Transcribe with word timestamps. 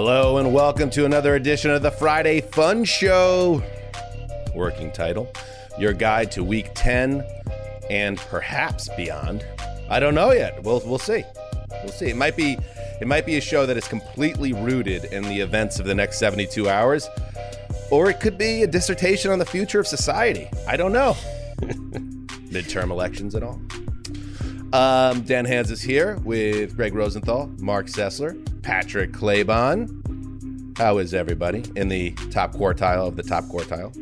Hello 0.00 0.36
and 0.36 0.54
welcome 0.54 0.90
to 0.90 1.06
another 1.06 1.34
edition 1.34 1.72
of 1.72 1.82
the 1.82 1.90
Friday 1.90 2.40
Fun 2.40 2.84
Show. 2.84 3.60
Working 4.54 4.92
title 4.92 5.28
Your 5.76 5.92
Guide 5.92 6.30
to 6.30 6.44
Week 6.44 6.70
10 6.76 7.24
and 7.90 8.16
perhaps 8.16 8.88
beyond. 8.96 9.44
I 9.90 9.98
don't 9.98 10.14
know 10.14 10.30
yet. 10.30 10.62
We'll, 10.62 10.80
we'll 10.86 11.00
see. 11.00 11.24
We'll 11.82 11.92
see. 11.92 12.06
It 12.06 12.16
might 12.16 12.36
be 12.36 12.56
it 13.00 13.08
might 13.08 13.26
be 13.26 13.38
a 13.38 13.40
show 13.40 13.66
that 13.66 13.76
is 13.76 13.88
completely 13.88 14.52
rooted 14.52 15.06
in 15.06 15.24
the 15.24 15.40
events 15.40 15.80
of 15.80 15.86
the 15.86 15.96
next 15.96 16.20
72 16.20 16.68
hours, 16.68 17.08
or 17.90 18.08
it 18.08 18.20
could 18.20 18.38
be 18.38 18.62
a 18.62 18.68
dissertation 18.68 19.32
on 19.32 19.40
the 19.40 19.46
future 19.46 19.80
of 19.80 19.88
society. 19.88 20.48
I 20.68 20.76
don't 20.76 20.92
know. 20.92 21.16
Midterm 22.52 22.92
elections 22.92 23.34
and 23.34 23.42
all. 23.42 23.60
Um, 24.72 25.22
Dan 25.22 25.44
Hanzus 25.44 25.72
is 25.72 25.82
here 25.82 26.18
with 26.22 26.76
Greg 26.76 26.94
Rosenthal, 26.94 27.48
Mark 27.58 27.86
Sessler, 27.86 28.40
Patrick 28.68 29.12
Claybon. 29.12 30.76
How 30.76 30.98
is 30.98 31.14
everybody 31.14 31.64
in 31.74 31.88
the 31.88 32.10
top 32.30 32.52
quartile 32.52 33.08
of 33.08 33.16
the 33.16 33.22
top 33.22 33.44
quartile? 33.44 33.94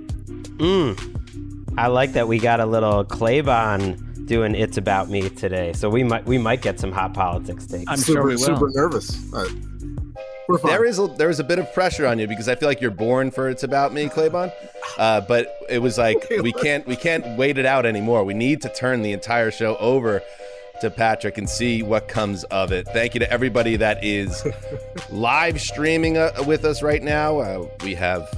Mm. 0.56 1.72
I 1.78 1.86
like 1.86 2.14
that 2.14 2.26
we 2.26 2.40
got 2.40 2.58
a 2.58 2.66
little 2.66 3.04
Claybon 3.04 4.26
doing 4.26 4.56
"It's 4.56 4.76
About 4.76 5.08
Me" 5.08 5.28
today, 5.30 5.72
so 5.72 5.88
we 5.88 6.02
might 6.02 6.26
we 6.26 6.36
might 6.36 6.62
get 6.62 6.80
some 6.80 6.90
hot 6.90 7.14
politics 7.14 7.64
takes. 7.68 7.84
I'm 7.86 7.96
super, 7.96 8.18
sure 8.18 8.26
we 8.26 8.34
will. 8.34 8.42
Super 8.42 8.70
nervous. 8.70 9.16
Right. 9.30 9.54
There 10.64 10.84
is 10.84 10.98
a, 10.98 11.06
there 11.16 11.30
is 11.30 11.38
a 11.38 11.44
bit 11.44 11.60
of 11.60 11.72
pressure 11.72 12.04
on 12.04 12.18
you 12.18 12.26
because 12.26 12.48
I 12.48 12.56
feel 12.56 12.68
like 12.68 12.80
you're 12.80 12.90
born 12.90 13.30
for 13.30 13.48
"It's 13.48 13.62
About 13.62 13.92
Me," 13.92 14.08
Claybon. 14.08 14.52
Uh, 14.98 15.20
but 15.20 15.56
it 15.68 15.78
was 15.78 15.96
like 15.96 16.26
we 16.42 16.52
can't 16.52 16.84
we 16.88 16.96
can't 16.96 17.38
wait 17.38 17.56
it 17.56 17.66
out 17.66 17.86
anymore. 17.86 18.24
We 18.24 18.34
need 18.34 18.62
to 18.62 18.68
turn 18.68 19.02
the 19.02 19.12
entire 19.12 19.52
show 19.52 19.76
over 19.76 20.22
to 20.80 20.90
Patrick 20.90 21.38
and 21.38 21.48
see 21.48 21.82
what 21.82 22.08
comes 22.08 22.44
of 22.44 22.72
it. 22.72 22.86
Thank 22.88 23.14
you 23.14 23.20
to 23.20 23.30
everybody 23.30 23.76
that 23.76 24.04
is 24.04 24.46
live 25.10 25.60
streaming 25.60 26.16
uh, 26.16 26.32
with 26.46 26.64
us 26.64 26.82
right 26.82 27.02
now. 27.02 27.38
Uh, 27.38 27.68
we 27.82 27.94
have 27.94 28.28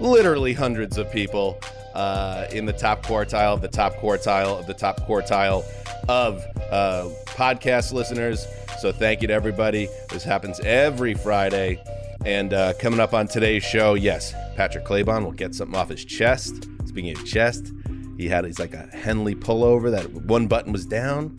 literally 0.00 0.52
hundreds 0.52 0.98
of 0.98 1.10
people 1.10 1.58
uh, 1.94 2.46
in 2.52 2.66
the 2.66 2.72
top 2.72 3.04
quartile 3.04 3.54
of 3.54 3.62
the 3.62 3.68
top 3.68 3.94
quartile 3.96 4.58
of 4.58 4.66
the 4.66 4.74
top 4.74 5.00
quartile 5.00 5.64
of 6.08 6.44
uh, 6.70 7.08
podcast 7.26 7.92
listeners. 7.92 8.46
So 8.80 8.92
thank 8.92 9.22
you 9.22 9.28
to 9.28 9.34
everybody. 9.34 9.88
This 10.10 10.22
happens 10.24 10.60
every 10.60 11.14
Friday. 11.14 11.82
And 12.24 12.52
uh, 12.52 12.74
coming 12.74 13.00
up 13.00 13.14
on 13.14 13.28
today's 13.28 13.62
show, 13.62 13.94
yes, 13.94 14.34
Patrick 14.56 14.84
Claybon 14.84 15.24
will 15.24 15.32
get 15.32 15.54
something 15.54 15.78
off 15.78 15.88
his 15.88 16.04
chest. 16.04 16.68
Speaking 16.86 17.16
of 17.16 17.24
chest, 17.24 17.72
he 18.16 18.28
had 18.28 18.44
he's 18.44 18.58
like 18.58 18.74
a 18.74 18.88
Henley 18.88 19.34
pullover 19.34 19.90
that 19.90 20.10
one 20.12 20.46
button 20.46 20.72
was 20.72 20.86
down 20.86 21.36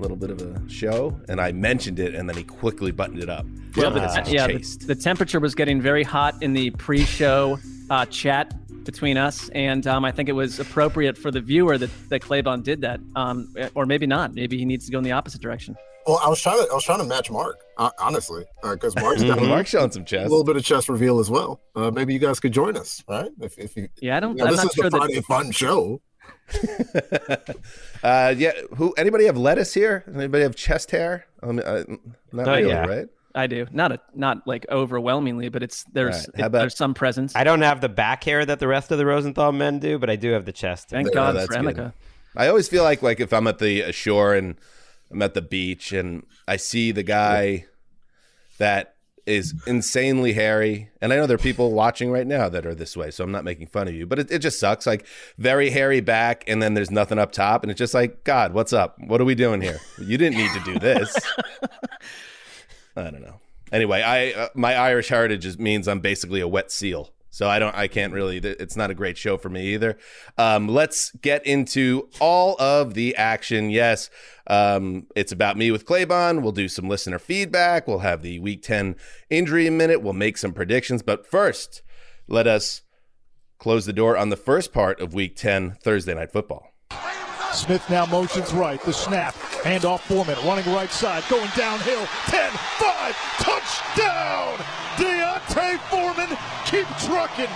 little 0.00 0.16
bit 0.16 0.30
of 0.30 0.40
a 0.40 0.68
show, 0.68 1.18
and 1.28 1.40
I 1.40 1.52
mentioned 1.52 1.98
it, 1.98 2.14
and 2.14 2.28
then 2.28 2.36
he 2.36 2.44
quickly 2.44 2.90
buttoned 2.90 3.22
it 3.22 3.28
up. 3.28 3.46
Well, 3.76 3.90
the, 3.90 4.00
yeah, 4.26 4.46
the, 4.46 4.86
the, 4.86 4.94
temperature 4.94 5.40
was 5.40 5.54
getting 5.54 5.80
very 5.80 6.02
hot 6.02 6.42
in 6.42 6.52
the 6.52 6.70
pre-show 6.70 7.58
uh, 7.90 8.06
chat 8.06 8.54
between 8.84 9.16
us, 9.16 9.48
and 9.50 9.86
um, 9.86 10.04
I 10.04 10.12
think 10.12 10.28
it 10.28 10.32
was 10.32 10.58
appropriate 10.58 11.18
for 11.18 11.30
the 11.30 11.40
viewer 11.40 11.78
that 11.78 11.90
that 12.08 12.22
Claybon 12.22 12.62
did 12.62 12.80
that, 12.80 13.00
um, 13.14 13.54
or 13.74 13.86
maybe 13.86 14.06
not. 14.06 14.34
Maybe 14.34 14.58
he 14.58 14.64
needs 14.64 14.86
to 14.86 14.92
go 14.92 14.98
in 14.98 15.04
the 15.04 15.12
opposite 15.12 15.40
direction. 15.40 15.76
Well, 16.06 16.18
I 16.24 16.28
was 16.30 16.40
trying 16.40 16.64
to 16.64 16.70
I 16.70 16.74
was 16.74 16.84
trying 16.84 17.00
to 17.00 17.04
match 17.04 17.30
Mark, 17.30 17.60
uh, 17.76 17.90
honestly, 17.98 18.46
because 18.62 18.96
uh, 18.96 19.00
Mark's 19.00 19.22
got 19.22 19.42
Mark 19.42 19.66
showing 19.66 19.90
some 19.90 20.06
chest, 20.06 20.26
a 20.26 20.30
little 20.30 20.42
bit 20.42 20.56
of 20.56 20.64
chest 20.64 20.88
reveal 20.88 21.18
as 21.18 21.28
well. 21.28 21.60
Uh, 21.76 21.90
maybe 21.90 22.14
you 22.14 22.18
guys 22.18 22.40
could 22.40 22.52
join 22.52 22.78
us, 22.78 23.04
right? 23.06 23.30
If, 23.42 23.58
if 23.58 23.76
you, 23.76 23.88
yeah, 24.00 24.16
I 24.16 24.20
don't. 24.20 24.38
You 24.38 24.44
know, 24.44 24.50
this 24.50 24.64
is 24.64 24.72
sure 24.72 24.88
the 24.88 24.96
Friday 24.96 25.16
that... 25.16 25.24
fun 25.26 25.50
show. 25.50 26.00
uh, 28.02 28.34
yeah. 28.36 28.52
Who? 28.76 28.92
Anybody 28.92 29.26
have 29.26 29.36
lettuce 29.36 29.74
here? 29.74 30.04
Anybody 30.12 30.42
have 30.42 30.56
chest 30.56 30.90
hair? 30.90 31.26
Um, 31.42 31.58
uh, 31.64 31.84
not 32.32 32.48
oh, 32.48 32.54
really, 32.54 32.68
yeah. 32.68 32.86
right? 32.86 33.08
I 33.34 33.46
do. 33.46 33.66
Not 33.70 33.92
a 33.92 34.00
not 34.14 34.46
like 34.46 34.66
overwhelmingly, 34.70 35.48
but 35.48 35.62
it's 35.62 35.84
there's 35.84 36.28
right. 36.36 36.46
it, 36.46 36.52
there's 36.52 36.76
some 36.76 36.94
presence. 36.94 37.36
I 37.36 37.44
don't 37.44 37.62
have 37.62 37.80
the 37.80 37.88
back 37.88 38.24
hair 38.24 38.44
that 38.44 38.58
the 38.58 38.68
rest 38.68 38.90
of 38.90 38.98
the 38.98 39.06
Rosenthal 39.06 39.52
men 39.52 39.78
do, 39.78 39.98
but 39.98 40.10
I 40.10 40.16
do 40.16 40.32
have 40.32 40.44
the 40.44 40.52
chest. 40.52 40.88
Thank 40.88 41.12
God 41.12 41.36
for 41.46 41.54
Emika. 41.54 41.92
I 42.36 42.48
always 42.48 42.68
feel 42.68 42.82
like 42.82 43.02
like 43.02 43.20
if 43.20 43.32
I'm 43.32 43.46
at 43.46 43.58
the 43.58 43.92
shore 43.92 44.34
and 44.34 44.56
I'm 45.10 45.22
at 45.22 45.34
the 45.34 45.42
beach 45.42 45.92
and 45.92 46.24
I 46.46 46.56
see 46.56 46.92
the 46.92 47.02
guy 47.02 47.66
that 48.58 48.94
is 49.28 49.54
insanely 49.66 50.32
hairy. 50.32 50.90
And 51.00 51.12
I 51.12 51.16
know 51.16 51.26
there 51.26 51.34
are 51.34 51.38
people 51.38 51.72
watching 51.72 52.10
right 52.10 52.26
now 52.26 52.48
that 52.48 52.64
are 52.64 52.74
this 52.74 52.96
way, 52.96 53.10
so 53.10 53.22
I'm 53.22 53.30
not 53.30 53.44
making 53.44 53.66
fun 53.66 53.86
of 53.86 53.94
you, 53.94 54.06
but 54.06 54.18
it, 54.18 54.30
it 54.30 54.38
just 54.38 54.58
sucks. 54.58 54.86
Like 54.86 55.06
very 55.36 55.70
hairy 55.70 56.00
back, 56.00 56.44
and 56.48 56.62
then 56.62 56.74
there's 56.74 56.90
nothing 56.90 57.18
up 57.18 57.30
top, 57.32 57.62
and 57.62 57.70
it's 57.70 57.78
just 57.78 57.94
like, 57.94 58.24
God, 58.24 58.54
what's 58.54 58.72
up? 58.72 58.98
What 58.98 59.20
are 59.20 59.24
we 59.24 59.34
doing 59.34 59.60
here? 59.60 59.78
You 59.98 60.16
didn't 60.16 60.38
need 60.38 60.50
to 60.52 60.60
do 60.60 60.78
this. 60.78 61.14
I 62.96 63.10
don't 63.10 63.22
know. 63.22 63.38
Anyway, 63.70 64.00
I 64.00 64.32
uh, 64.32 64.48
my 64.54 64.74
Irish 64.74 65.08
heritage 65.08 65.44
is, 65.44 65.58
means 65.58 65.86
I'm 65.86 66.00
basically 66.00 66.40
a 66.40 66.48
wet 66.48 66.72
seal. 66.72 67.10
So 67.30 67.48
I 67.48 67.58
don't, 67.58 67.74
I 67.74 67.88
can't 67.88 68.12
really. 68.12 68.38
It's 68.38 68.76
not 68.76 68.90
a 68.90 68.94
great 68.94 69.18
show 69.18 69.36
for 69.36 69.48
me 69.48 69.74
either. 69.74 69.98
Um, 70.36 70.66
let's 70.66 71.10
get 71.12 71.46
into 71.46 72.08
all 72.20 72.56
of 72.60 72.94
the 72.94 73.14
action. 73.16 73.70
Yes, 73.70 74.10
um, 74.46 75.06
it's 75.14 75.32
about 75.32 75.56
me 75.56 75.70
with 75.70 75.84
Claybon. 75.84 76.42
We'll 76.42 76.52
do 76.52 76.68
some 76.68 76.88
listener 76.88 77.18
feedback. 77.18 77.86
We'll 77.86 77.98
have 77.98 78.22
the 78.22 78.38
Week 78.38 78.62
Ten 78.62 78.96
injury 79.28 79.68
minute. 79.70 80.02
We'll 80.02 80.14
make 80.14 80.38
some 80.38 80.52
predictions. 80.52 81.02
But 81.02 81.26
first, 81.26 81.82
let 82.26 82.46
us 82.46 82.82
close 83.58 83.86
the 83.86 83.92
door 83.92 84.16
on 84.16 84.30
the 84.30 84.36
first 84.36 84.72
part 84.72 85.00
of 85.00 85.12
Week 85.12 85.36
Ten 85.36 85.76
Thursday 85.82 86.14
Night 86.14 86.32
Football. 86.32 86.72
Smith 87.52 87.88
now 87.90 88.06
motions 88.06 88.52
right. 88.52 88.80
The 88.82 88.92
snap. 88.92 89.34
Hand 89.64 89.84
off 89.84 90.06
Foreman. 90.06 90.36
Running 90.44 90.72
right 90.72 90.90
side. 90.90 91.24
Going 91.28 91.50
downhill. 91.56 92.06
10, 92.26 92.50
5. 92.50 93.16
Touchdown. 93.38 94.58
D'Onta 94.98 95.78
Foreman. 95.88 96.36
Keep 96.66 96.86
trucking. 96.98 97.48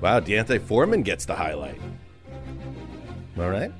Wow, 0.00 0.20
D'Onta 0.20 0.60
Foreman 0.60 1.02
gets 1.02 1.24
the 1.24 1.34
highlight. 1.34 1.80
All 3.38 3.48
right. 3.48 3.72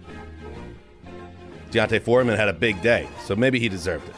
D'Onta 1.71 2.01
Foreman 2.01 2.37
had 2.37 2.49
a 2.49 2.53
big 2.53 2.81
day, 2.83 3.09
so 3.25 3.37
maybe 3.37 3.59
he 3.59 3.69
deserved 3.69 4.09
it. 4.09 4.15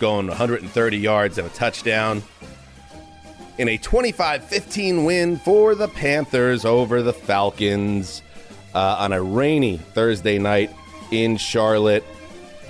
Going 0.00 0.28
130 0.28 0.96
yards 0.96 1.38
and 1.38 1.46
a 1.46 1.50
touchdown 1.50 2.22
in 3.58 3.68
a 3.68 3.78
25 3.78 4.44
15 4.44 5.04
win 5.04 5.36
for 5.38 5.74
the 5.74 5.88
Panthers 5.88 6.64
over 6.64 7.02
the 7.02 7.12
Falcons 7.12 8.22
uh, 8.74 8.96
on 8.98 9.12
a 9.12 9.22
rainy 9.22 9.78
Thursday 9.78 10.38
night 10.38 10.70
in 11.10 11.36
Charlotte. 11.36 12.04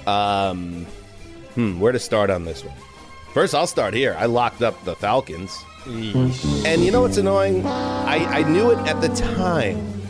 Um, 0.06 0.86
hmm, 1.54 1.80
where 1.80 1.92
to 1.92 1.98
start 1.98 2.30
on 2.30 2.44
this 2.44 2.64
one? 2.64 2.76
First, 3.32 3.54
I'll 3.54 3.66
start 3.66 3.94
here. 3.94 4.14
I 4.18 4.26
locked 4.26 4.62
up 4.62 4.82
the 4.84 4.94
Falcons. 4.94 5.56
And 5.86 6.84
you 6.84 6.90
know 6.90 7.02
what's 7.02 7.16
annoying? 7.18 7.66
I, 7.66 8.24
I 8.26 8.42
knew 8.48 8.70
it 8.70 8.78
at 8.86 9.00
the 9.00 9.08
time. 9.08 10.02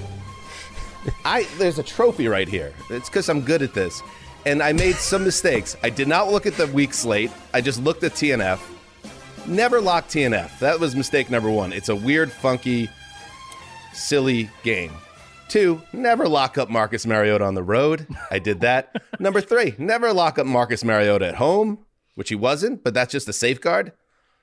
I 1.25 1.45
there's 1.59 1.79
a 1.79 1.83
trophy 1.83 2.29
right 2.29 2.49
here. 2.49 2.73
It's 2.91 3.09
because 3.09 3.29
I'm 3.29 3.41
good 3.41 3.63
at 3.63 3.75
this. 3.75 4.03
And 4.47 4.63
I 4.63 4.73
made 4.73 4.97
some 4.97 5.25
mistakes. 5.25 5.77
I 5.83 5.91
did 5.91 6.07
not 6.07 6.31
look 6.31 6.47
at 6.47 6.55
the 6.55 6.67
week 6.69 6.93
slate. 6.93 7.31
I 7.53 7.61
just 7.61 7.83
looked 7.83 8.05
at 8.05 8.13
TNF. 8.13 8.61
Never 9.47 9.81
locked 9.81 10.11
TNF. 10.11 10.59
That 10.59 10.79
was 10.79 10.95
mistake 10.95 11.31
number 11.31 11.51
one. 11.51 11.73
It's 11.73 11.89
a 11.89 11.97
weird, 11.97 12.31
funky, 12.31 12.89
silly 13.93 14.51
game. 14.63 14.93
Two, 15.49 15.83
never 15.93 16.29
lock 16.29 16.59
up 16.59 16.71
Marcus 16.71 17.07
Mariota 17.07 17.45
on 17.45 17.55
the 17.55 17.63
road. 17.63 18.07
I 18.31 18.39
did 18.39 18.61
that. 18.61 18.95
Number 19.21 19.41
three, 19.41 19.75
never 19.79 20.13
lock 20.13 20.39
up 20.39 20.47
Marcus 20.47 20.83
Mariota 20.83 21.27
at 21.27 21.37
home, 21.37 21.85
which 22.15 22.29
he 22.31 22.35
wasn't, 22.35 22.83
but 22.83 22.95
that's 22.95 23.13
just 23.13 23.29
a 23.29 23.33
safeguard. 23.33 23.93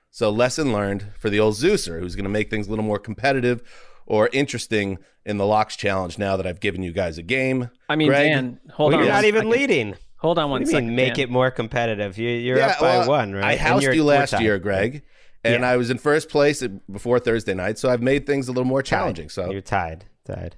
So, 0.09 0.29
lesson 0.29 0.73
learned 0.73 1.05
for 1.17 1.29
the 1.29 1.39
old 1.39 1.55
Zeuser, 1.55 1.99
who's 1.99 2.15
going 2.15 2.25
to 2.25 2.29
make 2.29 2.49
things 2.49 2.67
a 2.67 2.69
little 2.69 2.85
more 2.85 2.99
competitive 2.99 3.63
or 4.05 4.29
interesting 4.33 4.97
in 5.25 5.37
the 5.37 5.45
locks 5.45 5.75
challenge 5.75 6.17
now 6.17 6.35
that 6.37 6.45
I've 6.45 6.59
given 6.59 6.83
you 6.83 6.91
guys 6.91 7.17
a 7.17 7.23
game. 7.23 7.69
I 7.87 7.95
mean, 7.95 8.09
Greg, 8.09 8.31
Dan, 8.31 8.59
hold 8.71 8.93
on. 8.93 8.99
You're 8.99 9.09
not 9.09 9.23
even 9.23 9.49
leading. 9.49 9.95
Hold 10.17 10.37
on 10.37 10.49
one 10.49 10.65
second. 10.65 10.87
Mean, 10.87 10.95
make 10.95 11.13
Dan. 11.15 11.23
it 11.23 11.29
more 11.29 11.49
competitive. 11.49 12.17
You, 12.17 12.29
you're 12.29 12.57
yeah, 12.57 12.67
up 12.67 12.79
by 12.79 12.97
well, 12.99 13.09
one, 13.09 13.33
right? 13.33 13.43
I 13.43 13.55
housed 13.55 13.85
you 13.85 14.03
last 14.03 14.39
year, 14.39 14.59
Greg, 14.59 15.03
and 15.43 15.61
yeah. 15.61 15.69
I 15.69 15.77
was 15.77 15.89
in 15.89 15.97
first 15.97 16.29
place 16.29 16.63
before 16.91 17.19
Thursday 17.19 17.53
night, 17.53 17.79
so 17.79 17.89
I've 17.89 18.01
made 18.01 18.25
things 18.25 18.47
a 18.47 18.51
little 18.51 18.65
more 18.65 18.83
challenging. 18.83 19.27
Tied. 19.27 19.31
So 19.31 19.51
you're 19.51 19.61
tied. 19.61 20.05
Tied. 20.25 20.57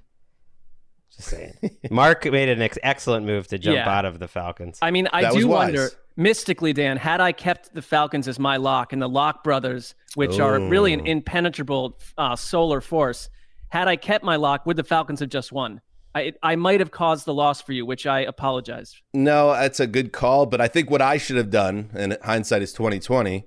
Just 1.16 1.28
saying. 1.28 1.54
Mark 1.90 2.24
made 2.24 2.48
an 2.48 2.62
ex- 2.62 2.78
excellent 2.82 3.26
move 3.26 3.46
to 3.48 3.58
jump 3.58 3.76
yeah. 3.76 3.88
out 3.88 4.04
of 4.04 4.18
the 4.18 4.28
Falcons. 4.28 4.78
I 4.82 4.90
mean, 4.90 5.08
I 5.12 5.22
that 5.22 5.32
do 5.32 5.48
wonder 5.48 5.90
mystically, 6.16 6.72
Dan, 6.72 6.96
had 6.96 7.20
I 7.20 7.32
kept 7.32 7.74
the 7.74 7.82
Falcons 7.82 8.28
as 8.28 8.38
my 8.38 8.56
lock 8.56 8.92
and 8.92 9.00
the 9.00 9.08
Lock 9.08 9.44
brothers, 9.44 9.94
which 10.14 10.38
Ooh. 10.38 10.42
are 10.42 10.60
really 10.60 10.92
an 10.92 11.06
impenetrable 11.06 11.98
uh, 12.16 12.36
solar 12.36 12.80
force, 12.80 13.28
had 13.68 13.88
I 13.88 13.96
kept 13.96 14.24
my 14.24 14.36
lock, 14.36 14.66
would 14.66 14.76
the 14.76 14.84
Falcons 14.84 15.20
have 15.20 15.30
just 15.30 15.50
won? 15.50 15.80
I, 16.14 16.32
I 16.42 16.54
might 16.54 16.78
have 16.78 16.92
caused 16.92 17.24
the 17.24 17.34
loss 17.34 17.60
for 17.60 17.72
you, 17.72 17.84
which 17.84 18.06
I 18.06 18.20
apologize. 18.20 18.94
No, 19.12 19.52
that's 19.52 19.80
a 19.80 19.86
good 19.86 20.12
call, 20.12 20.46
but 20.46 20.60
I 20.60 20.68
think 20.68 20.88
what 20.88 21.02
I 21.02 21.16
should 21.16 21.36
have 21.36 21.50
done, 21.50 21.90
and 21.92 22.16
hindsight 22.22 22.62
is 22.62 22.72
twenty 22.72 23.00
twenty. 23.00 23.46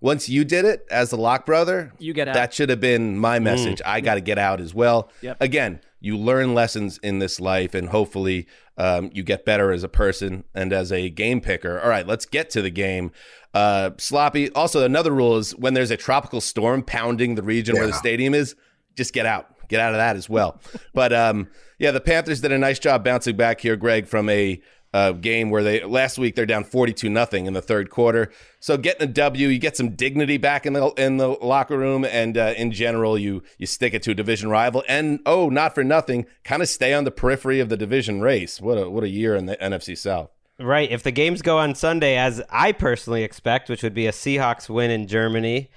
Once 0.00 0.28
you 0.28 0.44
did 0.44 0.64
it 0.64 0.86
as 0.90 1.10
the 1.10 1.16
lock 1.16 1.44
brother, 1.44 1.92
you 1.98 2.12
get 2.12 2.28
out. 2.28 2.34
That 2.34 2.54
should 2.54 2.70
have 2.70 2.80
been 2.80 3.18
my 3.18 3.38
message. 3.38 3.78
Mm. 3.78 3.86
I 3.86 4.00
got 4.00 4.14
to 4.14 4.20
get 4.20 4.38
out 4.38 4.60
as 4.60 4.72
well. 4.72 5.10
Yep. 5.22 5.38
Again, 5.40 5.80
you 6.00 6.16
learn 6.16 6.54
lessons 6.54 6.98
in 6.98 7.18
this 7.18 7.40
life, 7.40 7.74
and 7.74 7.88
hopefully, 7.88 8.46
um, 8.76 9.10
you 9.12 9.24
get 9.24 9.44
better 9.44 9.72
as 9.72 9.82
a 9.82 9.88
person 9.88 10.44
and 10.54 10.72
as 10.72 10.92
a 10.92 11.10
game 11.10 11.40
picker. 11.40 11.80
All 11.80 11.88
right, 11.88 12.06
let's 12.06 12.26
get 12.26 12.50
to 12.50 12.62
the 12.62 12.70
game. 12.70 13.10
Uh, 13.52 13.90
sloppy. 13.98 14.50
Also, 14.52 14.84
another 14.84 15.10
rule 15.10 15.36
is 15.36 15.56
when 15.56 15.74
there's 15.74 15.90
a 15.90 15.96
tropical 15.96 16.40
storm 16.40 16.82
pounding 16.82 17.34
the 17.34 17.42
region 17.42 17.74
yeah. 17.74 17.82
where 17.82 17.88
the 17.88 17.96
stadium 17.96 18.34
is, 18.34 18.54
just 18.94 19.12
get 19.12 19.26
out. 19.26 19.46
Get 19.68 19.80
out 19.80 19.92
of 19.92 19.98
that 19.98 20.16
as 20.16 20.28
well. 20.28 20.60
but 20.94 21.12
um, 21.12 21.48
yeah, 21.78 21.90
the 21.90 22.00
Panthers 22.00 22.40
did 22.40 22.52
a 22.52 22.58
nice 22.58 22.78
job 22.78 23.04
bouncing 23.04 23.36
back 23.36 23.60
here, 23.60 23.76
Greg, 23.76 24.06
from 24.06 24.28
a 24.28 24.60
uh, 24.92 25.12
game 25.12 25.50
where 25.50 25.62
they 25.62 25.84
last 25.84 26.18
week 26.18 26.34
they're 26.34 26.46
down 26.46 26.64
42 26.64 27.08
nothing 27.08 27.46
in 27.46 27.52
the 27.52 27.62
third 27.62 27.90
quarter. 27.90 28.30
So 28.60 28.76
getting 28.76 29.02
a 29.02 29.12
W, 29.12 29.48
you 29.48 29.58
get 29.58 29.76
some 29.76 29.90
dignity 29.90 30.36
back 30.36 30.66
in 30.66 30.72
the 30.72 30.88
in 30.96 31.18
the 31.18 31.28
locker 31.28 31.78
room, 31.78 32.04
and 32.04 32.36
uh, 32.36 32.54
in 32.56 32.72
general, 32.72 33.18
you 33.18 33.42
you 33.58 33.66
stick 33.66 33.94
it 33.94 34.02
to 34.04 34.12
a 34.12 34.14
division 34.14 34.48
rival. 34.48 34.84
And 34.88 35.20
oh, 35.26 35.48
not 35.48 35.74
for 35.74 35.84
nothing, 35.84 36.26
kind 36.44 36.62
of 36.62 36.68
stay 36.68 36.94
on 36.94 37.04
the 37.04 37.10
periphery 37.10 37.60
of 37.60 37.68
the 37.68 37.76
division 37.76 38.20
race. 38.20 38.60
What 38.60 38.78
a 38.78 38.90
what 38.90 39.04
a 39.04 39.08
year 39.08 39.36
in 39.36 39.46
the 39.46 39.56
NFC 39.56 39.96
South. 39.96 40.30
Right. 40.60 40.90
If 40.90 41.04
the 41.04 41.12
games 41.12 41.40
go 41.40 41.58
on 41.58 41.76
Sunday, 41.76 42.16
as 42.16 42.42
I 42.50 42.72
personally 42.72 43.22
expect, 43.22 43.68
which 43.68 43.84
would 43.84 43.94
be 43.94 44.08
a 44.08 44.12
Seahawks 44.12 44.68
win 44.68 44.90
in 44.90 45.06
Germany 45.06 45.70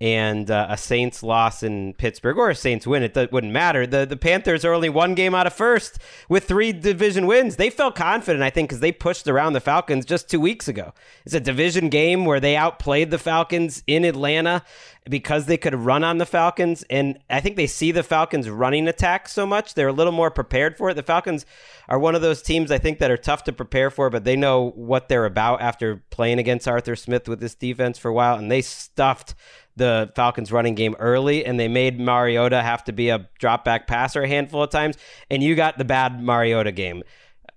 and 0.00 0.50
uh, 0.50 0.66
a 0.68 0.76
Saints 0.76 1.22
loss 1.22 1.62
in 1.62 1.94
Pittsburgh 1.94 2.36
or 2.36 2.50
a 2.50 2.54
Saints 2.54 2.86
win, 2.86 3.02
it 3.02 3.14
th- 3.14 3.30
wouldn't 3.30 3.52
matter. 3.52 3.86
The 3.86 4.04
the 4.04 4.16
Panthers 4.16 4.64
are 4.64 4.74
only 4.74 4.88
one 4.88 5.14
game 5.14 5.34
out 5.34 5.46
of 5.46 5.52
first 5.52 5.98
with 6.28 6.44
three 6.44 6.72
division 6.72 7.26
wins. 7.26 7.56
They 7.56 7.70
felt 7.70 7.94
confident, 7.94 8.42
I 8.42 8.50
think, 8.50 8.68
because 8.68 8.80
they 8.80 8.92
pushed 8.92 9.26
around 9.26 9.54
the 9.54 9.60
Falcons 9.60 10.04
just 10.04 10.28
two 10.28 10.40
weeks 10.40 10.68
ago. 10.68 10.92
It's 11.24 11.34
a 11.34 11.40
division 11.40 11.88
game 11.88 12.24
where 12.24 12.40
they 12.40 12.56
outplayed 12.56 13.10
the 13.10 13.18
Falcons 13.18 13.82
in 13.86 14.04
Atlanta 14.04 14.62
because 15.08 15.46
they 15.46 15.56
could 15.56 15.74
run 15.74 16.04
on 16.04 16.18
the 16.18 16.26
Falcons. 16.26 16.84
And 16.90 17.18
I 17.30 17.40
think 17.40 17.56
they 17.56 17.66
see 17.66 17.92
the 17.92 18.02
Falcons 18.02 18.50
running 18.50 18.88
attack 18.88 19.28
so 19.28 19.46
much, 19.46 19.74
they're 19.74 19.88
a 19.88 19.92
little 19.92 20.12
more 20.12 20.30
prepared 20.30 20.76
for 20.76 20.90
it. 20.90 20.94
The 20.94 21.02
Falcons 21.02 21.46
are 21.88 21.98
one 21.98 22.14
of 22.14 22.22
those 22.22 22.42
teams 22.42 22.70
I 22.70 22.78
think 22.78 22.98
that 22.98 23.10
are 23.10 23.16
tough 23.16 23.44
to 23.44 23.52
prepare 23.52 23.90
for, 23.90 24.10
but 24.10 24.24
they 24.24 24.36
know 24.36 24.70
what 24.74 25.08
they're 25.08 25.24
about 25.24 25.60
after 25.60 26.02
playing 26.10 26.38
against 26.38 26.68
Arthur 26.68 26.96
Smith 26.96 27.28
with 27.28 27.40
this 27.40 27.54
defense 27.54 27.98
for 27.98 28.08
a 28.08 28.14
while. 28.14 28.36
And 28.36 28.50
they 28.50 28.62
stuffed 28.62 29.34
the 29.76 30.10
Falcons 30.16 30.50
running 30.50 30.74
game 30.74 30.96
early 30.98 31.44
and 31.44 31.60
they 31.60 31.68
made 31.68 32.00
Mariota 32.00 32.62
have 32.62 32.82
to 32.84 32.92
be 32.92 33.10
a 33.10 33.28
drop 33.38 33.64
back 33.64 33.86
passer 33.86 34.22
a 34.22 34.28
handful 34.28 34.62
of 34.62 34.70
times. 34.70 34.96
And 35.30 35.42
you 35.42 35.54
got 35.54 35.78
the 35.78 35.84
bad 35.84 36.22
Mariota 36.22 36.72
game. 36.72 37.02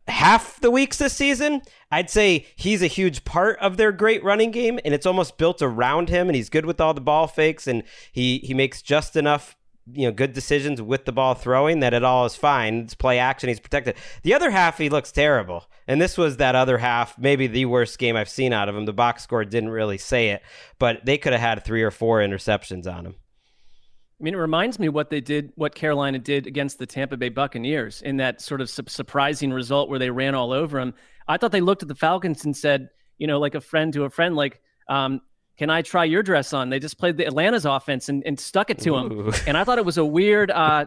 Half 0.08 0.60
the 0.62 0.72
weeks 0.72 0.98
this 0.98 1.14
season, 1.14 1.62
I'd 1.92 2.10
say 2.10 2.48
he's 2.56 2.82
a 2.82 2.88
huge 2.88 3.26
part 3.26 3.60
of 3.60 3.78
their 3.78 3.92
great 3.92 4.24
running 4.24 4.50
game, 4.50 4.80
and 4.84 4.92
it's 4.92 5.06
almost 5.06 5.38
built 5.38 5.62
around 5.62 6.10
him. 6.10 6.28
And 6.28 6.36
he's 6.36 6.50
good 6.50 6.66
with 6.66 6.82
all 6.82 6.96
the 6.96 7.02
ball 7.02 7.28
fakes, 7.28 7.68
and 7.68 7.84
he 8.12 8.40
he 8.40 8.56
makes 8.56 8.82
just 8.82 9.16
enough 9.16 9.56
you 9.94 10.06
know 10.06 10.12
good 10.12 10.34
decisions 10.34 10.82
with 10.82 11.06
the 11.06 11.12
ball 11.12 11.34
throwing 11.34 11.80
that 11.80 11.94
it 11.94 12.04
all 12.04 12.26
is 12.26 12.36
fine. 12.36 12.80
It's 12.80 12.96
play 12.96 13.20
action. 13.20 13.50
He's 13.50 13.60
protected. 13.60 13.96
The 14.24 14.34
other 14.34 14.50
half, 14.50 14.78
he 14.78 14.90
looks 14.90 15.12
terrible. 15.12 15.66
And 15.88 16.00
this 16.00 16.18
was 16.18 16.38
that 16.38 16.56
other 16.56 16.78
half, 16.78 17.18
maybe 17.18 17.48
the 17.48 17.66
worst 17.66 17.98
game 17.98 18.16
I've 18.16 18.30
seen 18.30 18.54
out 18.54 18.70
of 18.70 18.76
him. 18.76 18.86
The 18.86 18.94
box 18.94 19.24
score 19.24 19.44
didn't 19.46 19.70
really 19.70 19.98
say 19.98 20.30
it, 20.30 20.44
but 20.78 21.06
they 21.06 21.18
could 21.18 21.34
have 21.34 21.42
had 21.42 21.66
three 21.66 21.84
or 21.84 21.92
four 21.92 22.20
interceptions 22.20 22.86
on 22.86 23.06
him. 23.06 23.16
I 24.20 24.24
mean, 24.24 24.34
it 24.34 24.38
reminds 24.38 24.80
me 24.80 24.90
what 24.90 25.10
they 25.10 25.22
did, 25.22 25.54
what 25.56 25.74
Carolina 25.74 26.20
did 26.20 26.46
against 26.46 26.78
the 26.78 26.86
Tampa 26.86 27.16
Bay 27.16 27.30
Buccaneers 27.30 28.02
in 28.02 28.18
that 28.18 28.42
sort 28.42 28.60
of 28.60 28.70
su- 28.70 28.84
surprising 28.88 29.52
result 29.52 29.90
where 29.90 30.00
they 30.00 30.10
ran 30.10 30.36
all 30.36 30.52
over 30.52 30.78
them. 30.78 30.94
I 31.28 31.38
thought 31.38 31.54
they 31.54 31.62
looked 31.62 31.84
at 31.84 31.88
the 31.88 31.96
Falcons 31.96 32.44
and 32.44 32.56
said, 32.56 32.90
you 33.18 33.28
know, 33.28 33.40
like 33.40 33.56
a 33.56 33.62
friend 33.62 33.94
to 33.94 34.04
a 34.04 34.10
friend, 34.10 34.36
like, 34.36 34.60
um, 34.90 35.22
can 35.60 35.70
I 35.70 35.82
try 35.82 36.06
your 36.06 36.24
dress 36.24 36.54
on? 36.54 36.70
They 36.70 36.80
just 36.80 36.98
played 36.98 37.18
the 37.18 37.28
Atlanta's 37.28 37.66
offense 37.66 38.08
and, 38.08 38.24
and 38.26 38.40
stuck 38.40 38.70
it 38.70 38.80
to 38.80 38.96
him. 38.96 39.34
And 39.46 39.58
I 39.58 39.66
thought 39.66 39.78
it 39.78 39.84
was 39.84 39.98
a 39.98 40.06
weird, 40.06 40.52
uh, 40.52 40.86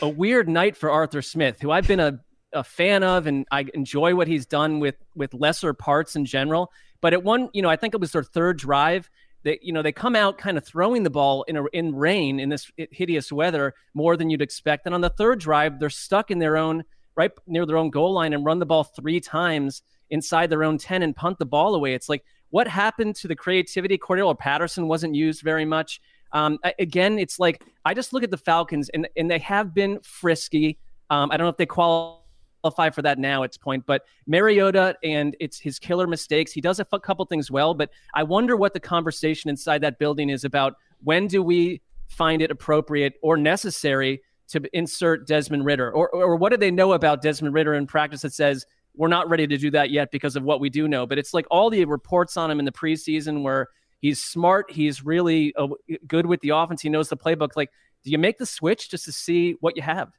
a 0.00 0.08
weird 0.08 0.48
night 0.48 0.74
for 0.74 0.90
Arthur 0.90 1.20
Smith, 1.20 1.60
who 1.60 1.70
I've 1.70 1.86
been 1.86 2.00
a, 2.00 2.18
a 2.54 2.64
fan 2.64 3.02
of, 3.02 3.26
and 3.26 3.46
I 3.50 3.66
enjoy 3.74 4.14
what 4.14 4.26
he's 4.26 4.46
done 4.46 4.80
with 4.80 4.94
with 5.14 5.34
lesser 5.34 5.74
parts 5.74 6.16
in 6.16 6.24
general. 6.24 6.72
But 7.02 7.12
at 7.12 7.24
one, 7.24 7.50
you 7.52 7.60
know, 7.60 7.68
I 7.68 7.76
think 7.76 7.92
it 7.92 8.00
was 8.00 8.12
their 8.12 8.22
third 8.22 8.56
drive. 8.56 9.10
They, 9.42 9.58
you 9.60 9.74
know, 9.74 9.82
they 9.82 9.92
come 9.92 10.16
out 10.16 10.38
kind 10.38 10.56
of 10.56 10.64
throwing 10.64 11.02
the 11.02 11.10
ball 11.10 11.42
in 11.42 11.58
a, 11.58 11.64
in 11.74 11.94
rain 11.94 12.40
in 12.40 12.48
this 12.48 12.72
hideous 12.78 13.30
weather 13.30 13.74
more 13.92 14.16
than 14.16 14.30
you'd 14.30 14.40
expect. 14.40 14.86
And 14.86 14.94
on 14.94 15.02
the 15.02 15.10
third 15.10 15.40
drive, 15.40 15.78
they're 15.78 15.90
stuck 15.90 16.30
in 16.30 16.38
their 16.38 16.56
own 16.56 16.84
right 17.16 17.32
near 17.46 17.66
their 17.66 17.76
own 17.76 17.90
goal 17.90 18.14
line 18.14 18.32
and 18.32 18.46
run 18.46 18.60
the 18.60 18.66
ball 18.66 18.84
three 18.84 19.20
times 19.20 19.82
inside 20.08 20.48
their 20.48 20.64
own 20.64 20.78
10 20.78 21.02
and 21.02 21.14
punt 21.14 21.38
the 21.38 21.44
ball 21.44 21.74
away. 21.74 21.92
It's 21.92 22.08
like 22.08 22.24
what 22.50 22.68
happened 22.68 23.16
to 23.16 23.28
the 23.28 23.36
creativity? 23.36 23.98
Cordarrelle 23.98 24.38
Patterson 24.38 24.88
wasn't 24.88 25.14
used 25.14 25.42
very 25.42 25.64
much. 25.64 26.00
Um, 26.32 26.58
again, 26.78 27.18
it's 27.18 27.38
like 27.38 27.64
I 27.84 27.94
just 27.94 28.12
look 28.12 28.22
at 28.22 28.30
the 28.30 28.36
Falcons 28.36 28.88
and 28.90 29.08
and 29.16 29.30
they 29.30 29.38
have 29.38 29.74
been 29.74 30.00
frisky. 30.00 30.78
Um, 31.10 31.30
I 31.30 31.36
don't 31.36 31.44
know 31.44 31.50
if 31.50 31.56
they 31.56 31.66
qualify 31.66 32.90
for 32.90 33.02
that 33.02 33.18
now 33.18 33.42
at 33.42 33.52
this 33.52 33.58
point, 33.58 33.86
but 33.86 34.02
Mariota 34.26 34.96
and 35.02 35.36
it's 35.40 35.58
his 35.58 35.78
killer 35.78 36.06
mistakes. 36.06 36.52
He 36.52 36.60
does 36.60 36.80
a 36.80 36.84
couple 36.84 37.24
things 37.26 37.50
well, 37.50 37.74
but 37.74 37.90
I 38.14 38.22
wonder 38.24 38.56
what 38.56 38.74
the 38.74 38.80
conversation 38.80 39.50
inside 39.50 39.82
that 39.82 39.98
building 39.98 40.30
is 40.30 40.44
about. 40.44 40.74
When 41.04 41.28
do 41.28 41.42
we 41.42 41.80
find 42.08 42.42
it 42.42 42.50
appropriate 42.50 43.14
or 43.22 43.36
necessary 43.36 44.22
to 44.48 44.62
insert 44.72 45.26
Desmond 45.26 45.64
Ridder, 45.64 45.90
Or, 45.90 46.08
or 46.08 46.36
what 46.36 46.50
do 46.50 46.56
they 46.56 46.70
know 46.70 46.92
about 46.92 47.20
Desmond 47.20 47.54
Ridder 47.54 47.74
in 47.74 47.86
practice 47.86 48.22
that 48.22 48.32
says 48.32 48.64
we're 48.96 49.08
not 49.08 49.28
ready 49.28 49.46
to 49.46 49.56
do 49.56 49.70
that 49.70 49.90
yet 49.90 50.10
because 50.10 50.36
of 50.36 50.42
what 50.42 50.60
we 50.60 50.70
do 50.70 50.88
know? 50.88 51.06
But 51.06 51.18
it's 51.18 51.34
like 51.34 51.46
all 51.50 51.70
the 51.70 51.84
reports 51.84 52.36
on 52.36 52.50
him 52.50 52.58
in 52.58 52.64
the 52.64 52.72
preseason 52.72 53.42
where 53.42 53.68
he's 54.00 54.22
smart, 54.22 54.70
he's 54.70 55.04
really 55.04 55.54
uh, 55.56 55.68
good 56.06 56.26
with 56.26 56.40
the 56.40 56.50
offense, 56.50 56.82
he 56.82 56.88
knows 56.88 57.08
the 57.08 57.16
playbook. 57.16 57.50
Like, 57.56 57.70
do 58.04 58.10
you 58.10 58.18
make 58.18 58.38
the 58.38 58.46
switch 58.46 58.90
just 58.90 59.04
to 59.04 59.12
see 59.12 59.56
what 59.60 59.76
you 59.76 59.82
have? 59.82 60.12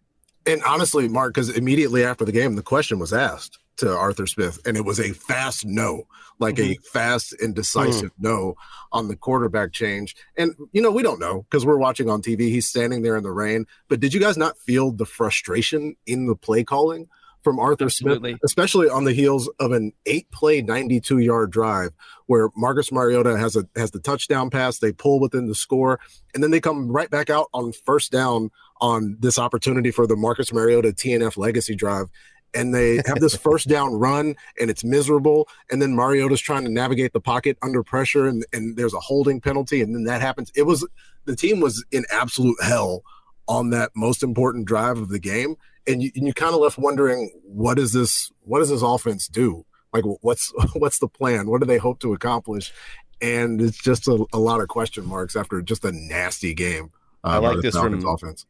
And 0.46 0.64
honestly, 0.64 1.08
Mark, 1.08 1.34
because 1.34 1.50
immediately 1.50 2.06
after 2.06 2.24
the 2.24 2.32
game, 2.32 2.56
the 2.56 2.64
question 2.64 3.00
was 3.00 3.12
asked 3.12 3.60
to 3.78 3.96
Arthur 3.96 4.26
Smith, 4.26 4.60
and 4.66 4.78
it 4.78 4.86
was 4.86 5.00
a 5.00 5.12
fast 5.12 5.66
no, 5.66 6.08
like 6.40 6.56
mm-hmm. 6.56 6.72
a 6.72 6.90
fast 6.92 7.34
and 7.42 7.54
decisive 7.54 8.12
mm. 8.12 8.20
no 8.20 8.56
on 8.92 9.08
the 9.08 9.16
quarterback 9.16 9.72
change. 9.72 10.16
And 10.38 10.56
you 10.72 10.82
know, 10.82 10.92
we 10.92 11.04
don't 11.04 11.20
know 11.20 11.44
because 11.44 11.66
we're 11.66 11.78
watching 11.78 12.10
on 12.10 12.22
TV. 12.22 12.42
He's 12.42 12.68
standing 12.68 13.02
there 13.02 13.18
in 13.18 13.24
the 13.24 13.32
rain. 13.32 13.66
But 13.88 14.00
did 14.00 14.14
you 14.14 14.20
guys 14.20 14.38
not 14.38 14.58
feel 14.58 14.92
the 14.92 15.06
frustration 15.06 15.96
in 16.06 16.28
the 16.28 16.36
play 16.36 16.64
calling 16.64 17.08
from 17.48 17.60
Arthur 17.60 17.86
Absolutely. 17.86 18.32
Smith, 18.32 18.42
especially 18.44 18.90
on 18.90 19.06
the 19.06 19.14
heels 19.14 19.50
of 19.62 19.72
an 19.72 19.94
eight-play, 20.06 20.62
ninety-two-yard 20.62 21.50
drive 21.50 21.92
where 22.26 22.50
Marcus 22.58 22.92
Mariota 22.92 23.38
has 23.38 23.56
a 23.56 23.64
has 23.78 23.92
the 23.92 24.02
touchdown 24.02 24.50
pass. 24.50 24.80
They 24.80 24.92
pull 24.92 25.22
within 25.22 25.48
the 25.48 25.56
score, 25.56 26.02
and 26.34 26.44
then 26.44 26.52
they 26.52 26.60
come 26.60 26.92
right 26.92 27.10
back 27.10 27.30
out 27.30 27.48
on 27.54 27.72
first 27.72 28.12
down 28.12 28.52
on 28.82 29.16
this 29.22 29.40
opportunity 29.40 29.92
for 29.92 30.06
the 30.06 30.18
Marcus 30.18 30.52
Mariota 30.52 30.90
TNF 30.90 31.38
legacy 31.38 31.74
drive 31.74 32.08
and 32.54 32.76
they 32.76 32.98
have 33.06 33.20
this 33.20 33.36
first 33.48 33.68
down 33.68 33.94
run 33.94 34.36
and 34.60 34.70
it's 34.70 34.84
miserable. 34.84 35.48
And 35.72 35.82
then 35.82 35.96
Mariota's 35.96 36.42
trying 36.42 36.66
to 36.66 36.72
navigate 36.72 37.14
the 37.14 37.20
pocket 37.20 37.58
under 37.62 37.82
pressure 37.84 38.28
and, 38.28 38.46
and 38.52 38.76
there's 38.78 38.94
a 38.94 39.00
holding 39.00 39.40
penalty. 39.42 39.82
And 39.82 39.96
then 39.96 40.04
that 40.04 40.22
happens. 40.22 40.52
It 40.56 40.64
was 40.64 40.88
the 41.26 41.36
team 41.36 41.60
was 41.60 41.84
in 41.92 42.06
absolute 42.12 42.62
hell 42.62 43.04
on 43.48 43.70
that 43.72 43.92
most 43.96 44.24
important 44.24 44.66
drive 44.66 44.98
of 44.98 45.10
the 45.10 45.20
game. 45.20 45.56
And 45.88 46.04
you, 46.04 46.12
and 46.16 46.28
you 46.28 46.34
kind 46.34 46.54
of 46.54 46.62
left 46.62 46.78
wondering, 46.78 47.32
what 47.44 47.80
is 47.80 47.94
this? 47.94 48.32
What 48.42 48.60
does 48.60 48.70
this 48.70 48.82
offense 48.82 49.28
do? 49.28 49.66
Like, 49.94 50.04
what's 50.22 50.54
what's 50.74 51.00
the 51.00 51.08
plan? 51.08 51.48
What 51.48 51.62
do 51.62 51.68
they 51.68 51.78
hope 51.78 52.00
to 52.00 52.14
accomplish? 52.14 52.74
And 53.22 53.60
it's 53.62 53.82
just 53.82 54.08
a, 54.08 54.26
a 54.32 54.40
lot 54.40 54.62
of 54.62 54.68
question 54.68 55.06
marks 55.06 55.36
after 55.36 55.62
just 55.62 55.84
a 55.86 55.92
nasty 55.92 56.54
game. 56.54 56.92
Uh, 57.24 57.28
I 57.28 57.38
like 57.38 57.62
this 57.62 57.76
from 57.76 58.06
offense. 58.06 58.46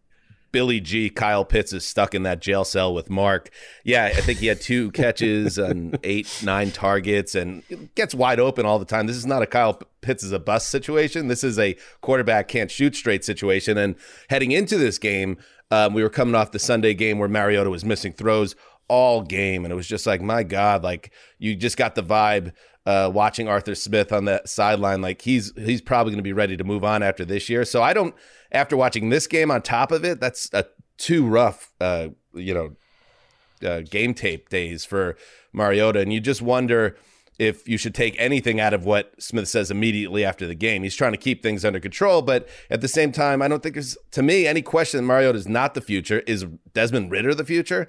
Billy 0.52 0.80
G, 0.80 1.10
Kyle 1.10 1.46
Pitts 1.46 1.74
is 1.74 1.86
stuck 1.86 2.16
in 2.16 2.24
that 2.24 2.42
jail 2.42 2.64
cell 2.64 2.94
with 2.94 3.10
Mark. 3.10 3.50
Yeah, 3.84 4.06
I 4.06 4.22
think 4.22 4.40
he 4.40 4.48
had 4.48 4.62
two 4.62 4.92
catches 4.94 5.58
and 5.58 6.00
eight, 6.04 6.42
nine 6.44 6.72
targets 6.72 7.36
and 7.36 7.64
gets 7.96 8.16
wide 8.16 8.40
open 8.40 8.66
all 8.66 8.80
the 8.80 8.86
time. 8.86 9.08
This 9.08 9.18
is 9.18 9.26
not 9.26 9.42
a 9.42 9.46
Kyle 9.46 9.80
Pitts 10.02 10.24
is 10.24 10.32
a 10.32 10.40
bust 10.40 10.70
situation. 10.70 11.28
This 11.28 11.44
is 11.44 11.60
a 11.60 11.76
quarterback 12.02 12.48
can't 12.48 12.72
shoot 12.72 12.96
straight 12.96 13.26
situation. 13.26 13.78
And 13.78 13.96
heading 14.30 14.52
into 14.52 14.78
this 14.78 14.98
game, 14.98 15.38
um, 15.72 15.94
we 15.94 16.04
were 16.04 16.10
coming 16.10 16.36
off 16.36 16.52
the 16.52 16.60
Sunday 16.60 16.94
game 16.94 17.20
where 17.20 17.30
Mariota 17.30 17.70
was 17.70 17.84
missing 17.84 18.14
throws 18.14 18.56
all 18.88 19.22
game. 19.22 19.66
And 19.66 19.72
it 19.72 19.76
was 19.76 19.88
just 19.88 20.06
like, 20.06 20.22
my 20.22 20.44
God, 20.44 20.84
like 20.84 21.12
you 21.40 21.56
just 21.56 21.78
got 21.78 21.96
the 21.96 22.04
vibe 22.04 22.54
uh, 22.86 23.12
watching 23.14 23.48
Arthur 23.48 23.76
Smith 23.76 24.12
on 24.12 24.26
the 24.26 24.42
sideline. 24.46 25.02
Like 25.02 25.22
he's 25.22 25.52
he's 25.58 25.82
probably 25.82 26.12
going 26.12 26.20
to 26.20 26.24
be 26.24 26.34
ready 26.34 26.56
to 26.56 26.64
move 26.64 26.84
on 26.84 27.04
after 27.04 27.26
this 27.26 27.50
year. 27.50 27.66
So 27.66 27.84
I 27.84 27.94
don't 27.94 28.16
after 28.52 28.78
watching 28.78 29.10
this 29.10 29.28
game 29.28 29.52
on 29.52 29.62
top 29.62 29.92
of 29.92 30.06
it, 30.06 30.20
that's 30.20 30.50
a 30.54 30.66
too 30.98 31.28
rough, 31.28 31.74
uh, 31.82 32.10
you 32.34 32.54
know, 32.54 33.68
uh, 33.68 33.82
game 33.82 34.14
tape 34.14 34.50
days 34.50 34.86
for 34.86 35.18
Mariota, 35.52 36.00
and 36.00 36.14
you 36.14 36.20
just 36.20 36.42
wonder 36.42 36.96
if 37.40 37.68
you 37.68 37.78
should 37.78 37.94
take 37.94 38.16
anything 38.18 38.60
out 38.60 38.74
of 38.74 38.86
what 38.86 39.14
Smith 39.22 39.48
says 39.48 39.70
immediately 39.70 40.26
after 40.26 40.48
the 40.48 40.56
game. 40.56 40.84
He's 40.84 40.96
trying 40.96 41.14
to 41.14 41.18
keep 41.18 41.44
things 41.44 41.64
under 41.64 41.80
control, 41.80 42.22
but 42.22 42.48
at 42.70 42.82
the 42.82 42.88
same 42.88 43.12
time, 43.12 43.42
I 43.42 43.48
don't 43.48 43.62
think 43.62 43.76
there's, 43.76 43.98
to 44.12 44.24
me, 44.24 44.48
any 44.48 44.62
question 44.62 44.98
that 44.98 45.08
Mariota 45.08 45.38
is 45.38 45.48
not 45.48 45.74
the 45.74 45.82
future. 45.82 46.20
Is 46.22 46.46
Desmond 46.74 47.12
Ridder 47.12 47.36
the 47.36 47.46
future? 47.46 47.88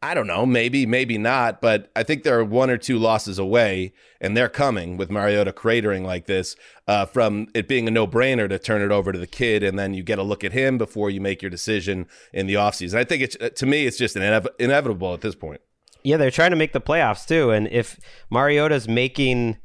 I 0.00 0.14
don't 0.14 0.28
know, 0.28 0.46
maybe, 0.46 0.86
maybe 0.86 1.18
not, 1.18 1.60
but 1.60 1.90
I 1.96 2.04
think 2.04 2.22
there 2.22 2.38
are 2.38 2.44
one 2.44 2.70
or 2.70 2.78
two 2.78 3.00
losses 3.00 3.36
away, 3.36 3.92
and 4.20 4.36
they're 4.36 4.48
coming 4.48 4.96
with 4.96 5.10
Mariota 5.10 5.52
cratering 5.52 6.04
like 6.04 6.26
this 6.26 6.54
uh, 6.86 7.04
from 7.04 7.48
it 7.52 7.66
being 7.66 7.88
a 7.88 7.90
no 7.90 8.06
brainer 8.06 8.48
to 8.48 8.60
turn 8.60 8.80
it 8.80 8.92
over 8.92 9.10
to 9.10 9.18
the 9.18 9.26
kid, 9.26 9.64
and 9.64 9.76
then 9.76 9.94
you 9.94 10.04
get 10.04 10.20
a 10.20 10.22
look 10.22 10.44
at 10.44 10.52
him 10.52 10.78
before 10.78 11.10
you 11.10 11.20
make 11.20 11.42
your 11.42 11.50
decision 11.50 12.06
in 12.32 12.46
the 12.46 12.54
offseason. 12.54 12.94
I 12.94 13.02
think 13.02 13.22
it's, 13.22 13.36
to 13.58 13.66
me, 13.66 13.86
it's 13.86 13.98
just 13.98 14.14
inev- 14.14 14.46
inevitable 14.60 15.14
at 15.14 15.20
this 15.20 15.34
point. 15.34 15.60
Yeah, 16.02 16.16
they're 16.16 16.30
trying 16.30 16.50
to 16.50 16.56
make 16.56 16.72
the 16.72 16.80
playoffs 16.80 17.26
too, 17.26 17.50
and 17.50 17.68
if 17.68 17.98
Mariota's 18.30 18.88
making 18.88 19.58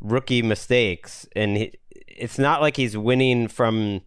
rookie 0.00 0.42
mistakes, 0.42 1.26
and 1.34 1.56
he, 1.56 1.74
it's 2.06 2.38
not 2.38 2.60
like 2.60 2.76
he's 2.76 2.96
winning 2.96 3.48
from 3.48 4.02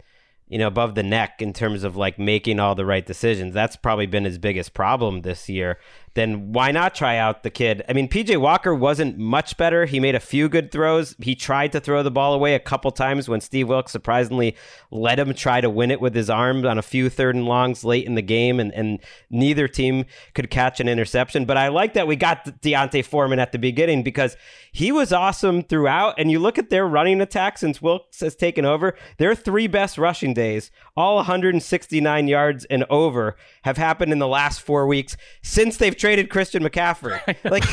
you 0.54 0.60
know, 0.60 0.68
above 0.68 0.94
the 0.94 1.02
neck 1.02 1.42
in 1.42 1.52
terms 1.52 1.84
of 1.84 1.96
like 1.98 2.20
making 2.20 2.60
all 2.60 2.76
the 2.76 2.86
right 2.86 3.08
decisions. 3.08 3.56
That's 3.56 3.76
probably 3.76 4.06
been 4.06 4.24
his 4.24 4.38
biggest 4.38 4.76
problem 4.76 5.22
this 5.22 5.50
year 5.50 5.80
then 6.16 6.54
why 6.54 6.72
not 6.72 6.94
try 6.94 7.18
out 7.18 7.44
the 7.44 7.50
kid? 7.50 7.84
I 7.90 7.94
mean, 7.94 8.08
PJ 8.08 8.40
Walker 8.40 8.74
wasn't 8.76 9.18
much 9.18 9.58
better. 9.58 9.86
He 9.86 10.00
made 10.00 10.16
a 10.16 10.20
few 10.20 10.48
good 10.48 10.72
throws. 10.72 11.16
He 11.20 11.36
tried 11.36 11.72
to 11.72 11.80
throw 11.80 12.04
the 12.04 12.12
ball 12.12 12.34
away 12.34 12.54
a 12.54 12.60
couple 12.60 12.92
times 12.92 13.28
when 13.28 13.42
Steve 13.42 13.68
Wilks 13.68 13.92
surprisingly 13.92 14.56
let 14.92 15.18
him 15.18 15.34
try 15.34 15.60
to 15.62 15.70
win 15.70 15.90
it 15.90 16.00
with 16.00 16.14
his 16.14 16.30
arm 16.30 16.66
on 16.66 16.78
a 16.78 16.84
few 16.84 17.10
third 17.10 17.36
and 17.36 17.46
longs 17.46 17.84
late 17.84 18.06
in 18.06 18.16
the 18.16 18.22
game, 18.22 18.60
and, 18.60 18.72
and 18.74 19.00
neither 19.30 19.68
team 19.68 20.06
could 20.36 20.52
catch 20.52 20.80
an 20.80 20.88
interception. 20.88 21.46
But 21.46 21.58
I 21.58 21.70
like 21.70 21.94
that 21.94 22.08
we 22.08 22.16
got 22.16 22.62
D'Onta 22.62 23.04
Foreman 23.04 23.40
at 23.40 23.52
the 23.52 23.60
beginning 23.60 24.04
because 24.04 24.38
he 24.72 24.92
was 24.92 25.12
awesome 25.12 25.64
throughout. 25.64 26.16
And 26.18 26.30
you 26.30 26.40
look 26.40 26.58
at 26.58 26.70
their 26.70 26.88
running 26.88 27.22
attack 27.22 27.58
since 27.58 27.82
Wilks 27.82 28.20
has 28.20 28.36
taken 28.36 28.66
over, 28.66 28.96
their 29.18 29.34
three 29.36 29.68
best 29.68 29.98
rushing 29.98 30.34
days, 30.34 30.72
all 30.96 31.16
169 31.18 32.28
yards 32.28 32.66
and 32.66 32.84
over, 32.90 33.36
have 33.64 33.78
happened 33.78 34.12
in 34.12 34.20
the 34.20 34.28
last 34.28 34.62
four 34.62 34.86
weeks 34.86 35.18
since 35.42 35.78
they've 35.78 35.98
traded 36.04 36.30
Christian 36.30 36.62
McCaffrey. 36.62 37.22
like, 37.50 37.64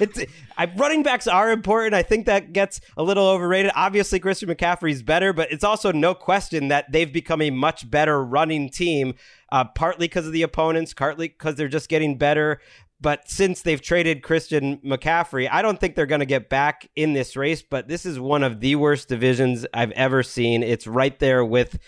it's 0.00 0.32
I, 0.56 0.72
running 0.76 1.02
backs 1.02 1.26
are 1.26 1.50
important. 1.50 1.94
I 1.94 2.04
think 2.04 2.26
that 2.26 2.52
gets 2.52 2.80
a 2.96 3.02
little 3.02 3.26
overrated. 3.26 3.72
Obviously, 3.74 4.20
Christian 4.20 4.48
McCaffrey's 4.48 5.02
better, 5.02 5.32
but 5.32 5.50
it's 5.50 5.64
also 5.64 5.90
no 5.90 6.14
question 6.14 6.68
that 6.68 6.92
they've 6.92 7.12
become 7.12 7.42
a 7.42 7.50
much 7.50 7.90
better 7.90 8.24
running 8.24 8.70
team. 8.70 9.14
Uh, 9.50 9.64
partly 9.64 10.06
because 10.06 10.28
of 10.28 10.32
the 10.32 10.42
opponents, 10.42 10.94
partly 10.94 11.26
because 11.26 11.56
they're 11.56 11.66
just 11.66 11.88
getting 11.88 12.16
better. 12.16 12.60
But 13.00 13.28
since 13.28 13.62
they've 13.62 13.82
traded 13.82 14.22
Christian 14.22 14.78
McCaffrey, 14.78 15.48
I 15.50 15.60
don't 15.60 15.80
think 15.80 15.96
they're 15.96 16.06
going 16.06 16.20
to 16.20 16.24
get 16.24 16.48
back 16.48 16.88
in 16.94 17.14
this 17.14 17.36
race. 17.36 17.62
But 17.62 17.88
this 17.88 18.06
is 18.06 18.20
one 18.20 18.44
of 18.44 18.60
the 18.60 18.76
worst 18.76 19.08
divisions 19.08 19.66
I've 19.74 19.90
ever 19.90 20.22
seen. 20.22 20.62
It's 20.62 20.86
right 20.86 21.18
there 21.18 21.44
with 21.44 21.80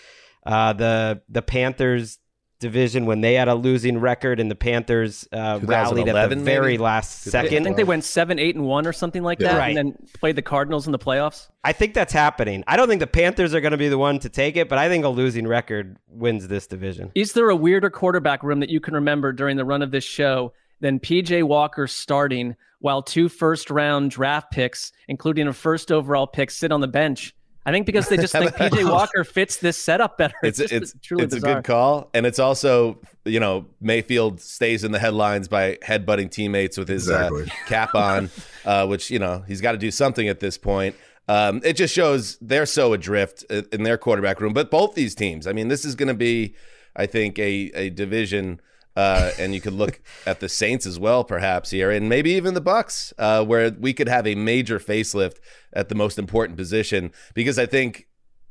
uh, 0.44 0.72
the 0.72 1.22
the 1.28 1.40
Panthers 1.40 2.18
division 2.60 3.06
when 3.06 3.20
they 3.20 3.34
had 3.34 3.48
a 3.48 3.54
losing 3.54 3.98
record 3.98 4.40
and 4.40 4.50
the 4.50 4.54
Panthers 4.54 5.28
uh, 5.32 5.60
rallied 5.62 6.08
at 6.08 6.30
the 6.30 6.36
very 6.36 6.72
maybe? 6.72 6.78
last 6.78 7.22
second. 7.22 7.60
I 7.60 7.64
think 7.64 7.76
they 7.76 7.84
went 7.84 8.04
seven, 8.04 8.38
eight, 8.38 8.54
and 8.54 8.64
one 8.64 8.86
or 8.86 8.92
something 8.92 9.22
like 9.22 9.38
that, 9.40 9.58
right. 9.58 9.76
and 9.76 9.92
then 9.92 10.08
played 10.14 10.36
the 10.36 10.42
Cardinals 10.42 10.86
in 10.86 10.92
the 10.92 10.98
playoffs. 10.98 11.48
I 11.62 11.72
think 11.72 11.94
that's 11.94 12.12
happening. 12.12 12.64
I 12.66 12.76
don't 12.76 12.88
think 12.88 13.00
the 13.00 13.06
Panthers 13.06 13.54
are 13.54 13.60
going 13.60 13.72
to 13.72 13.78
be 13.78 13.88
the 13.88 13.98
one 13.98 14.18
to 14.20 14.28
take 14.28 14.56
it, 14.56 14.68
but 14.68 14.78
I 14.78 14.88
think 14.88 15.04
a 15.04 15.08
losing 15.08 15.46
record 15.46 15.98
wins 16.08 16.48
this 16.48 16.66
division. 16.66 17.10
Is 17.14 17.32
there 17.32 17.50
a 17.50 17.56
weirder 17.56 17.90
quarterback 17.90 18.42
room 18.42 18.60
that 18.60 18.70
you 18.70 18.80
can 18.80 18.94
remember 18.94 19.32
during 19.32 19.56
the 19.56 19.64
run 19.64 19.82
of 19.82 19.90
this 19.90 20.04
show 20.04 20.52
than 20.80 21.00
PJ 21.00 21.42
Walker 21.44 21.86
starting 21.86 22.56
while 22.78 23.02
two 23.02 23.28
first 23.28 23.70
round 23.70 24.10
draft 24.10 24.52
picks, 24.52 24.92
including 25.08 25.48
a 25.48 25.52
first 25.52 25.90
overall 25.90 26.26
pick, 26.26 26.50
sit 26.50 26.72
on 26.72 26.80
the 26.80 26.88
bench? 26.88 27.34
I 27.66 27.72
think 27.72 27.86
because 27.86 28.08
they 28.08 28.16
just 28.16 28.32
think 28.32 28.50
PJ 28.56 28.90
Walker 28.90 29.24
fits 29.24 29.56
this 29.56 29.76
setup 29.76 30.18
better. 30.18 30.34
It's 30.42 30.58
it's, 30.60 30.72
it's 30.72 30.94
truly 31.02 31.24
it's 31.24 31.34
a 31.34 31.40
good 31.40 31.64
call, 31.64 32.10
and 32.12 32.26
it's 32.26 32.38
also 32.38 32.98
you 33.24 33.40
know 33.40 33.66
Mayfield 33.80 34.40
stays 34.40 34.84
in 34.84 34.92
the 34.92 34.98
headlines 34.98 35.48
by 35.48 35.76
headbutting 35.76 36.30
teammates 36.30 36.76
with 36.76 36.88
his 36.88 37.08
uh, 37.08 37.30
exactly. 37.32 37.42
uh, 37.44 37.68
cap 37.68 37.94
on, 37.94 38.30
uh, 38.64 38.86
which 38.86 39.10
you 39.10 39.18
know 39.18 39.42
he's 39.46 39.60
got 39.60 39.72
to 39.72 39.78
do 39.78 39.90
something 39.90 40.28
at 40.28 40.40
this 40.40 40.58
point. 40.58 40.94
Um, 41.26 41.62
it 41.64 41.74
just 41.74 41.94
shows 41.94 42.36
they're 42.42 42.66
so 42.66 42.92
adrift 42.92 43.44
in 43.44 43.82
their 43.82 43.96
quarterback 43.96 44.40
room. 44.40 44.52
But 44.52 44.70
both 44.70 44.94
these 44.94 45.14
teams, 45.14 45.46
I 45.46 45.52
mean, 45.52 45.68
this 45.68 45.86
is 45.86 45.94
going 45.94 46.08
to 46.08 46.14
be, 46.14 46.54
I 46.94 47.06
think, 47.06 47.38
a 47.38 47.70
a 47.74 47.90
division 47.90 48.60
uh, 48.96 49.30
and 49.38 49.54
you 49.54 49.60
could 49.60 49.72
look 49.72 50.00
at 50.26 50.40
the 50.40 50.48
Saints 50.48 50.86
as 50.86 50.98
well, 50.98 51.24
perhaps 51.24 51.70
here, 51.70 51.90
and 51.90 52.08
maybe 52.08 52.30
even 52.32 52.54
the 52.54 52.60
Bucks, 52.60 53.12
uh, 53.18 53.44
where 53.44 53.70
we 53.70 53.92
could 53.92 54.08
have 54.08 54.26
a 54.26 54.34
major 54.34 54.78
facelift 54.78 55.36
at 55.72 55.88
the 55.88 55.94
most 55.94 56.18
important 56.18 56.56
position. 56.56 57.12
Because 57.34 57.58
I 57.58 57.66
think 57.66 58.08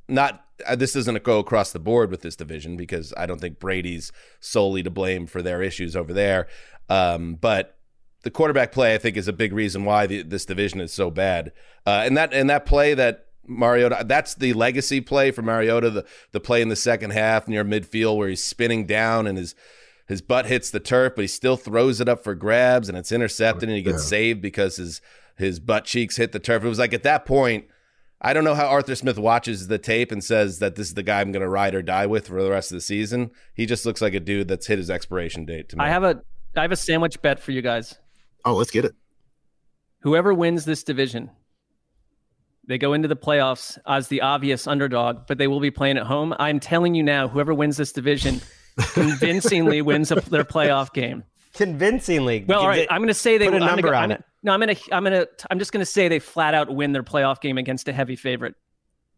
not 0.08 0.46
uh, 0.66 0.76
this 0.76 0.94
doesn't 0.94 1.24
go 1.24 1.40
across 1.40 1.72
the 1.72 1.80
board 1.80 2.12
with 2.12 2.22
this 2.22 2.36
division 2.36 2.78
because 2.78 3.14
I 3.18 3.26
don't 3.26 3.42
think 3.42 3.60
Brady's 3.60 4.12
solely 4.40 4.84
to 4.84 4.90
blame 4.90 5.28
for 5.28 5.42
their 5.42 5.62
issues 5.62 5.96
over 5.96 6.14
there. 6.14 6.48
Um, 6.90 7.36
but 7.36 7.78
the 8.24 8.32
quarterback 8.32 8.72
play, 8.72 8.94
I 8.94 8.98
think, 8.98 9.18
is 9.18 9.28
a 9.28 9.34
big 9.34 9.54
reason 9.54 9.86
why 9.86 10.08
the, 10.08 10.22
this 10.24 10.46
division 10.46 10.80
is 10.80 10.94
so 10.94 11.10
bad. 11.10 11.52
Uh, 11.86 12.04
and 12.06 12.16
that 12.18 12.34
and 12.34 12.50
that 12.50 12.66
play 12.66 12.94
that 12.94 13.28
Mariota. 13.46 14.04
That's 14.06 14.36
the 14.36 14.54
legacy 14.54 15.02
play 15.02 15.32
for 15.32 15.42
Mariota. 15.42 15.90
The 15.90 16.06
the 16.32 16.40
play 16.40 16.62
in 16.62 16.70
the 16.70 16.76
second 16.76 17.12
half 17.12 17.48
near 17.48 17.66
midfield 17.66 18.18
where 18.18 18.30
he's 18.30 18.44
spinning 18.44 18.86
down 18.86 19.28
and 19.28 19.38
his 19.38 19.56
his 20.08 20.22
butt 20.22 20.46
hits 20.46 20.70
the 20.70 20.80
turf, 20.80 21.14
but 21.16 21.22
he 21.22 21.28
still 21.28 21.58
throws 21.58 22.02
it 22.02 22.10
up 22.10 22.24
for 22.24 22.36
grabs 22.36 22.90
and 22.90 22.98
it's 22.98 23.12
intercepted 23.12 23.70
and 23.70 23.78
he 23.78 23.82
gets 23.82 24.04
yeah. 24.04 24.10
saved 24.10 24.42
because 24.42 24.76
his 24.76 25.02
his 25.38 25.60
butt 25.60 25.86
cheeks 25.86 26.18
hit 26.18 26.32
the 26.32 26.40
turf. 26.40 26.64
It 26.64 26.70
was 26.70 26.80
like 26.80 26.94
at 26.94 27.04
that 27.04 27.26
point, 27.26 27.66
I 28.22 28.34
don't 28.34 28.44
know 28.44 28.56
how 28.56 28.68
Arthur 28.68 28.96
Smith 28.96 29.18
watches 29.18 29.68
the 29.68 29.78
tape 29.78 30.12
and 30.12 30.24
says 30.24 30.60
that 30.60 30.76
this 30.76 30.88
is 30.88 30.94
the 30.94 31.04
guy 31.04 31.22
I'm 31.22 31.32
going 31.32 31.42
to 31.42 31.50
ride 31.50 31.74
or 31.74 31.82
die 31.82 32.06
with 32.06 32.28
for 32.28 32.42
the 32.42 32.52
rest 32.52 32.72
of 32.72 32.78
the 32.78 32.82
season. 32.82 33.32
He 33.54 33.66
just 33.66 33.86
looks 33.86 34.02
like 34.02 34.14
a 34.14 34.20
dude 34.20 34.48
that's 34.48 34.68
hit 34.68 34.78
his 34.78 34.90
expiration 34.90 35.46
date 35.46 35.70
to 35.70 35.78
me. 35.78 35.84
I 35.84 35.90
have 35.90 36.04
a 36.04 36.22
I 36.56 36.62
have 36.62 36.72
a 36.72 36.78
sandwich 36.78 37.22
bet 37.22 37.40
for 37.40 37.52
you 37.52 37.62
guys. 37.62 37.98
Oh, 38.46 38.54
let's 38.54 38.72
get 38.72 38.86
it. 38.86 38.94
Whoever 40.02 40.34
wins 40.34 40.66
this 40.66 40.84
division, 40.84 41.32
they 42.68 42.78
go 42.78 42.94
into 42.94 43.08
the 43.08 43.16
playoffs 43.16 43.78
as 43.88 44.10
the 44.10 44.22
obvious 44.22 44.68
underdog, 44.68 45.28
but 45.28 45.38
they 45.38 45.48
will 45.48 45.62
be 45.62 45.72
playing 45.72 45.98
at 45.98 46.06
home. 46.06 46.36
I'm 46.40 46.60
telling 46.60 46.94
you 46.94 47.04
now, 47.04 47.30
whoever 47.30 47.54
wins 47.54 47.78
this 47.78 47.94
division 47.94 48.42
convincingly 48.94 49.82
wins 49.82 50.12
a, 50.12 50.16
their 50.16 50.44
playoff 50.44 50.94
game. 50.94 51.24
Convincingly. 51.54 52.46
Well, 52.48 52.62
all 52.62 52.68
right. 52.68 52.88
I'm 52.90 53.00
going 53.00 53.08
to 53.10 53.14
say 53.14 53.38
they 53.38 53.46
put 53.46 53.56
a 53.56 53.58
I'm 53.58 53.66
number 53.68 53.90
gonna, 53.90 53.98
on 53.98 54.04
I'm, 54.04 54.12
it. 54.12 54.24
No, 54.42 54.54
I'm 54.54 54.60
going 54.60 54.76
to 54.76 54.96
I'm 54.96 55.04
going 55.04 55.14
to 55.14 55.28
I'm 55.52 55.60
just 55.60 55.72
going 55.72 55.82
to 55.82 55.86
say 55.86 56.08
they 56.08 56.20
flat 56.20 56.54
out 56.54 56.74
win 56.74 56.92
their 56.94 57.04
playoff 57.04 57.42
game 57.42 57.58
against 57.58 57.88
a 57.88 57.94
heavy 57.94 58.16
favorite. 58.16 58.56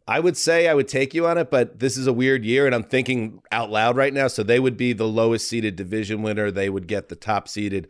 I 0.07 0.19
would 0.19 0.37
say 0.37 0.67
I 0.67 0.73
would 0.75 0.87
take 0.87 1.15
you 1.15 1.25
on 1.25 1.37
it, 1.39 1.49
but 1.49 1.79
this 1.79 1.97
is 1.97 2.05
a 2.05 2.13
weird 2.13 2.45
year, 2.45 2.67
and 2.67 2.75
I'm 2.75 2.83
thinking 2.83 3.41
out 3.51 3.71
loud 3.71 3.97
right 3.97 4.13
now. 4.13 4.27
So 4.27 4.43
they 4.43 4.59
would 4.59 4.77
be 4.77 4.93
the 4.93 5.07
lowest 5.07 5.47
seeded 5.47 5.75
division 5.75 6.21
winner. 6.21 6.51
They 6.51 6.69
would 6.69 6.87
get 6.87 7.09
the 7.09 7.15
top 7.15 7.47
seeded 7.47 7.87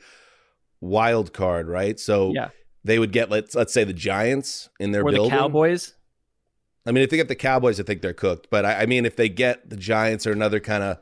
wild 0.80 1.34
card, 1.34 1.68
right? 1.68 2.00
So 2.00 2.32
Yeah. 2.34 2.50
they 2.84 3.00
would 3.00 3.12
get 3.12 3.30
let's 3.30 3.56
let's 3.56 3.74
say 3.74 3.84
the 3.84 3.94
Giants 3.94 4.70
in 4.80 4.92
their 4.92 5.02
Or 5.04 5.12
the 5.12 5.18
building. 5.18 5.38
Cowboys. 5.38 5.94
I 6.86 6.92
mean, 6.92 7.04
if 7.04 7.10
they 7.10 7.18
get 7.18 7.28
the 7.28 7.36
Cowboys, 7.36 7.80
I 7.80 7.84
think 7.84 8.04
they're 8.04 8.14
cooked. 8.14 8.48
But 8.52 8.64
I, 8.64 8.84
I 8.84 8.86
mean, 8.86 9.06
if 9.06 9.16
they 9.16 9.28
get 9.28 9.70
the 9.70 9.76
Giants 9.76 10.28
or 10.28 10.32
another 10.32 10.60
kind 10.60 10.84
of 10.84 11.00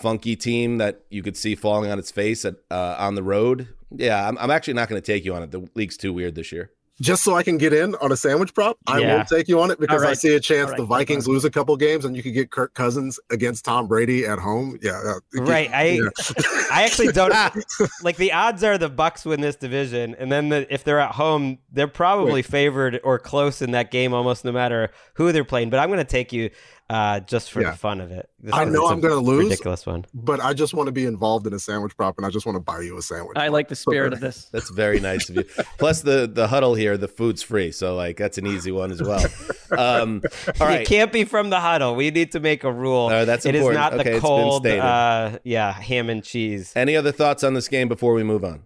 funky 0.00 0.36
team 0.36 0.78
that 0.78 1.02
you 1.10 1.22
could 1.22 1.36
see 1.36 1.54
falling 1.54 1.90
on 1.90 1.98
its 1.98 2.10
face 2.10 2.44
at 2.44 2.56
uh, 2.70 2.96
on 2.98 3.14
the 3.14 3.22
road, 3.22 3.68
yeah, 3.94 4.26
I'm, 4.28 4.38
I'm 4.38 4.50
actually 4.50 4.74
not 4.74 4.88
going 4.88 5.00
to 5.00 5.06
take 5.06 5.24
you 5.24 5.34
on 5.34 5.42
it. 5.42 5.50
The 5.50 5.68
league's 5.74 5.96
too 5.96 6.12
weird 6.12 6.34
this 6.34 6.52
year. 6.52 6.70
Just 7.00 7.24
so 7.24 7.34
I 7.34 7.42
can 7.42 7.56
get 7.56 7.72
in 7.72 7.94
on 7.94 8.12
a 8.12 8.16
sandwich 8.16 8.52
prop, 8.52 8.76
I 8.86 8.98
Yeah. 8.98 9.16
will 9.16 9.24
take 9.24 9.48
you 9.48 9.58
on 9.62 9.70
it 9.70 9.80
because 9.80 10.02
All 10.02 10.10
I 10.10 10.12
see 10.12 10.34
a 10.34 10.40
chance 10.40 10.66
All 10.66 10.72
right. 10.72 10.76
the 10.76 10.84
Vikings 10.84 11.26
lose 11.26 11.46
a 11.46 11.50
couple 11.50 11.74
games 11.78 12.04
and 12.04 12.14
you 12.14 12.22
could 12.22 12.34
get 12.34 12.50
Kirk 12.50 12.74
Cousins 12.74 13.18
against 13.30 13.64
Tom 13.64 13.86
Brady 13.86 14.26
at 14.26 14.38
home. 14.38 14.78
Yeah, 14.82 15.00
yeah. 15.32 15.40
Right. 15.40 15.70
I 15.72 15.84
Yeah. 15.92 16.08
I 16.70 16.82
actually 16.82 17.12
don't 17.12 17.32
like 18.02 18.18
the 18.18 18.32
odds 18.34 18.62
are 18.62 18.76
the 18.76 18.90
Bucks 18.90 19.24
win 19.24 19.40
this 19.40 19.56
division, 19.56 20.14
and 20.18 20.30
then 20.30 20.50
the, 20.50 20.72
if 20.72 20.84
they're 20.84 21.00
at 21.00 21.12
home, 21.12 21.58
they're 21.72 21.88
probably 21.88 22.42
favored 22.42 23.00
or 23.02 23.18
close 23.18 23.62
in 23.62 23.70
that 23.70 23.90
game, 23.90 24.12
almost 24.12 24.44
no 24.44 24.52
matter 24.52 24.90
who 25.14 25.32
they're 25.32 25.42
playing. 25.42 25.70
But 25.70 25.80
I'm 25.80 25.88
going 25.88 25.98
to 26.00 26.04
take 26.04 26.34
you 26.34 26.50
uh, 26.90 27.20
just 27.20 27.50
for 27.52 27.62
Yeah. 27.62 27.70
the 27.70 27.76
fun 27.76 28.00
of 28.00 28.10
it. 28.10 28.28
This 28.42 28.52
I 28.54 28.64
know 28.64 28.82
it's 28.82 28.90
a 28.90 28.94
I'm 28.94 29.00
gonna 29.00 29.14
lose. 29.16 29.44
Ridiculous 29.44 29.86
one. 29.86 30.04
but 30.12 30.40
I 30.40 30.52
just 30.54 30.74
want 30.74 30.88
to 30.88 30.92
be 30.92 31.04
involved 31.06 31.46
in 31.46 31.52
a 31.52 31.58
sandwich 31.58 31.96
prop 31.96 32.16
and 32.18 32.26
I 32.26 32.30
just 32.30 32.46
want 32.46 32.56
to 32.56 32.60
buy 32.60 32.80
you 32.80 32.98
a 32.98 33.02
sandwich. 33.02 33.36
I 33.38 33.48
like 33.48 33.68
the 33.68 33.76
spirit 33.76 34.12
of 34.12 34.20
this. 34.20 34.48
That's 34.52 34.70
very 34.70 34.98
nice 35.00 35.28
of 35.28 35.36
you. 35.36 35.44
Plus 35.78 36.02
the 36.02 36.28
the 36.32 36.48
huddle 36.48 36.74
here, 36.74 36.96
the 36.98 37.08
food's 37.08 37.42
free, 37.42 37.70
so 37.70 37.94
like 37.94 38.16
that's 38.16 38.38
an 38.38 38.46
easy 38.46 38.72
one 38.72 38.90
as 38.90 39.00
well. 39.02 39.24
Um, 39.76 40.22
all 40.60 40.70
You 40.78 40.84
can't 40.84 41.12
be 41.12 41.24
from 41.24 41.50
the 41.50 41.60
huddle. 41.60 41.94
We 41.94 42.10
need 42.10 42.32
to 42.32 42.40
make 42.40 42.64
a 42.64 42.72
rule. 42.72 43.06
Uh, 43.06 43.24
that's 43.24 43.46
It 43.46 43.54
is 43.54 43.60
important. 43.60 43.80
not 43.80 44.00
Okay, 44.00 44.14
the 44.14 44.20
cold, 44.20 44.62
stated. 44.62 44.80
uh, 44.80 45.38
yeah, 45.44 45.72
ham 45.72 46.10
and 46.10 46.24
cheese. 46.24 46.72
any 46.74 46.96
other 46.96 47.12
thoughts 47.12 47.44
on 47.44 47.54
this 47.54 47.68
game 47.68 47.86
before 47.88 48.14
we 48.14 48.24
move 48.24 48.42
on? 48.44 48.64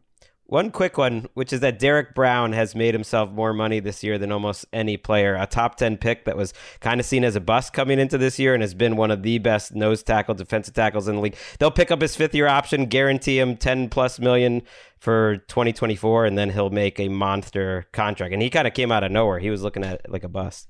One 0.55 0.71
quick 0.71 0.97
one, 0.97 1.27
which 1.35 1.53
is 1.53 1.59
that 1.63 1.81
Derrick 1.81 2.15
Brown 2.15 2.53
has 2.53 2.77
made 2.77 2.95
himself 2.95 3.29
more 3.29 3.53
money 3.53 3.81
this 3.81 4.05
year 4.05 4.19
than 4.19 4.31
almost 4.31 4.65
any 4.73 4.97
player. 4.97 5.35
A 5.35 5.49
top 5.49 5.75
10 5.75 5.97
pick 5.97 6.27
that 6.27 6.37
was 6.37 6.55
kind 6.79 7.01
of 7.01 7.07
seen 7.07 7.25
as 7.25 7.35
a 7.35 7.41
bust 7.41 7.73
coming 7.73 7.99
into 7.99 8.19
this 8.19 8.39
year 8.39 8.55
and 8.55 8.63
has 8.63 8.73
been 8.73 8.95
one 8.95 9.11
of 9.11 9.25
the 9.25 9.39
best 9.39 9.75
nose 9.75 10.05
tackle, 10.05 10.33
defensive 10.33 10.73
tackles 10.73 11.09
in 11.09 11.17
the 11.17 11.21
league. 11.21 11.35
They'll 11.59 11.73
pick 11.73 11.91
up 11.91 12.01
his 12.01 12.15
fifth 12.15 12.37
year 12.37 12.47
option, 12.47 12.87
guarantee 12.87 13.37
him 13.37 13.57
10 13.57 13.89
plus 13.89 14.21
million 14.21 14.63
for 15.01 15.39
2024, 15.49 16.25
and 16.25 16.39
then 16.39 16.51
he'll 16.51 16.71
make 16.71 17.01
a 17.01 17.09
monster 17.09 17.89
contract. 17.91 18.33
And 18.33 18.41
he 18.41 18.49
kind 18.49 18.69
of 18.69 18.75
came 18.75 18.93
out 18.93 19.03
of 19.03 19.11
nowhere. 19.11 19.41
He 19.41 19.51
was 19.51 19.65
looking 19.65 19.83
at 19.83 20.03
it 20.05 20.07
like 20.09 20.23
a 20.23 20.29
bust. 20.29 20.69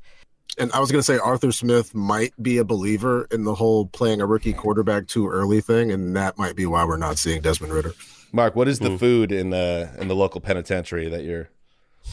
And 0.57 0.73
I 0.73 0.81
was 0.81 0.91
going 0.91 1.01
to 1.01 1.05
say 1.05 1.19
Arthur 1.19 1.53
Smith 1.53 1.95
might 1.95 2.33
be 2.43 2.57
a 2.57 2.65
believer 2.65 3.29
in 3.31 3.45
the 3.45 3.55
whole 3.55 3.85
playing 3.85 4.23
a 4.23 4.27
rookie 4.27 4.55
quarterback 4.55 5.09
too 5.09 5.29
early 5.29 5.61
thing, 5.61 5.93
and 5.93 6.17
that 6.17 6.39
might 6.39 6.57
be 6.57 6.65
why 6.65 6.87
we're 6.87 6.97
not 6.97 7.19
seeing 7.19 7.43
Desmond 7.43 7.75
Ridder. 7.75 7.93
Mark, 8.35 8.57
what 8.57 8.67
is 8.67 8.81
the 8.81 8.99
food 8.99 9.31
in 9.31 9.51
the 9.51 9.89
in 9.99 10.09
the 10.09 10.17
local 10.17 10.41
penitentiary 10.41 11.09
that 11.09 11.23
you're 11.23 11.49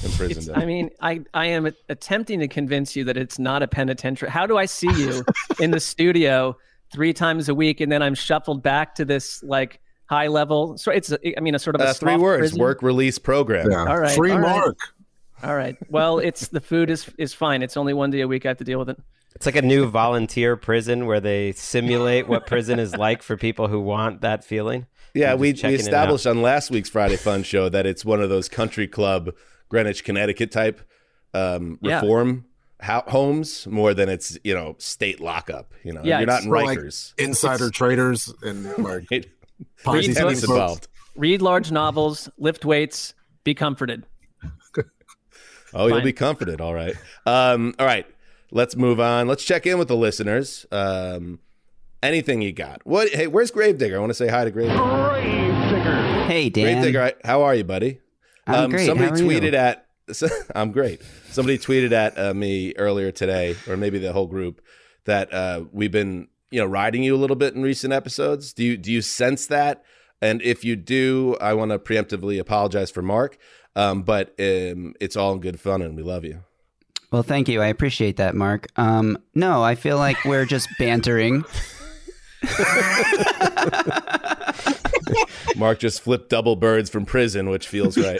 imprisoned 0.03 0.37
It's, 0.37 0.47
in? 0.49 0.55
I 0.55 0.65
mean, 0.65 0.91
I, 1.01 1.21
I 1.33 1.47
am 1.47 1.73
attempting 1.89 2.39
to 2.41 2.47
convince 2.47 2.95
you 2.95 3.03
that 3.05 3.17
it's 3.17 3.39
not 3.39 3.63
a 3.63 3.67
penitentiary. 3.67 4.29
How 4.29 4.45
do 4.45 4.55
I 4.55 4.65
see 4.65 4.91
you 4.93 5.25
in 5.59 5.71
the 5.71 5.79
studio 5.79 6.55
three 6.93 7.11
times 7.11 7.49
a 7.49 7.55
week 7.55 7.81
and 7.81 7.91
then 7.91 8.03
I'm 8.03 8.13
shuffled 8.13 8.61
back 8.61 8.93
to 8.95 9.05
this 9.05 9.41
like 9.41 9.81
high 10.05 10.27
level? 10.27 10.77
So 10.77 10.91
it's, 10.91 11.11
I 11.11 11.39
mean, 11.39 11.55
a 11.55 11.59
sort 11.59 11.75
of 11.75 11.81
a 11.81 11.85
uh, 11.85 11.93
three 11.93 12.17
words: 12.17 12.41
prison? 12.41 12.59
work 12.59 12.83
release 12.83 13.17
program. 13.17 13.71
Yeah. 13.71 13.85
All 13.87 13.99
right, 13.99 14.15
Free 14.15 14.31
all 14.31 14.39
right. 14.39 14.57
Mark. 14.59 14.77
All 15.41 15.55
right. 15.55 15.75
Well, 15.89 16.19
it's 16.19 16.49
the 16.49 16.61
food 16.61 16.91
is 16.91 17.09
is 17.17 17.33
fine. 17.33 17.63
It's 17.63 17.77
only 17.77 17.93
one 17.93 18.11
day 18.11 18.21
a 18.21 18.27
week 18.27 18.45
I 18.45 18.49
have 18.49 18.57
to 18.59 18.63
deal 18.63 18.77
with 18.77 18.89
it. 18.89 18.99
It's 19.33 19.47
like 19.47 19.55
a 19.55 19.63
new 19.63 19.87
volunteer 19.87 20.55
prison 20.55 21.07
where 21.07 21.19
they 21.19 21.53
simulate 21.53 22.27
what 22.27 22.45
prison 22.45 22.77
is 22.77 22.95
like 22.95 23.23
for 23.23 23.37
people 23.37 23.69
who 23.69 23.79
want 23.79 24.21
that 24.21 24.43
feeling. 24.43 24.85
Yeah, 25.13 25.33
we, 25.35 25.53
we 25.53 25.73
established 25.75 26.25
on 26.27 26.41
last 26.41 26.71
week's 26.71 26.89
Friday 26.89 27.17
Fun 27.17 27.43
show 27.43 27.67
that 27.69 27.85
it's 27.85 28.05
one 28.05 28.21
of 28.21 28.29
those 28.29 28.47
country 28.49 28.87
club, 28.87 29.31
Greenwich, 29.69 30.03
Connecticut 30.03 30.51
type 30.51 30.81
um, 31.33 31.79
Yeah. 31.81 31.99
reform 32.01 32.45
ho- 32.81 33.03
homes 33.07 33.67
more 33.67 33.93
than 33.93 34.09
it's 34.09 34.37
you 34.43 34.53
know 34.53 34.75
state 34.79 35.19
lockup. 35.19 35.73
You 35.83 35.93
know, 35.93 36.01
Yeah, 36.03 36.19
you're 36.19 36.27
not 36.27 36.43
in 36.43 36.49
more 36.49 36.63
like 36.63 36.79
Rikers. 36.79 37.13
Insider 37.17 37.69
traders 37.69 38.33
and 38.41 38.65
like 38.77 39.07
It- 39.11 39.29
Ponzi 39.83 39.93
Read 39.93 40.03
scheme 40.03 40.13
books. 40.25 40.39
folks. 40.39 40.43
involved. 40.43 40.87
Read 41.15 41.41
large 41.41 41.71
novels, 41.71 42.29
lift 42.37 42.63
weights, 42.65 43.13
be 43.43 43.53
comforted. 43.53 44.05
Oh, 45.73 45.87
you'll 45.87 46.01
be 46.01 46.11
comforted. 46.11 46.59
All 46.59 46.73
right. 46.73 46.93
Um, 47.25 47.73
all 47.79 47.85
right. 47.85 48.05
Let's 48.51 48.75
move 48.75 48.99
on. 48.99 49.27
Let's 49.29 49.43
check 49.45 49.65
in 49.65 49.77
with 49.79 49.87
the 49.87 49.95
listeners. 49.95 50.65
Um, 50.69 51.39
anything 52.03 52.41
you 52.41 52.51
got? 52.51 52.85
What? 52.85 53.09
Hey, 53.09 53.27
where's 53.27 53.51
Gravedigger? 53.51 53.95
I 53.95 53.99
want 53.99 54.09
to 54.11 54.13
say 54.15 54.27
hi 54.27 54.43
to 54.45 54.51
Gravedigger. 54.51 56.23
Hey, 56.25 56.49
Dan. 56.49 56.81
Gravedigger, 56.81 57.01
I- 57.01 57.27
how 57.27 57.41
are 57.43 57.55
you, 57.55 57.63
buddy? 57.63 57.99
I'm 58.47 58.69
great. 58.69 58.85
Somebody 58.85 59.09
How 59.09 59.15
are 59.15 59.31
you? 59.31 59.39
tweeted 59.41 59.53
at. 59.53 59.87
I'm 60.55 60.71
great. 60.71 61.01
Somebody 61.29 61.57
tweeted 61.57 61.91
at 61.91 62.17
uh, 62.17 62.33
me 62.33 62.73
earlier 62.75 63.11
today, 63.11 63.55
or 63.67 63.77
maybe 63.77 63.99
the 63.99 64.11
whole 64.13 64.27
group, 64.27 64.61
that 65.05 65.31
uh, 65.33 65.63
we've 65.71 65.91
been, 65.91 66.27
you 66.49 66.59
know, 66.59 66.65
riding 66.65 67.03
you 67.03 67.15
a 67.15 67.17
little 67.19 67.35
bit 67.35 67.53
in 67.53 67.61
recent 67.61 67.93
episodes. 67.93 68.51
Do 68.53 68.63
you 68.63 68.77
do 68.77 68.91
you 68.91 69.01
sense 69.01 69.47
that? 69.47 69.83
And 70.21 70.41
if 70.41 70.63
you 70.65 70.75
do, 70.75 71.35
I 71.39 71.53
want 71.53 71.71
to 71.71 71.79
preemptively 71.79 72.39
apologize 72.39 72.91
for 72.91 73.01
Mark. 73.01 73.37
Um, 73.75 74.03
but 74.03 74.29
um, 74.39 74.93
it's 74.99 75.15
all 75.15 75.33
in 75.33 75.39
good 75.39 75.59
fun, 75.59 75.81
and 75.81 75.95
we 75.95 76.03
love 76.03 76.25
you. 76.25 76.43
Well, 77.11 77.23
thank 77.23 77.47
you. 77.47 77.61
I 77.61 77.67
appreciate 77.67 78.17
that, 78.17 78.35
Mark. 78.35 78.67
Um, 78.75 79.17
no, 79.33 79.63
I 79.63 79.75
feel 79.75 79.97
like 79.97 80.23
we're 80.25 80.45
just 80.45 80.67
bantering. 80.77 81.43
Mark 85.55 85.79
just 85.79 86.01
flipped 86.01 86.29
double 86.29 86.55
birds 86.55 86.89
from 86.89 87.05
prison, 87.05 87.49
which 87.49 87.67
feels 87.67 87.97
right. 87.97 88.19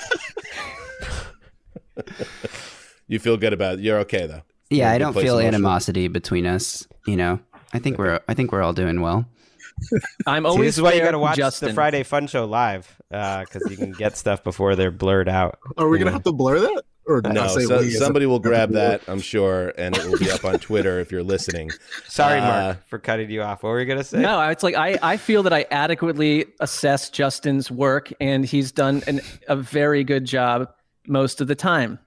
you 3.08 3.20
feel 3.20 3.38
good 3.38 3.54
about 3.54 3.76
it. 3.76 3.80
You're 3.82 4.00
okay 4.00 4.28
though. 4.28 4.42
You're 4.70 4.80
Yeah, 4.80 4.88
in 4.88 4.92
a 4.92 4.94
I 4.94 4.98
good 4.98 5.04
don't 5.04 5.14
feel 5.14 5.24
emotionally. 5.40 5.46
animosity 5.48 6.08
between 6.08 6.46
us. 6.46 6.88
You 7.08 7.18
know, 7.18 7.40
I 7.74 7.80
think 7.80 7.98
we're 7.98 8.20
I 8.28 8.34
think 8.34 8.52
we're 8.52 8.62
all 8.62 8.74
doing 8.74 9.02
well. 9.02 9.26
I'm 10.28 10.44
See, 10.44 10.48
always 10.48 10.68
this 10.68 10.78
is 10.78 10.82
why 10.84 10.94
you 10.94 11.02
got 11.02 11.12
to 11.12 11.20
watch 11.20 11.38
Justin. 11.38 11.70
the 11.70 11.74
Friday 11.74 12.04
Fun 12.04 12.28
Show 12.28 12.46
live 12.46 13.02
uh, 13.12 13.42
because 13.42 13.64
you 13.72 13.78
can 13.78 13.94
get 13.94 14.18
stuff 14.18 14.44
before 14.44 14.76
they're 14.76 14.92
blurred 14.92 15.30
out. 15.30 15.58
Are 15.78 15.88
we 15.88 15.98
gonna 15.98 16.12
have 16.12 16.24
to 16.24 16.34
blur 16.34 16.60
that? 16.60 16.84
Or 17.12 17.21
did 17.21 17.32
I 17.32 17.34
No, 17.36 17.47
say 17.47 17.65
so, 17.65 17.80
we 17.80 17.88
a- 17.88 17.91
somebody 17.91 18.26
will 18.26 18.39
grab 18.39 18.71
that, 18.71 19.02
I'm 19.08 19.19
sure, 19.19 19.74
and 19.78 19.95
it 19.97 20.06
will 20.06 20.17
be 20.19 20.32
up 20.32 20.45
on 20.45 20.60
Twitter 20.60 21.00
if 21.00 21.12
you're 21.12 21.24
listening. 21.24 21.71
Sorry, 22.08 22.39
Uh, 22.39 22.47
Mark, 22.47 22.88
for 22.88 23.00
cutting 23.00 23.30
you 23.30 23.41
off. 23.41 23.63
What 23.63 23.69
were 23.69 23.80
you 23.80 23.86
gonna 23.86 24.04
say? 24.04 24.19
No, 24.21 24.41
it's 24.50 24.63
like 24.63 24.76
I, 24.76 24.97
I 25.02 25.17
feel 25.17 25.43
that 25.43 25.54
I 25.54 25.65
adequately 25.71 26.45
assess 26.60 27.10
Justin's 27.10 27.69
work, 27.71 28.12
and 28.21 28.45
he's 28.45 28.71
done 28.71 29.04
an, 29.08 29.21
a 29.47 29.56
very 29.56 30.04
good 30.04 30.26
job 30.26 30.69
most 31.08 31.41
of 31.41 31.47
the 31.47 31.56
time. 31.56 32.00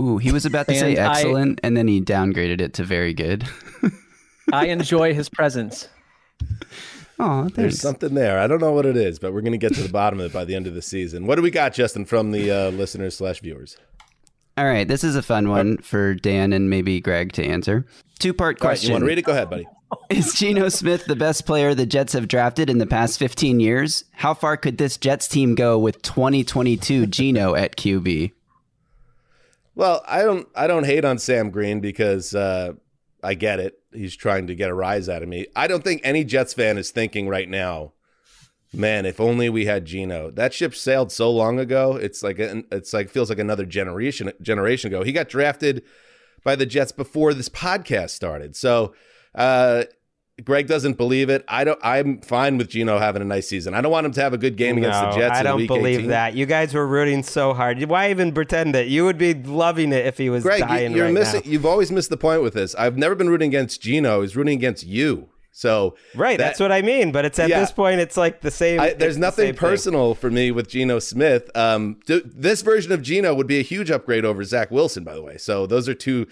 Ooh, 0.00 0.18
he 0.18 0.32
was 0.32 0.44
about 0.46 0.66
to 0.68 0.74
say 0.74 0.96
And 0.96 1.06
I- 1.06 1.10
excellent, 1.18 1.60
and 1.62 1.76
then 1.76 1.86
he 1.88 2.00
downgraded 2.00 2.60
it 2.60 2.74
to 2.74 2.84
very 2.84 3.14
good. 3.14 3.44
I 4.52 4.66
enjoy 4.66 5.14
his 5.14 5.28
presence. 5.28 5.88
Oh, 7.18 7.48
There's 7.54 7.78
something 7.80 8.14
there. 8.14 8.40
I 8.40 8.46
don't 8.48 8.60
know 8.60 8.72
what 8.72 8.84
it 8.86 8.96
is, 8.96 9.18
but 9.20 9.32
we're 9.32 9.42
going 9.42 9.52
to 9.52 9.58
get 9.58 9.74
to 9.74 9.82
the 9.82 9.88
bottom 9.92 10.18
of 10.18 10.26
it 10.26 10.32
by 10.32 10.44
the 10.44 10.56
end 10.56 10.66
of 10.66 10.74
the 10.74 10.82
season. 10.82 11.26
What 11.26 11.36
do 11.36 11.42
we 11.42 11.50
got, 11.52 11.72
Justin, 11.72 12.04
from 12.04 12.32
the 12.32 12.50
uh, 12.50 12.70
listeners 12.70 13.16
slash 13.16 13.40
viewers? 13.40 13.76
All 14.56 14.66
right, 14.66 14.86
this 14.86 15.02
is 15.02 15.16
a 15.16 15.22
fun 15.22 15.48
one 15.48 15.78
for 15.78 16.14
Dan 16.14 16.52
and 16.52 16.68
maybe 16.68 17.00
Greg 17.00 17.32
to 17.32 17.44
answer. 17.44 17.86
Two 18.18 18.34
part 18.34 18.60
All 18.60 18.68
right, 18.68 18.82
you 18.82 18.88
question: 18.88 18.92
want 18.92 19.02
to 19.02 19.06
read 19.06 19.18
it? 19.18 19.22
Go 19.22 19.32
ahead, 19.32 19.48
buddy. 19.48 19.66
Is 20.10 20.34
Geno 20.34 20.68
Smith 20.68 21.04
the 21.06 21.16
best 21.16 21.44
player 21.44 21.74
the 21.74 21.86
Jets 21.86 22.14
have 22.14 22.28
drafted 22.28 22.70
in 22.70 22.78
the 22.78 22.86
past 22.86 23.18
15 23.18 23.60
years? 23.60 24.04
How 24.12 24.32
far 24.32 24.56
could 24.56 24.78
this 24.78 24.96
Jets 24.96 25.28
team 25.28 25.54
go 25.54 25.78
with 25.78 26.00
2022 26.02 27.06
Geno 27.06 27.54
at 27.54 27.76
QB? 27.76 28.32
Well, 29.74 30.02
I 30.06 30.22
don't 30.22 30.48
I 30.54 30.66
don't 30.66 30.84
hate 30.84 31.04
on 31.04 31.18
Sam 31.18 31.50
Green 31.50 31.80
because 31.80 32.34
uh, 32.34 32.72
I 33.22 33.34
get 33.34 33.60
it. 33.60 33.78
He's 33.92 34.16
trying 34.16 34.46
to 34.46 34.54
get 34.54 34.70
a 34.70 34.74
rise 34.74 35.08
out 35.08 35.22
of 35.22 35.28
me. 35.28 35.46
I 35.56 35.66
don't 35.66 35.84
think 35.84 36.00
any 36.04 36.24
Jets 36.24 36.54
fan 36.54 36.78
is 36.78 36.90
thinking 36.90 37.28
right 37.28 37.48
now, 37.48 37.92
man, 38.72 39.06
if 39.06 39.20
only 39.20 39.48
we 39.48 39.66
had 39.66 39.84
Geno. 39.84 40.30
That 40.30 40.54
ship 40.54 40.74
sailed 40.74 41.12
so 41.12 41.30
long 41.30 41.58
ago. 41.58 41.96
It's 41.96 42.22
like 42.22 42.38
an, 42.38 42.64
it's 42.72 42.92
like 42.92 43.10
feels 43.10 43.28
like 43.28 43.38
another 43.38 43.66
generation 43.66 44.32
generation 44.40 44.92
ago. 44.92 45.02
He 45.02 45.12
got 45.12 45.28
drafted 45.28 45.82
by 46.44 46.56
the 46.56 46.66
Jets 46.66 46.92
before 46.92 47.34
this 47.34 47.48
podcast 47.48 48.10
started. 48.10 48.56
So, 48.56 48.94
uh, 49.34 49.84
Greg 50.42 50.66
doesn't 50.66 50.96
believe 50.96 51.28
it. 51.28 51.44
I 51.46 51.62
don't. 51.62 51.78
I'm 51.82 52.20
fine 52.22 52.56
with 52.56 52.70
Geno 52.70 52.98
having 52.98 53.22
a 53.22 53.24
nice 53.24 53.46
season. 53.48 53.74
I 53.74 53.80
don't 53.80 53.92
want 53.92 54.06
him 54.06 54.12
to 54.12 54.22
have 54.22 54.32
a 54.32 54.38
good 54.38 54.56
game 54.56 54.76
no, 54.76 54.88
against 54.88 55.00
the 55.00 55.20
Jets. 55.20 55.38
I 55.38 55.42
don't 55.42 55.66
believe 55.66 56.00
18. 56.00 56.08
that. 56.08 56.34
You 56.34 56.46
guys 56.46 56.72
were 56.72 56.86
rooting 56.86 57.22
so 57.22 57.52
hard. 57.52 57.82
Why 57.84 58.10
even 58.10 58.32
pretend 58.32 58.74
it? 58.74 58.88
You 58.88 59.04
would 59.04 59.18
be 59.18 59.34
loving 59.34 59.92
it 59.92 60.06
if 60.06 60.16
he 60.16 60.30
was 60.30 60.42
Greg, 60.42 60.60
dying 60.60 60.92
you're 60.92 61.06
right 61.06 61.14
missing. 61.14 61.42
now. 61.44 61.50
You've 61.50 61.66
always 61.66 61.92
missed 61.92 62.08
the 62.08 62.16
point 62.16 62.42
with 62.42 62.54
this. 62.54 62.74
I've 62.74 62.96
never 62.96 63.14
been 63.14 63.28
rooting 63.28 63.48
against 63.48 63.82
Geno. 63.82 64.22
He's 64.22 64.34
rooting 64.34 64.56
against 64.56 64.86
you. 64.86 65.28
So 65.54 65.96
right, 66.14 66.38
that- 66.38 66.44
that's 66.48 66.60
what 66.60 66.72
I 66.72 66.82
mean. 66.82 67.12
But 67.12 67.24
it's 67.26 67.38
at 67.38 67.48
Yeah. 67.50 67.60
this 67.60 67.70
point, 67.70 68.00
it's 68.00 68.16
like 68.16 68.40
the 68.40 68.50
same. 68.50 68.80
I, 68.80 68.86
it's 68.88 68.98
there's 68.98 69.14
the 69.16 69.20
nothing 69.20 69.46
same 69.46 69.54
thing. 69.54 69.58
personal 69.60 70.14
for 70.14 70.30
me 70.30 70.50
with 70.50 70.68
Geno 70.68 70.98
Smith. 70.98 71.50
Um, 71.56 72.00
th- 72.06 72.24
this 72.26 72.62
version 72.62 72.90
of 72.92 73.02
Geno 73.02 73.34
would 73.34 73.46
be 73.46 73.58
a 73.58 73.62
huge 73.62 73.90
upgrade 73.90 74.24
over 74.24 74.42
Zach 74.44 74.70
Wilson, 74.70 75.04
by 75.04 75.14
the 75.14 75.22
way. 75.22 75.36
So 75.36 75.66
those 75.66 75.88
are 75.88 75.94
two. 75.94 76.26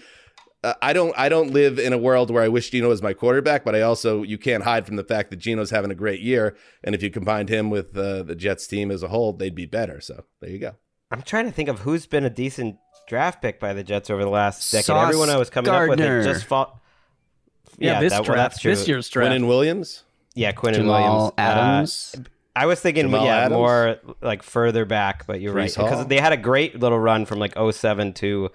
Uh, 0.63 0.73
I 0.81 0.93
don't. 0.93 1.13
I 1.17 1.27
don't 1.29 1.51
live 1.51 1.79
in 1.79 1.91
a 1.93 1.97
world 1.97 2.29
where 2.29 2.43
I 2.43 2.47
wish 2.47 2.69
Geno 2.69 2.89
was 2.89 3.01
my 3.01 3.13
quarterback, 3.13 3.63
but 3.65 3.75
I 3.75 3.81
also 3.81 4.21
you 4.23 4.37
can't 4.37 4.63
hide 4.63 4.85
from 4.85 4.95
the 4.95 5.03
fact 5.03 5.29
that 5.31 5.37
Geno's 5.37 5.71
having 5.71 5.89
a 5.91 5.95
great 5.95 6.19
year, 6.21 6.55
and 6.83 6.93
if 6.93 7.01
you 7.01 7.09
combined 7.09 7.49
him 7.49 7.69
with 7.71 7.97
uh, 7.97 8.21
the 8.23 8.35
Jets 8.35 8.67
team 8.67 8.91
as 8.91 9.01
a 9.01 9.07
whole, 9.07 9.33
they'd 9.33 9.55
be 9.55 9.65
better. 9.65 9.99
So 10.01 10.25
there 10.39 10.49
you 10.51 10.59
go. 10.59 10.75
I'm 11.09 11.21
trying 11.23 11.45
to 11.45 11.51
think 11.51 11.67
of 11.67 11.79
who's 11.79 12.05
been 12.05 12.25
a 12.25 12.29
decent 12.29 12.77
draft 13.07 13.41
pick 13.41 13.59
by 13.59 13.73
the 13.73 13.83
Jets 13.83 14.09
over 14.09 14.23
the 14.23 14.29
last 14.29 14.71
decade. 14.71 14.85
Sauce 14.85 15.07
Everyone 15.09 15.29
I 15.29 15.37
was 15.37 15.49
coming 15.49 15.69
up 15.71 15.89
with 15.89 15.97
Gardner. 15.99 16.19
it 16.19 16.23
just 16.25 16.45
fought. 16.45 16.79
Yeah, 17.81 17.99
this 17.99 18.13
that, 18.13 18.23
draft, 18.23 18.37
that's 18.37 18.59
true. 18.59 18.75
this 18.75 18.87
year's 18.87 19.09
draft. 19.09 19.31
Quinnen 19.31 19.47
Williams. 19.47 20.03
Yeah, 20.33 20.51
Quinn 20.51 20.75
and 20.75 20.83
Jamal 20.83 21.01
Williams. 21.01 21.33
Uh, 21.37 21.41
Adams. 21.41 22.15
I 22.55 22.65
was 22.65 22.79
thinking, 22.79 23.05
Jamal 23.05 23.25
yeah, 23.25 23.37
Adams? 23.37 23.53
more 23.53 23.97
like 24.21 24.43
further 24.43 24.85
back, 24.85 25.25
but 25.25 25.41
you're 25.41 25.53
Breece 25.53 25.55
right 25.55 25.75
Hall? 25.75 25.85
because 25.89 26.07
they 26.07 26.19
had 26.19 26.33
a 26.33 26.37
great 26.37 26.79
little 26.79 26.99
run 26.99 27.25
from 27.25 27.39
like 27.39 27.53
07 27.57 28.13
to 28.13 28.49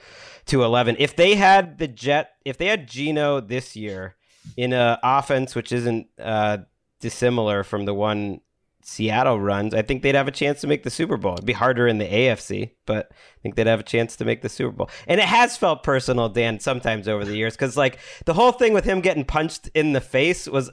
to 0.47 0.63
11. 0.63 0.97
If 0.99 1.17
they 1.17 1.35
had 1.35 1.79
the 1.79 1.89
Jet, 1.89 2.35
if 2.45 2.57
they 2.57 2.67
had 2.67 2.89
Geno 2.89 3.41
this 3.41 3.75
year 3.75 4.15
in 4.57 4.73
an 4.73 4.99
offense 5.03 5.55
which 5.55 5.73
isn't 5.73 6.07
uh, 6.21 6.59
dissimilar 7.01 7.65
from 7.65 7.85
the 7.85 7.95
one 7.95 8.41
Seattle 8.89 9.41
runs, 9.41 9.75
I 9.75 9.83
think 9.83 10.03
they'd 10.03 10.15
have 10.15 10.29
a 10.29 10.33
chance 10.33 10.61
to 10.61 10.69
make 10.69 10.85
the 10.85 10.91
Super 10.91 11.17
Bowl. 11.17 11.33
It'd 11.33 11.45
be 11.45 11.53
harder 11.53 11.89
in 11.89 11.99
the 11.99 12.05
AFC, 12.07 12.71
but 12.87 13.11
I 13.11 13.41
think 13.43 13.57
they'd 13.57 13.67
have 13.67 13.81
a 13.81 13.83
chance 13.83 14.15
to 14.15 14.25
make 14.25 14.43
the 14.43 14.49
Super 14.49 14.71
Bowl. 14.71 14.89
And 15.09 15.21
it 15.21 15.27
has 15.27 15.57
felt 15.57 15.83
personal, 15.83 16.29
Dan, 16.29 16.61
sometimes 16.61 17.09
over 17.09 17.25
the 17.25 17.37
years 17.37 17.55
because 17.55 17.77
like 17.77 17.99
the 18.27 18.33
whole 18.35 18.53
thing 18.53 18.73
with 18.75 18.85
him 18.85 19.01
getting 19.01 19.25
punched 19.25 19.69
in 19.75 19.93
the 19.93 20.01
face 20.01 20.47
was. 20.49 20.71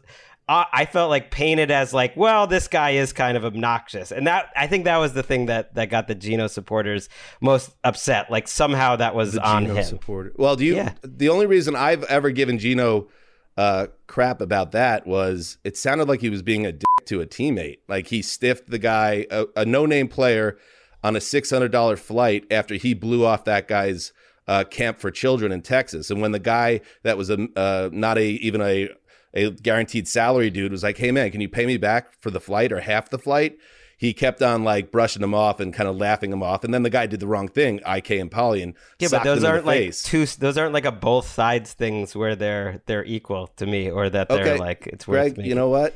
I 0.47 0.65
I 0.73 0.85
felt 0.85 1.09
like 1.09 1.31
painted 1.31 1.71
as 1.71 1.93
like, 1.93 2.17
well, 2.17 2.47
this 2.47 2.67
guy 2.67 2.91
is 2.91 3.13
kind 3.13 3.37
of 3.37 3.45
obnoxious, 3.45 4.11
and 4.11 4.27
that 4.27 4.49
I 4.57 4.67
think 4.67 4.83
that 4.83 4.97
was 4.97 5.13
the 5.13 5.23
thing 5.23 5.45
that 5.45 5.73
that 5.75 5.89
got 5.89 6.09
the 6.09 6.15
Geno 6.15 6.47
supporters 6.47 7.07
most 7.39 7.73
upset. 7.85 8.29
Like 8.29 8.49
somehow 8.49 8.97
that 8.97 9.15
was 9.15 9.33
the 9.33 9.41
on 9.41 9.63
Geno 9.63 9.75
him. 9.75 9.83
supporter. 9.85 10.33
Well, 10.35 10.57
do 10.57 10.65
you? 10.65 10.75
Yeah. 10.75 10.95
The 11.01 11.29
only 11.29 11.45
reason 11.45 11.77
I've 11.77 12.03
ever 12.03 12.29
given 12.29 12.59
Geno 12.59 13.07
uh, 13.55 13.87
crap 14.07 14.41
about 14.41 14.73
that 14.73 15.07
was 15.07 15.59
it 15.63 15.77
sounded 15.77 16.09
like 16.09 16.19
he 16.19 16.29
was 16.29 16.41
being 16.41 16.65
a 16.65 16.73
dick 16.73 16.83
to 17.07 17.21
a 17.21 17.25
teammate. 17.25 17.79
Like 17.87 18.07
he 18.07 18.21
stiffed 18.21 18.69
the 18.69 18.79
guy, 18.79 19.25
a, 19.29 19.45
a 19.55 19.65
no-name 19.65 20.07
player, 20.07 20.57
on 21.03 21.15
a 21.15 21.21
six 21.21 21.49
hundred 21.49 21.71
dollar 21.71 21.97
flight 21.97 22.45
after 22.49 22.75
he 22.75 22.93
blew 22.93 23.25
off 23.25 23.43
that 23.45 23.67
guy's 23.67 24.13
uh, 24.47 24.63
camp 24.63 24.99
for 24.99 25.11
children 25.11 25.51
in 25.51 25.61
Texas. 25.61 26.09
And 26.09 26.21
when 26.21 26.31
the 26.31 26.39
guy 26.39 26.81
that 27.03 27.17
was 27.17 27.29
a 27.29 27.47
uh, 27.55 27.89
not 27.91 28.17
a 28.17 28.25
even 28.25 28.61
a 28.61 28.89
a 29.33 29.49
guaranteed 29.51 30.07
salary 30.07 30.49
dude 30.49 30.71
was 30.71 30.83
like, 30.83 30.97
"Hey 30.97 31.11
man, 31.11 31.31
can 31.31 31.41
you 31.41 31.49
pay 31.49 31.65
me 31.65 31.77
back 31.77 32.13
for 32.21 32.31
the 32.31 32.39
flight 32.39 32.71
or 32.71 32.79
half 32.79 33.09
the 33.09 33.19
flight?" 33.19 33.57
He 33.97 34.13
kept 34.13 34.41
on 34.41 34.63
like 34.63 34.91
brushing 34.91 35.23
him 35.23 35.33
off 35.33 35.59
and 35.61 35.73
kind 35.73 35.87
of 35.87 35.95
laughing 35.95 36.31
him 36.31 36.43
off, 36.43 36.63
and 36.63 36.73
then 36.73 36.83
the 36.83 36.89
guy 36.89 37.05
did 37.05 37.19
the 37.19 37.27
wrong 37.27 37.47
thing, 37.47 37.77
IK 37.77 38.07
Enemkpali, 38.07 38.61
and 38.63 38.73
Yeah, 38.99 39.07
but 39.09 39.23
those 39.23 39.43
aren't 39.43 39.65
like 39.65 39.79
face. 39.79 40.03
two. 40.03 40.25
Those 40.25 40.57
aren't 40.57 40.73
like 40.73 40.85
a 40.85 40.91
both 40.91 41.27
sides 41.27 41.73
things 41.73 42.15
where 42.15 42.35
they're 42.35 42.81
they're 42.85 43.05
equal 43.05 43.47
to 43.57 43.65
me, 43.65 43.89
or 43.89 44.09
that 44.09 44.29
they're 44.29 44.41
Okay, 44.41 44.57
like 44.57 44.87
it's 44.87 45.07
worth. 45.07 45.35
Greg, 45.35 45.45
you 45.45 45.55
know 45.55 45.69
what? 45.69 45.95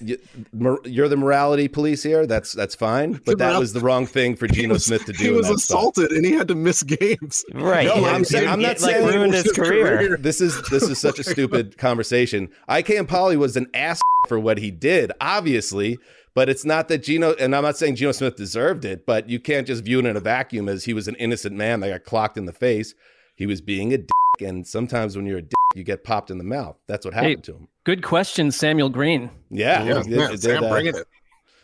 You- 0.00 0.18
mor- 0.52 0.80
You're 0.84 1.08
the 1.08 1.16
morality 1.16 1.68
police 1.68 2.02
here. 2.02 2.26
That's 2.26 2.52
that's 2.52 2.74
fine, 2.74 3.20
but 3.24 3.38
that 3.38 3.58
was 3.58 3.72
the 3.72 3.80
wrong 3.80 4.06
thing 4.06 4.36
for 4.36 4.46
Geno 4.48 4.76
Smith 4.78 5.04
to 5.06 5.12
do. 5.12 5.24
He 5.24 5.30
was 5.30 5.48
that 5.48 5.58
spot. 5.58 5.78
assaulted 5.78 6.12
and 6.12 6.24
he 6.26 6.32
had 6.32 6.48
to 6.48 6.54
miss 6.54 6.82
games. 6.82 7.44
right? 7.54 7.86
No, 7.86 8.04
I'm 8.04 8.24
saying- 8.24 8.48
I'm 8.48 8.60
not 8.60 8.76
it, 8.76 8.82
like 8.82 8.94
saying- 8.96 9.06
ruined 9.06 9.34
his 9.34 9.44
His 9.44 9.52
career. 9.52 9.96
career. 9.98 10.16
This 10.16 10.40
is 10.40 10.60
this 10.70 10.82
is 10.84 10.98
such 10.98 11.18
a 11.18 11.24
stupid 11.32 11.78
conversation. 11.78 12.48
IK 12.68 12.86
Enemkpali 12.86 13.36
was 13.36 13.56
an 13.56 13.68
ass 13.74 14.00
for 14.28 14.38
what 14.38 14.58
he 14.58 14.70
did, 14.70 15.12
obviously, 15.20 15.98
but 16.34 16.48
it's 16.48 16.64
not 16.64 16.88
that 16.88 17.02
Geno. 17.02 17.34
And 17.34 17.54
I'm 17.54 17.62
not 17.62 17.76
saying 17.76 17.96
Geno 17.96 18.12
Smith 18.12 18.36
deserved 18.36 18.84
it, 18.84 19.04
but 19.06 19.28
you 19.28 19.38
can't 19.40 19.66
just 19.66 19.84
view 19.84 19.98
it 19.98 20.06
in 20.06 20.16
a 20.16 20.20
vacuum 20.20 20.68
as 20.68 20.84
he 20.84 20.94
was 20.94 21.08
an 21.08 21.14
innocent 21.16 21.54
man 21.56 21.80
that 21.80 21.88
got 21.90 22.04
clocked 22.04 22.36
in 22.38 22.46
the 22.46 22.52
face. 22.52 22.94
He 23.36 23.46
was 23.46 23.60
being 23.60 23.92
a 23.92 23.98
dick, 23.98 24.10
and 24.40 24.66
sometimes 24.66 25.16
when 25.16 25.26
you're 25.26 25.38
a 25.38 25.42
dick, 25.42 25.52
you 25.74 25.84
get 25.84 26.04
popped 26.04 26.30
in 26.30 26.38
the 26.38 26.44
mouth. 26.44 26.76
That's 26.86 27.04
what 27.04 27.14
happened 27.14 27.44
to 27.44 27.52
him. 27.54 27.68
Good 27.84 28.02
question, 28.02 28.50
Samuel 28.50 28.88
Green. 28.90 29.30
Yeah, 29.50 29.82
Yeah, 29.82 30.00
it- 30.00 30.06
man, 30.08 30.32
it 30.32 30.40
did, 30.40 30.62
uh, 30.62 30.68
bringing 30.70 30.94
it. 30.94 31.06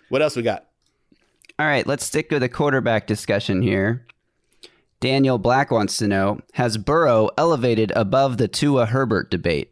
What 0.09 0.23
else 0.23 0.35
we 0.37 0.43
got? 0.43 0.67
All 1.59 1.67
right, 1.67 1.87
let's 1.87 2.05
stick 2.05 2.31
with 2.31 2.41
the 2.43 2.49
quarterback 2.49 3.07
discussion 3.07 3.63
here. 3.63 4.07
Daniel 5.01 5.39
Black 5.39 5.71
wants 5.71 5.97
to 5.99 6.09
know 6.09 6.41
Has 6.55 6.77
Burrow 6.77 7.31
elevated 7.39 7.93
above 7.95 8.37
the 8.39 8.49
Tua 8.49 8.87
Herbert 8.87 9.31
debate? 9.31 9.71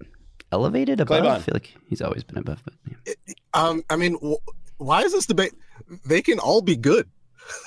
Elevated 0.53 1.01
above? 1.01 1.25
I 1.25 1.38
feel 1.40 1.55
like 1.55 1.75
he's 1.88 2.01
always 2.01 2.22
been 2.22 2.38
above. 2.38 2.62
But 2.64 2.75
yeah. 3.07 3.14
Um, 3.55 3.83
I 3.90 3.96
mean, 3.96 4.16
wh- 4.22 4.81
why 4.81 5.03
is 5.03 5.12
this 5.12 5.27
debate? 5.27 5.53
They 6.05 6.22
can 6.22 6.38
all 6.38 6.62
be 6.62 6.77
good. 6.77 7.09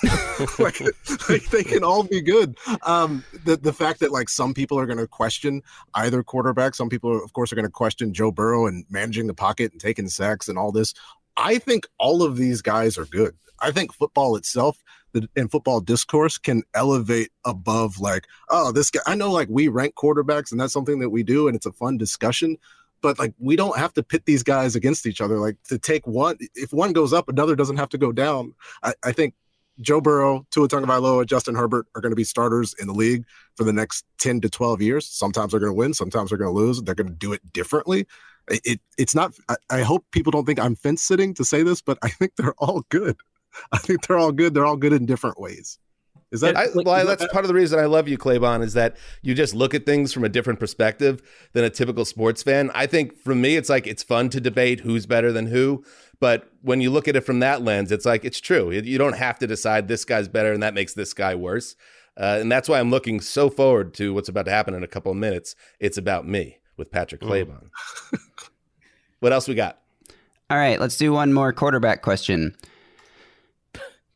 like, 0.59 0.81
like, 1.29 1.49
they 1.49 1.63
can 1.63 1.83
all 1.83 2.03
be 2.03 2.21
good. 2.21 2.57
Um, 2.83 3.23
the 3.45 3.57
the 3.57 3.73
fact 3.73 3.99
that 3.99 4.11
like 4.11 4.29
some 4.29 4.53
people 4.53 4.79
are 4.79 4.85
going 4.85 4.97
to 4.99 5.07
question 5.07 5.61
either 5.95 6.23
quarterback, 6.23 6.75
some 6.75 6.89
people 6.89 7.23
of 7.23 7.33
course 7.33 7.51
are 7.51 7.55
going 7.55 7.65
to 7.65 7.71
question 7.71 8.13
Joe 8.13 8.31
Burrow 8.31 8.67
and 8.67 8.85
managing 8.89 9.27
the 9.27 9.33
pocket 9.33 9.71
and 9.71 9.81
taking 9.81 10.07
sacks 10.09 10.47
and 10.47 10.57
all 10.57 10.71
this. 10.71 10.93
I 11.37 11.57
think 11.57 11.87
all 11.97 12.23
of 12.23 12.37
these 12.37 12.61
guys 12.61 12.97
are 12.97 13.05
good. 13.05 13.35
I 13.61 13.71
think 13.71 13.93
football 13.93 14.35
itself 14.35 14.81
the, 15.11 15.27
and 15.35 15.51
football 15.51 15.81
discourse 15.81 16.37
can 16.37 16.63
elevate 16.73 17.31
above 17.45 17.99
like, 17.99 18.25
oh, 18.49 18.71
this 18.71 18.91
guy. 18.91 19.01
I 19.05 19.15
know 19.15 19.31
like 19.31 19.47
we 19.49 19.67
rank 19.67 19.95
quarterbacks 19.95 20.51
and 20.51 20.59
that's 20.59 20.73
something 20.73 20.99
that 20.99 21.09
we 21.09 21.23
do 21.23 21.47
and 21.47 21.55
it's 21.55 21.65
a 21.65 21.73
fun 21.73 21.97
discussion 21.97 22.57
but 23.01 23.19
like 23.19 23.33
we 23.39 23.55
don't 23.55 23.77
have 23.77 23.93
to 23.93 24.03
pit 24.03 24.23
these 24.25 24.43
guys 24.43 24.75
against 24.75 25.05
each 25.05 25.21
other. 25.21 25.39
Like 25.39 25.57
to 25.69 25.77
take 25.77 26.05
one, 26.07 26.37
if 26.55 26.73
one 26.73 26.93
goes 26.93 27.13
up, 27.13 27.29
another 27.29 27.55
doesn't 27.55 27.77
have 27.77 27.89
to 27.89 27.97
go 27.97 28.11
down. 28.11 28.53
I, 28.83 28.93
I 29.03 29.11
think 29.11 29.33
Joe 29.81 30.01
Burrow, 30.01 30.45
Tua 30.51 30.67
Tagovailoa, 30.67 31.25
Justin 31.25 31.55
Herbert 31.55 31.87
are 31.95 32.01
going 32.01 32.11
to 32.11 32.15
be 32.15 32.23
starters 32.23 32.75
in 32.79 32.87
the 32.87 32.93
league 32.93 33.25
for 33.55 33.63
the 33.63 33.73
next 33.73 34.05
ten 34.17 34.41
to 34.41 34.49
twelve 34.49 34.81
years. 34.81 35.07
Sometimes 35.07 35.51
they're 35.51 35.59
going 35.59 35.71
to 35.71 35.77
win, 35.77 35.93
sometimes 35.93 36.29
they're 36.29 36.37
going 36.37 36.53
to 36.53 36.59
lose. 36.59 36.81
They're 36.81 36.95
going 36.95 37.07
to 37.07 37.13
do 37.13 37.33
it 37.33 37.41
differently. 37.53 38.05
It, 38.49 38.61
it 38.65 38.81
it's 38.97 39.15
not. 39.15 39.33
I, 39.47 39.55
I 39.69 39.81
hope 39.81 40.05
people 40.11 40.31
don't 40.31 40.45
think 40.45 40.59
I'm 40.59 40.75
fence 40.75 41.01
sitting 41.01 41.33
to 41.35 41.45
say 41.45 41.63
this, 41.63 41.81
but 41.81 41.97
I 42.01 42.09
think 42.09 42.35
they're 42.35 42.55
all 42.57 42.85
good. 42.89 43.17
I 43.71 43.77
think 43.77 44.05
they're 44.07 44.19
all 44.19 44.31
good. 44.31 44.53
They're 44.53 44.65
all 44.65 44.77
good 44.77 44.93
in 44.93 45.05
different 45.05 45.39
ways. 45.39 45.79
Is 46.31 46.41
that 46.41 46.55
I, 46.57 46.67
well, 46.75 47.05
that's 47.07 47.25
part 47.33 47.43
of 47.43 47.47
the 47.47 47.55
reason 47.55 47.79
I 47.79 47.85
love 47.85 48.07
you, 48.07 48.17
Claybon, 48.17 48.63
is 48.63 48.73
that 48.73 48.97
you 49.23 49.33
just 49.33 49.55
look 49.55 49.73
at 49.73 49.85
things 49.85 50.13
from 50.13 50.23
a 50.23 50.29
different 50.29 50.59
perspective 50.59 51.21
than 51.53 51.63
a 51.63 51.69
typical 51.71 52.05
sports 52.05 52.43
fan. 52.43 52.69
I 52.75 52.85
think 52.85 53.17
for 53.17 53.33
me, 53.33 53.55
it's 53.55 53.69
like 53.69 53.87
it's 53.87 54.03
fun 54.03 54.29
to 54.29 54.39
debate 54.39 54.81
who's 54.81 55.05
better 55.07 55.31
than 55.31 55.47
who. 55.47 55.83
But 56.19 56.51
when 56.61 56.81
you 56.81 56.91
look 56.91 57.07
at 57.07 57.15
it 57.15 57.21
from 57.21 57.39
that 57.39 57.63
lens, 57.63 57.91
it's 57.91 58.05
like 58.05 58.23
it's 58.25 58.39
true. 58.39 58.69
You- 58.71 58.81
You 58.81 58.97
don't 58.99 59.15
have 59.17 59.39
to 59.39 59.47
decide 59.47 59.87
this 59.87 60.05
guy's 60.05 60.27
better 60.27 60.53
and 60.53 60.61
that 60.61 60.73
makes 60.75 60.93
this 60.93 61.13
guy 61.13 61.33
worse. 61.33 61.75
Uh, 62.15 62.37
and 62.41 62.51
that's 62.51 62.67
why 62.69 62.79
I'm 62.79 62.91
looking 62.91 63.21
so 63.21 63.49
forward 63.49 63.93
to 63.95 64.13
what's 64.13 64.27
about 64.29 64.43
to 64.45 64.51
happen 64.51 64.73
in 64.73 64.83
a 64.83 64.87
couple 64.87 65.11
of 65.11 65.17
minutes. 65.17 65.55
It's 65.79 65.97
about 65.97 66.27
me 66.27 66.57
with 66.77 66.91
Patrick 66.91 67.21
Claybon. 67.21 67.69
what 69.19 69.33
else 69.33 69.47
we 69.47 69.55
got? 69.55 69.79
All 70.49 70.57
right, 70.57 70.79
let's 70.79 70.97
do 70.97 71.13
one 71.13 71.31
more 71.33 71.53
quarterback 71.53 72.01
question. 72.01 72.55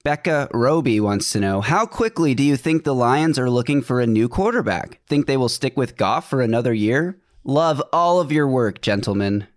Becca 0.04 0.50
Roby 0.54 1.00
wants 1.00 1.32
to 1.32 1.40
know 1.40 1.62
How 1.62 1.86
quickly 1.86 2.36
do 2.36 2.44
you 2.44 2.58
think 2.58 2.84
the 2.84 2.94
Lions 2.94 3.40
are 3.40 3.50
looking 3.50 3.82
for 3.82 4.02
a 4.02 4.08
new 4.08 4.28
quarterback? 4.28 5.00
Think 5.08 5.28
they 5.28 5.38
will 5.38 5.48
stick 5.48 5.78
with 5.78 5.96
Goff 5.96 6.30
for 6.30 6.42
another 6.42 6.74
year? 6.74 7.22
Love 7.46 7.82
all 7.94 8.20
of 8.20 8.30
your 8.30 8.48
work, 8.48 8.82
gentlemen. 8.82 9.48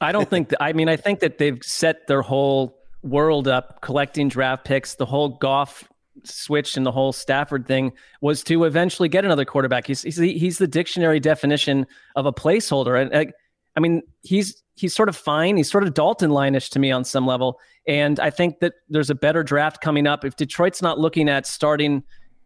I 0.00 0.10
don't 0.10 0.28
think. 0.28 0.48
That, 0.48 0.62
I 0.62 0.72
mean, 0.72 0.88
I 0.88 0.96
think 0.96 1.20
that 1.20 1.38
they've 1.38 1.62
set 1.62 2.08
their 2.08 2.22
whole 2.22 2.76
world 3.02 3.46
up 3.46 3.80
collecting 3.80 4.28
draft 4.28 4.64
picks. 4.64 4.96
The 4.96 5.06
whole 5.06 5.28
Goff 5.28 5.84
switch 6.24 6.76
and 6.76 6.84
the 6.84 6.92
whole 6.92 7.12
Stafford 7.12 7.66
thing 7.66 7.92
was 8.20 8.42
to 8.44 8.64
eventually 8.64 9.08
get 9.08 9.24
another 9.24 9.44
quarterback. 9.44 9.86
He's 9.86 10.02
he's 10.02 10.16
the, 10.16 10.36
he's 10.36 10.58
the 10.58 10.66
dictionary 10.66 11.20
definition 11.20 11.86
of 12.16 12.26
a 12.26 12.32
placeholder. 12.32 13.00
And 13.00 13.32
I, 13.76 13.80
mean, 13.80 14.02
he's 14.22 14.62
he's 14.76 14.94
sort 14.94 15.08
of 15.08 15.16
fine. 15.16 15.56
He's 15.56 15.70
sort 15.70 15.84
of 15.84 15.94
Dalton 15.94 16.30
line-ish 16.30 16.70
to 16.70 16.78
me 16.78 16.90
on 16.90 17.04
some 17.04 17.26
level. 17.26 17.60
And 17.86 18.18
I 18.20 18.30
think 18.30 18.60
that 18.60 18.74
there's 18.88 19.10
a 19.10 19.14
better 19.14 19.42
draft 19.42 19.80
coming 19.80 20.06
up. 20.06 20.24
If 20.24 20.36
Detroit's 20.36 20.82
not 20.82 20.98
looking 20.98 21.28
at 21.28 21.46
starting 21.46 22.02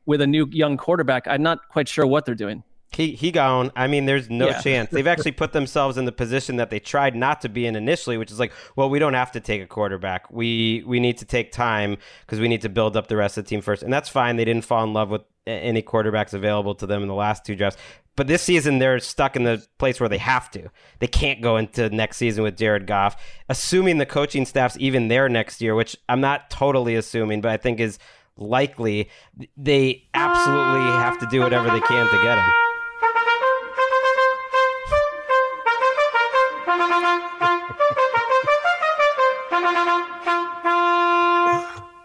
with 0.07 0.21
a 0.21 0.27
new 0.27 0.49
young 0.51 0.77
quarterback, 0.77 1.29
I'm 1.29 1.43
not 1.43 1.69
quite 1.69 1.89
sure 1.89 2.07
what 2.07 2.25
they're 2.27 2.35
doing. 2.35 2.65
He 2.91 3.13
he 3.13 3.31
gone. 3.31 3.71
I 3.77 3.87
mean, 3.87 4.07
there's 4.07 4.31
no 4.31 4.49
Yeah. 4.49 4.61
chance. 4.63 4.91
They've 4.91 5.07
actually 5.07 5.33
put 5.33 5.53
themselves 5.53 5.99
in 5.99 6.07
the 6.07 6.13
position 6.13 6.57
that 6.57 6.71
they 6.71 6.81
tried 6.81 7.15
not 7.15 7.43
to 7.43 7.49
be 7.51 7.67
in 7.67 7.77
initially, 7.77 8.17
which 8.17 8.31
is 8.31 8.39
like, 8.41 8.51
well, 8.77 8.89
we 8.89 8.99
don't 8.99 9.13
have 9.13 9.31
to 9.33 9.41
take 9.41 9.61
a 9.61 9.67
quarterback. 9.67 10.31
We 10.31 10.83
we 10.87 10.99
need 10.99 11.19
to 11.19 11.27
take 11.27 11.53
time 11.53 11.99
because 12.23 12.41
we 12.41 12.49
need 12.49 12.63
to 12.63 12.71
build 12.71 12.97
up 12.97 13.09
the 13.09 13.17
rest 13.17 13.37
of 13.37 13.45
the 13.45 13.49
team 13.51 13.61
first, 13.61 13.83
and 13.83 13.93
that's 13.93 14.09
fine. 14.09 14.37
They 14.37 14.47
didn't 14.47 14.65
fall 14.65 14.85
in 14.85 14.95
love 14.95 15.11
with 15.11 15.21
any 15.47 15.83
quarterbacks 15.83 16.33
available 16.33 16.75
to 16.77 16.87
them 16.87 17.03
in 17.03 17.09
the 17.09 17.15
last 17.15 17.45
two 17.45 17.55
drafts. 17.55 17.79
But 18.19 18.27
this 18.27 18.43
season 18.43 18.81
they're 18.81 18.99
stuck 18.99 19.37
in 19.37 19.45
the 19.45 19.65
place 19.79 20.01
where 20.01 20.09
they 20.09 20.19
have 20.19 20.51
to. 20.51 20.69
They 20.99 21.07
can't 21.07 21.41
go 21.41 21.57
into 21.57 21.89
next 21.91 22.17
season 22.17 22.43
with 22.43 22.57
Jared 22.57 22.85
Goff, 22.85 23.17
assuming 23.49 23.99
the 23.99 24.07
coaching 24.07 24.45
staff's 24.45 24.77
even 24.81 25.07
there 25.07 25.29
next 25.29 25.63
year, 25.63 25.77
which 25.77 25.97
I'm 26.09 26.21
not 26.21 26.51
totally 26.51 26.97
assuming, 26.97 27.41
but 27.41 27.53
I 27.53 27.57
think 27.57 27.79
is 27.79 28.01
likely. 28.37 29.09
They 29.57 30.09
absolutely 30.15 30.81
have 30.81 31.21
to 31.21 31.27
do 31.31 31.41
whatever 31.43 31.71
they 31.71 31.79
can 31.79 32.07
to 32.09 32.23
get 32.25 32.39
him. 32.39 32.45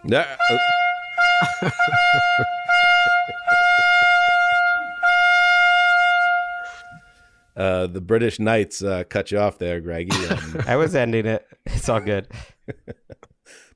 Yeah. 0.06 0.36
Uh, 7.56 7.86
the 7.86 8.00
British 8.00 8.40
Knights 8.40 8.82
uh, 8.82 9.04
cut 9.04 9.30
you 9.30 9.38
off 9.38 9.58
there, 9.58 9.80
Greggy. 9.80 10.10
Um, 10.30 10.62
I 10.66 10.76
was 10.76 10.94
ending 10.94 11.26
it. 11.26 11.46
It's 11.66 11.88
all 11.88 12.00
good. 12.00 12.28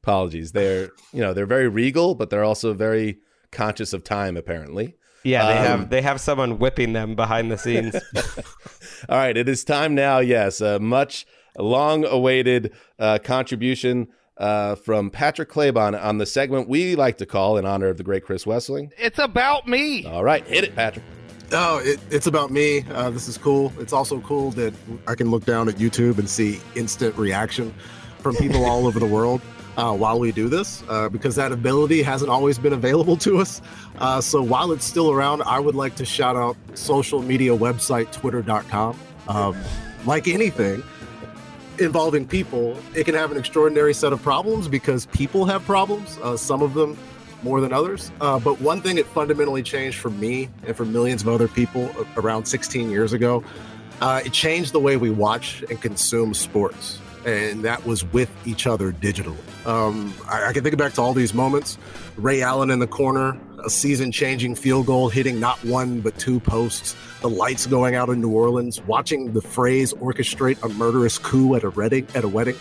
apologies. 0.03 0.53
They're 0.53 0.91
you 1.13 1.21
know 1.21 1.35
they're 1.35 1.47
very 1.47 1.69
regal, 1.69 2.15
but 2.15 2.31
they're 2.31 2.45
also 2.45 2.73
very 2.73 3.19
conscious 3.53 3.93
of 3.93 4.05
time. 4.05 4.37
Apparently, 4.37 4.97
yeah. 5.23 5.47
They 5.47 5.59
um, 5.59 5.67
have 5.67 5.91
they 5.91 6.03
have 6.03 6.21
someone 6.21 6.59
whipping 6.59 6.93
them 6.93 7.15
behind 7.15 7.51
the 7.51 7.59
scenes. 7.59 7.95
all 9.09 9.19
right, 9.19 9.37
it 9.37 9.49
is 9.49 9.65
time 9.65 9.95
now. 9.95 10.19
Yes, 10.19 10.61
a 10.61 10.79
much 10.79 11.27
long-awaited 11.59 12.73
uh, 12.99 13.19
contribution 13.23 14.09
uh, 14.37 14.77
from 14.77 15.11
Patrick 15.11 15.51
Claybon 15.51 16.01
on 16.01 16.19
the 16.19 16.27
segment 16.27 16.69
we 16.69 16.95
like 16.95 17.19
to 17.19 17.27
call 17.27 17.57
in 17.57 17.67
honor 17.67 17.89
of 17.89 17.97
the 17.97 18.05
great 18.05 18.25
Chris 18.25 18.45
Wesseling. 18.45 18.93
It's 18.97 19.19
about 19.19 19.67
me. 19.67 20.07
All 20.07 20.25
right, 20.25 20.47
hit 20.47 20.65
it, 20.65 20.75
Patrick. 20.75 21.05
Oh, 21.51 21.79
it, 21.79 21.99
it's 22.11 22.27
about 22.27 22.51
me. 22.51 22.85
Uh, 22.93 23.11
this 23.11 23.27
is 23.27 23.39
cool. 23.39 23.73
It's 23.79 23.93
also 23.93 24.21
cool 24.21 24.51
that 24.53 24.75
I 25.07 25.15
can 25.15 25.31
look 25.31 25.45
down 25.47 25.69
at 25.69 25.77
YouTube 25.77 26.19
and 26.19 26.29
see 26.29 26.61
instant 26.75 27.17
reaction 27.17 27.75
from 28.19 28.37
people 28.37 28.67
all 28.67 28.87
over 28.87 29.01
the 29.01 29.07
world 29.07 29.41
uh, 29.79 29.95
while 29.97 30.19
we 30.19 30.31
do 30.33 30.49
this, 30.49 30.83
uh, 30.89 31.09
because 31.09 31.37
that 31.37 31.53
ability 31.53 32.03
hasn't 32.03 32.31
always 32.31 32.59
been 32.59 32.73
available 32.73 33.17
to 33.19 33.39
us. 33.39 33.63
Uh, 33.99 34.21
so 34.21 34.43
while 34.43 34.73
it's 34.73 34.85
still 34.85 35.11
around, 35.11 35.43
I 35.43 35.59
would 35.59 35.75
like 35.75 35.95
to 35.97 36.05
shout 36.05 36.37
out 36.37 36.57
social 36.75 37.23
media 37.23 37.57
website 37.57 38.13
twitter.com. 38.13 38.99
Um, 39.29 39.57
like 40.05 40.29
anything 40.29 40.83
involving 41.79 42.27
people, 42.27 42.77
it 42.95 43.05
can 43.05 43.15
have 43.15 43.31
an 43.31 43.39
extraordinary 43.39 43.95
set 43.95 44.13
of 44.13 44.21
problems 44.21 44.69
because 44.69 45.07
people 45.07 45.45
have 45.47 45.65
problems. 45.65 46.19
Uh, 46.23 46.37
some 46.37 46.61
of 46.61 46.75
them 46.75 46.99
more 47.43 47.61
than 47.61 47.73
others. 47.73 48.11
Uh, 48.21 48.39
but 48.39 48.61
one 48.61 48.81
thing 48.81 48.99
it 48.99 49.07
fundamentally 49.07 49.63
changed 49.63 49.99
for 49.99 50.11
me 50.11 50.49
and 50.67 50.77
for 50.77 50.85
millions 50.85 51.23
of 51.23 51.29
other 51.29 51.49
people 51.49 51.91
around 52.17 52.47
16 52.47 52.91
years 52.91 53.13
ago, 53.13 53.43
uh, 54.01 54.21
it 54.25 54.33
changed 54.33 54.73
the 54.73 54.81
way 54.81 54.97
we 54.97 55.11
watch 55.11 55.63
and 55.71 55.81
consume 55.81 56.35
sports. 56.35 57.01
And 57.27 57.65
that 57.65 57.85
was 57.85 58.05
with 58.13 58.31
each 58.47 58.67
other 58.67 58.93
digitally. 58.93 59.37
Um, 59.67 60.15
I, 60.29 60.47
I 60.47 60.53
can 60.53 60.63
think 60.63 60.77
back 60.79 60.95
to 60.95 61.03
all 61.03 61.13
these 61.13 61.35
moments. 61.35 61.77
Ray 62.17 62.43
Allen 62.43 62.71
in 62.71 62.79
the 62.79 62.87
corner, 62.87 63.39
a 63.65 63.69
season 63.69 64.13
changing 64.13 64.55
field 64.55 64.87
goal 64.87 65.09
hitting 65.09 65.41
not 65.41 65.63
one 65.65 66.01
but 66.01 66.17
two 66.19 66.41
posts, 66.41 66.95
the 67.21 67.29
lights 67.29 67.67
going 67.67 67.97
out 67.97 68.09
in 68.09 68.21
New 68.21 68.31
Orleans, 68.31 68.81
watching 68.83 69.33
the 69.33 69.41
Freys 69.41 69.93
orchestrate 69.95 70.63
a 70.63 70.69
murderous 70.69 71.19
coup 71.19 71.55
at 71.57 71.65
a 71.65 71.71
wedding. 71.71 72.07
At 72.15 72.25
a 72.25 72.29
wedding. 72.29 72.57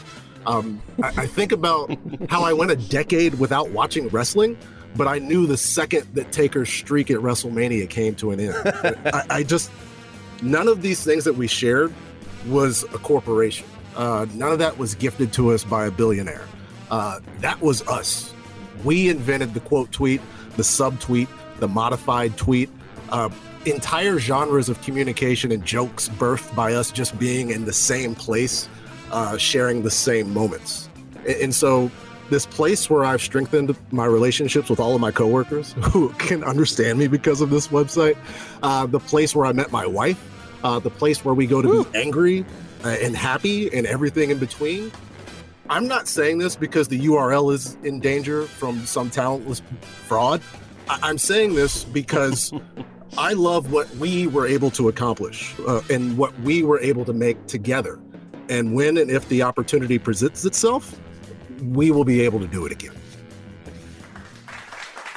Um, 0.48 0.82
I, 1.04 1.08
I 1.08 1.26
think 1.28 1.52
about 1.52 1.96
how 2.30 2.42
I 2.42 2.54
went 2.54 2.72
a 2.72 2.78
decade 2.78 3.36
without 3.36 3.70
watching 3.72 4.08
wrestling, 4.08 4.58
but 4.96 5.06
I 5.06 5.20
knew 5.20 5.46
the 5.46 5.58
second 5.58 6.08
that 6.14 6.32
Taker's 6.32 6.70
streak 6.70 7.12
at 7.12 7.18
WrestleMania 7.18 7.90
came 7.90 8.16
to 8.16 8.32
an 8.32 8.40
end. 8.40 8.56
I, 9.14 9.26
I, 9.30 9.44
just, 9.44 9.70
none 10.42 10.70
of 10.70 10.82
these 10.82 11.04
things 11.04 11.26
that 11.26 11.34
we 11.34 11.48
shared 11.48 11.94
was 12.48 12.84
a 12.86 12.98
corporation. 12.98 13.68
Uh, 13.98 14.26
none 14.34 14.54
of 14.54 14.60
that 14.60 14.78
was 14.78 14.96
gifted 14.96 15.34
to 15.34 15.52
us 15.52 15.66
by 15.66 15.86
a 15.86 15.92
billionaire. 15.92 16.46
Uh, 16.90 17.20
that 17.42 17.60
was 17.60 17.86
us. 17.88 18.34
We 18.86 19.10
invented 19.10 19.54
the 19.54 19.60
quote 19.60 19.92
tweet, 19.92 20.22
the 20.56 20.64
subtweet, 20.64 21.28
the 21.60 21.68
modified 21.68 22.38
tweet. 22.38 22.70
Uh, 23.10 23.30
entire 23.66 24.18
genres 24.18 24.70
of 24.70 24.82
communication 24.82 25.52
and 25.52 25.66
jokes 25.66 26.08
birthed 26.08 26.56
by 26.56 26.74
us 26.74 26.90
just 26.90 27.20
being 27.20 27.50
in 27.50 27.66
the 27.66 27.74
same 27.74 28.16
place 28.16 28.70
uh, 29.12 29.38
sharing 29.38 29.84
the 29.84 29.92
same 29.92 30.34
moments. 30.34 30.90
And, 31.28 31.36
and 31.42 31.56
so, 31.56 31.92
this 32.30 32.46
place 32.46 32.90
where 32.90 33.06
I've 33.06 33.22
strengthened 33.22 33.76
my 33.92 34.06
relationships 34.06 34.70
with 34.70 34.80
all 34.80 34.94
of 34.94 35.02
my 35.02 35.12
coworkers 35.12 35.74
who 35.82 36.10
can 36.14 36.44
understand 36.44 37.00
me 37.00 37.08
because 37.08 37.42
of 37.42 37.50
this 37.50 37.68
website, 37.70 38.18
uh, 38.64 38.86
the 38.86 39.00
place 39.00 39.36
where 39.36 39.46
I 39.46 39.54
met 39.54 39.72
my 39.72 39.86
wife, 39.86 40.22
uh, 40.64 40.80
the 40.80 40.90
place 40.90 41.24
where 41.24 41.34
we 41.34 41.48
go 41.48 41.62
to 41.62 41.68
Woo. 41.68 41.86
be 41.86 41.98
angry 41.98 42.46
uh, 42.84 42.90
and 43.02 43.16
happy 43.16 43.74
and 43.74 43.88
everything 43.88 44.30
in 44.30 44.40
between. 44.40 44.92
I'm 45.70 45.88
not 45.88 46.08
saying 46.08 46.38
this 46.38 46.56
because 46.56 46.88
the 46.88 47.00
URL 47.00 47.54
is 47.54 47.78
in 47.84 48.00
danger 48.00 48.44
from 48.44 48.86
some 48.86 49.10
talentless 49.10 49.62
fraud. 50.06 50.42
I- 50.90 51.00
I'm 51.04 51.18
saying 51.18 51.56
this 51.56 51.84
because 51.84 52.54
I 53.18 53.34
love 53.34 53.72
what 53.72 53.90
we 53.96 54.28
were 54.28 54.48
able 54.48 54.70
to 54.72 54.90
accomplish 54.90 55.56
uh, 55.68 55.82
and 55.90 56.18
what 56.18 56.38
we 56.42 56.64
were 56.64 56.80
able 56.80 57.06
to 57.06 57.14
make 57.14 57.48
together. 57.48 58.00
And 58.50 58.74
when 58.74 58.98
and 58.98 59.12
if 59.12 59.28
the 59.30 59.42
opportunity 59.42 60.00
presents 60.00 60.46
itself, 60.46 61.00
we 61.62 61.92
will 61.92 62.06
be 62.06 62.22
able 62.22 62.40
to 62.40 62.48
do 62.48 62.66
it 62.66 62.72
again. 62.72 62.94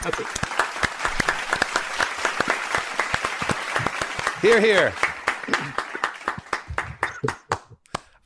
That's 0.03 0.19
it. 0.19 0.27
Here, 4.41 4.61
here. 4.61 4.93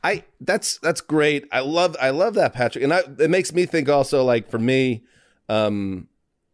I 0.03 0.23
that's 0.39 0.77
that's 0.77 1.01
great. 1.01 1.47
I 1.51 1.59
love 1.59 1.95
I 1.99 2.11
love 2.11 2.35
that 2.35 2.53
Patrick, 2.53 2.83
and 2.83 2.93
I, 2.93 3.01
it 3.19 3.29
makes 3.29 3.51
me 3.51 3.65
think 3.65 3.89
also 3.89 4.23
like 4.23 4.49
for 4.49 4.59
me, 4.59 5.03
um, 5.49 6.07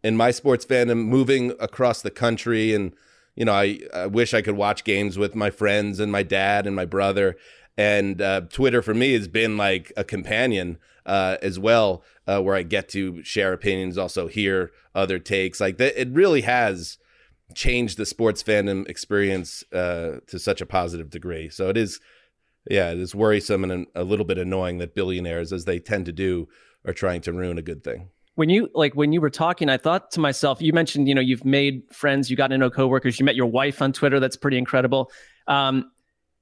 in 0.03 0.15
my 0.15 0.31
sports 0.31 0.65
fandom, 0.65 1.05
moving 1.05 1.51
across 1.59 2.01
the 2.01 2.11
country, 2.11 2.73
and 2.73 2.93
you 3.35 3.45
know, 3.45 3.53
I, 3.53 3.79
I 3.93 4.07
wish 4.07 4.33
I 4.33 4.41
could 4.41 4.55
watch 4.55 4.83
games 4.83 5.17
with 5.17 5.35
my 5.35 5.49
friends 5.49 5.99
and 5.99 6.11
my 6.11 6.23
dad 6.23 6.65
and 6.65 6.75
my 6.75 6.85
brother, 6.85 7.37
and 7.81 8.21
uh, 8.21 8.41
Twitter 8.41 8.83
for 8.83 8.93
me 8.93 9.13
has 9.13 9.27
been 9.27 9.57
like 9.57 9.91
a 9.97 10.03
companion 10.03 10.77
uh, 11.07 11.37
as 11.41 11.57
well, 11.57 12.03
uh, 12.27 12.39
where 12.39 12.55
I 12.55 12.61
get 12.61 12.89
to 12.89 13.23
share 13.23 13.53
opinions, 13.53 13.97
also 13.97 14.27
hear 14.27 14.71
other 14.93 15.17
takes. 15.17 15.59
Like 15.59 15.77
that, 15.77 15.99
it 15.99 16.09
really 16.09 16.41
has 16.41 16.99
changed 17.55 17.97
the 17.97 18.05
sports 18.05 18.43
fandom 18.43 18.87
experience 18.87 19.63
uh, 19.73 20.19
to 20.27 20.37
such 20.37 20.61
a 20.61 20.65
positive 20.67 21.09
degree. 21.09 21.49
So 21.49 21.69
it 21.69 21.77
is, 21.77 21.99
yeah, 22.69 22.91
it 22.91 22.99
is 22.99 23.15
worrisome 23.15 23.63
and 23.63 23.87
a 23.95 24.03
little 24.03 24.25
bit 24.25 24.37
annoying 24.37 24.77
that 24.77 24.93
billionaires, 24.93 25.51
as 25.51 25.65
they 25.65 25.79
tend 25.79 26.05
to 26.05 26.11
do, 26.11 26.47
are 26.85 26.93
trying 26.93 27.21
to 27.21 27.33
ruin 27.33 27.57
a 27.57 27.63
good 27.63 27.83
thing 27.83 28.09
when 28.35 28.49
you 28.49 28.69
like 28.73 28.93
when 28.95 29.11
you 29.11 29.21
were 29.21 29.29
talking 29.29 29.69
i 29.69 29.77
thought 29.77 30.09
to 30.09 30.19
myself 30.19 30.61
you 30.61 30.73
mentioned 30.73 31.07
you 31.07 31.13
know 31.13 31.21
you've 31.21 31.45
made 31.45 31.83
friends 31.91 32.31
you 32.31 32.35
got 32.35 32.47
to 32.47 32.57
know 32.57 32.71
coworkers 32.71 33.19
you 33.19 33.25
met 33.25 33.35
your 33.35 33.45
wife 33.45 33.83
on 33.83 33.91
twitter 33.91 34.19
that's 34.19 34.37
pretty 34.37 34.57
incredible 34.57 35.11
um, 35.47 35.91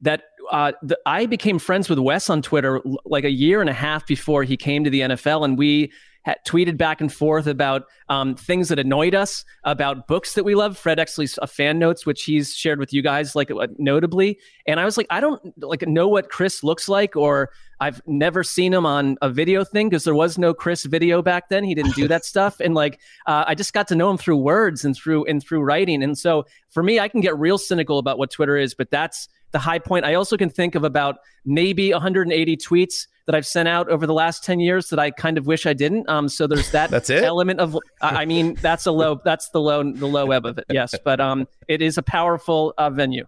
that 0.02 0.24
uh, 0.52 0.72
the, 0.82 0.98
I 1.06 1.26
became 1.26 1.60
friends 1.60 1.90
with 1.90 2.00
Wes 2.00 2.30
on 2.30 2.42
Twitter 2.42 2.82
like 3.06 3.24
a 3.24 3.32
year 3.32 3.62
and 3.62 3.70
a 3.70 3.74
half 3.74 4.08
before 4.08 4.44
he 4.44 4.58
came 4.58 4.84
to 4.84 4.90
the 4.90 5.02
NFL, 5.02 5.46
and 5.46 5.58
we 5.58 5.92
had 6.24 6.38
tweeted 6.46 6.78
back 6.78 7.00
and 7.02 7.12
forth 7.12 7.48
about 7.48 7.84
um, 8.10 8.36
things 8.36 8.70
that 8.70 8.78
annoyed 8.78 9.16
us, 9.16 9.46
about 9.64 10.08
books 10.08 10.34
that 10.34 10.44
we 10.44 10.54
love. 10.54 10.78
Fred 10.78 11.00
Exley's 11.00 11.40
uh, 11.42 11.46
fan 11.46 11.80
notes, 11.80 12.06
which 12.06 12.24
he's 12.24 12.54
shared 12.54 12.78
with 12.78 12.92
you 12.92 13.02
guys, 13.02 13.36
like 13.36 13.50
uh, 13.52 13.68
notably. 13.78 14.38
And 14.68 14.80
I 14.80 14.86
was 14.86 14.98
like, 14.98 15.08
I 15.10 15.22
don't 15.22 15.42
like 15.64 15.88
know 15.88 16.08
what 16.08 16.30
Chris 16.30 16.64
looks 16.64 16.90
like, 16.90 17.16
or 17.16 17.52
I've 17.80 18.02
never 18.06 18.44
seen 18.44 18.74
him 18.74 18.86
on 18.86 19.18
a 19.22 19.30
video 19.30 19.64
thing 19.64 19.90
because 19.90 20.04
there 20.04 20.16
was 20.16 20.38
no 20.38 20.54
Chris 20.54 20.84
video 20.84 21.22
back 21.22 21.48
then. 21.50 21.64
He 21.64 21.74
didn't 21.74 21.96
do 21.96 22.08
that 22.10 22.26
stuff, 22.34 22.60
and 22.60 22.76
like 22.76 23.00
uh, 23.26 23.46
I 23.48 23.56
just 23.56 23.74
got 23.74 23.88
to 23.90 23.96
know 23.96 24.10
him 24.10 24.18
through 24.18 24.38
words 24.38 24.84
and 24.84 24.96
through 24.96 25.26
and 25.26 25.42
through 25.42 25.62
writing. 25.62 26.04
And 26.04 26.18
so 26.18 26.46
for 26.70 26.84
me, 26.84 27.00
I 27.00 27.08
can 27.08 27.22
get 27.22 27.38
real 27.38 27.58
cynical 27.58 27.98
about 27.98 28.18
what 28.18 28.30
Twitter 28.30 28.58
is, 28.58 28.74
but 28.74 28.92
that's 28.92 29.30
the 29.52 29.60
high 29.60 29.80
point. 29.80 30.06
I 30.06 30.14
also 30.14 30.38
can 30.38 30.50
think 30.50 30.76
of 30.76 30.84
about 30.84 31.18
maybe 31.46 31.92
180 31.92 32.58
tweets 32.58 33.08
that 33.26 33.36
I've 33.36 33.46
sent 33.46 33.68
out 33.68 33.90
over 33.90 34.08
the 34.08 34.14
last 34.14 34.44
10 34.44 34.60
years 34.60 34.90
that 34.90 34.98
I 34.98 35.12
kind 35.12 35.38
of 35.38 35.46
wish 35.46 35.66
I 35.66 35.74
didn't. 35.74 36.10
Um, 36.10 36.30
so 36.30 36.48
there's 36.48 36.72
that 36.72 36.90
that's 36.92 37.10
it? 37.10 37.24
element 37.24 37.60
of, 37.60 37.78
I 38.02 38.26
mean, 38.26 38.56
that's 38.56 38.86
a 38.88 38.92
low, 38.92 39.22
that's 39.24 39.50
the 39.50 39.62
low, 39.62 39.84
the 39.92 40.08
low 40.08 40.32
ebb 40.32 40.46
of 40.46 40.58
it. 40.58 40.66
Yes. 40.72 40.96
But 41.04 41.20
um, 41.20 41.48
it 41.68 41.82
is 41.82 41.98
a 41.98 42.02
powerful 42.02 42.74
uh, 42.78 42.90
venue. 42.90 43.26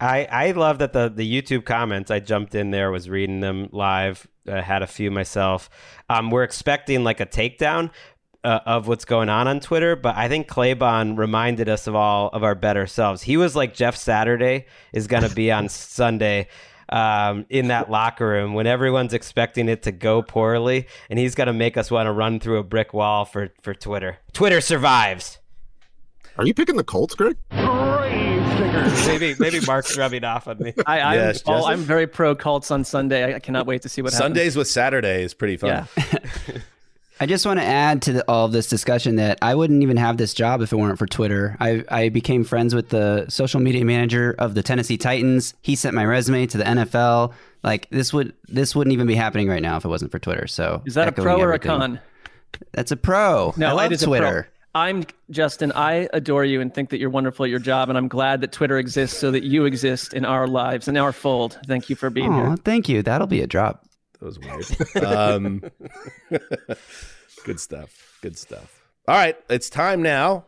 I, 0.00 0.26
I 0.30 0.50
love 0.50 0.78
that 0.78 0.92
the, 0.92 1.08
the 1.08 1.42
YouTube 1.42 1.64
comments, 1.64 2.10
I 2.10 2.20
jumped 2.20 2.54
in 2.54 2.70
there, 2.70 2.90
was 2.90 3.08
reading 3.08 3.40
them 3.40 3.68
live, 3.72 4.26
uh, 4.48 4.60
had 4.60 4.82
a 4.82 4.86
few 4.86 5.10
myself. 5.10 5.70
Um, 6.10 6.30
we're 6.30 6.42
expecting 6.42 7.04
like 7.04 7.20
a 7.20 7.26
takedown, 7.26 7.90
uh, 8.46 8.60
of 8.64 8.86
what's 8.86 9.04
going 9.04 9.28
on 9.28 9.48
on 9.48 9.58
Twitter, 9.58 9.96
but 9.96 10.14
I 10.14 10.28
think 10.28 10.46
Claybon 10.46 11.18
reminded 11.18 11.68
us 11.68 11.88
of 11.88 11.96
all 11.96 12.28
of 12.28 12.44
our 12.44 12.54
better 12.54 12.86
selves. 12.86 13.20
He 13.22 13.36
was 13.36 13.56
like 13.56 13.74
Jeff 13.74 13.96
Saturday 13.96 14.66
is 14.92 15.08
going 15.08 15.24
to 15.24 15.34
be 15.34 15.50
on 15.50 15.68
Sunday 15.68 16.46
um, 16.88 17.44
in 17.50 17.66
that 17.68 17.90
locker 17.90 18.24
room 18.24 18.54
when 18.54 18.68
everyone's 18.68 19.14
expecting 19.14 19.68
it 19.68 19.82
to 19.82 19.90
go 19.90 20.22
poorly, 20.22 20.86
and 21.10 21.18
he's 21.18 21.34
going 21.34 21.48
to 21.48 21.52
make 21.52 21.76
us 21.76 21.90
want 21.90 22.06
to 22.06 22.12
run 22.12 22.38
through 22.38 22.58
a 22.58 22.62
brick 22.62 22.94
wall 22.94 23.24
for 23.24 23.48
for 23.62 23.74
Twitter. 23.74 24.18
Twitter 24.32 24.60
survives. 24.60 25.38
Are 26.38 26.46
you 26.46 26.54
picking 26.54 26.76
the 26.76 26.84
Colts, 26.84 27.16
Greg? 27.16 27.36
Maybe 29.08 29.34
maybe 29.40 29.58
Mark's 29.66 29.98
rubbing 29.98 30.22
off 30.22 30.46
on 30.46 30.58
me. 30.60 30.72
I, 30.86 31.00
I'm, 31.00 31.14
Yes, 31.14 31.42
all, 31.46 31.62
Joseph? 31.62 31.70
I'm 31.70 31.80
very 31.80 32.06
pro 32.06 32.36
Colts 32.36 32.70
on 32.70 32.84
Sunday. 32.84 33.24
I, 33.24 33.36
I 33.36 33.38
cannot 33.40 33.66
wait 33.66 33.82
to 33.82 33.88
see 33.88 34.02
what 34.02 34.12
happens. 34.12 34.24
Sundays 34.24 34.56
with 34.56 34.68
Saturday 34.68 35.24
is 35.24 35.34
pretty 35.34 35.56
fun. 35.56 35.88
Yeah. 35.96 36.58
I 37.18 37.26
just 37.26 37.46
want 37.46 37.58
to 37.60 37.64
add 37.64 38.02
to 38.02 38.12
the, 38.12 38.24
all 38.28 38.44
of 38.44 38.52
this 38.52 38.68
discussion 38.68 39.16
that 39.16 39.38
I 39.40 39.54
wouldn't 39.54 39.82
even 39.82 39.96
have 39.96 40.18
this 40.18 40.34
job 40.34 40.60
if 40.60 40.72
it 40.72 40.76
weren't 40.76 40.98
for 40.98 41.06
Twitter. 41.06 41.56
I, 41.60 41.82
I 41.88 42.08
became 42.10 42.44
friends 42.44 42.74
with 42.74 42.90
the 42.90 43.26
social 43.28 43.58
media 43.58 43.84
manager 43.84 44.34
of 44.38 44.54
the 44.54 44.62
Tennessee 44.62 44.98
Titans. 44.98 45.54
He 45.62 45.76
sent 45.76 45.94
my 45.94 46.04
resume 46.04 46.46
to 46.46 46.58
the 46.58 46.64
NFL. 46.64 47.32
Like 47.62 47.88
this 47.90 48.12
would 48.12 48.34
this 48.48 48.76
wouldn't 48.76 48.92
even 48.92 49.06
be 49.06 49.14
happening 49.14 49.48
right 49.48 49.62
now 49.62 49.76
if 49.76 49.84
it 49.84 49.88
wasn't 49.88 50.12
for 50.12 50.18
Twitter. 50.18 50.46
So 50.46 50.82
Is 50.84 50.94
that 50.94 51.08
a 51.08 51.12
pro 51.12 51.40
or 51.40 51.52
a 51.52 51.58
con? 51.58 52.00
That's 52.72 52.92
a 52.92 52.96
pro. 52.96 53.54
No, 53.56 53.68
I 53.68 53.72
love 53.72 53.92
it 53.92 53.94
is 53.94 54.02
a 54.02 54.06
pro. 54.06 54.18
Twitter. 54.18 54.48
I'm 54.74 55.04
Justin. 55.30 55.72
I 55.72 56.06
adore 56.12 56.44
you 56.44 56.60
and 56.60 56.72
think 56.72 56.90
that 56.90 56.98
you're 56.98 57.08
wonderful 57.08 57.44
at 57.46 57.50
your 57.50 57.58
job, 57.58 57.88
and 57.88 57.96
I'm 57.96 58.08
glad 58.08 58.42
that 58.42 58.52
Twitter 58.52 58.76
exists 58.76 59.18
so 59.18 59.30
that 59.30 59.42
you 59.42 59.64
exist 59.64 60.12
in 60.12 60.26
our 60.26 60.46
lives, 60.46 60.86
in 60.86 60.98
our 60.98 61.12
fold. 61.12 61.58
Thank 61.66 61.88
you 61.88 61.96
for 61.96 62.10
being 62.10 62.30
Aw, 62.30 62.46
here. 62.48 62.56
thank 62.58 62.86
you. 62.86 63.02
That'll 63.02 63.26
be 63.26 63.40
a 63.40 63.46
drop. 63.46 63.86
That 64.20 64.26
was 64.26 64.38
weird. 64.38 65.04
um, 65.04 65.62
good 67.44 67.60
stuff. 67.60 68.18
Good 68.22 68.38
stuff. 68.38 68.82
All 69.08 69.14
right, 69.14 69.36
it's 69.48 69.70
time 69.70 70.02
now. 70.02 70.44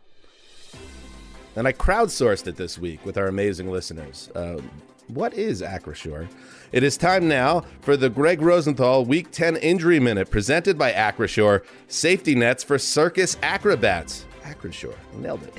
And 1.57 1.66
I 1.66 1.72
crowdsourced 1.72 2.46
it 2.46 2.57
this 2.57 2.78
week 2.78 3.04
with 3.04 3.18
our 3.18 3.26
amazing 3.26 3.70
listeners. 3.70 4.31
Um, 4.35 4.70
what 5.09 5.35
is 5.35 5.62
Acrisure? 5.62 6.28
It 6.70 6.83
is 6.83 6.96
time 6.96 7.28
now 7.28 7.64
for 7.81 7.96
the 7.96 8.11
Greg 8.11 8.42
Rosenthal 8.42 9.04
Week 9.04 9.31
10 9.31 9.57
Injury 9.57 9.98
Minute 9.98 10.31
presented 10.31 10.78
by 10.78 10.92
Acrisure, 10.92 11.64
safety 11.88 12.35
nets 12.35 12.62
for 12.62 12.78
circus 12.78 13.37
acrobats. 13.42 14.26
Acrisure, 14.42 14.94
nailed 15.14 15.42
it. 15.44 15.54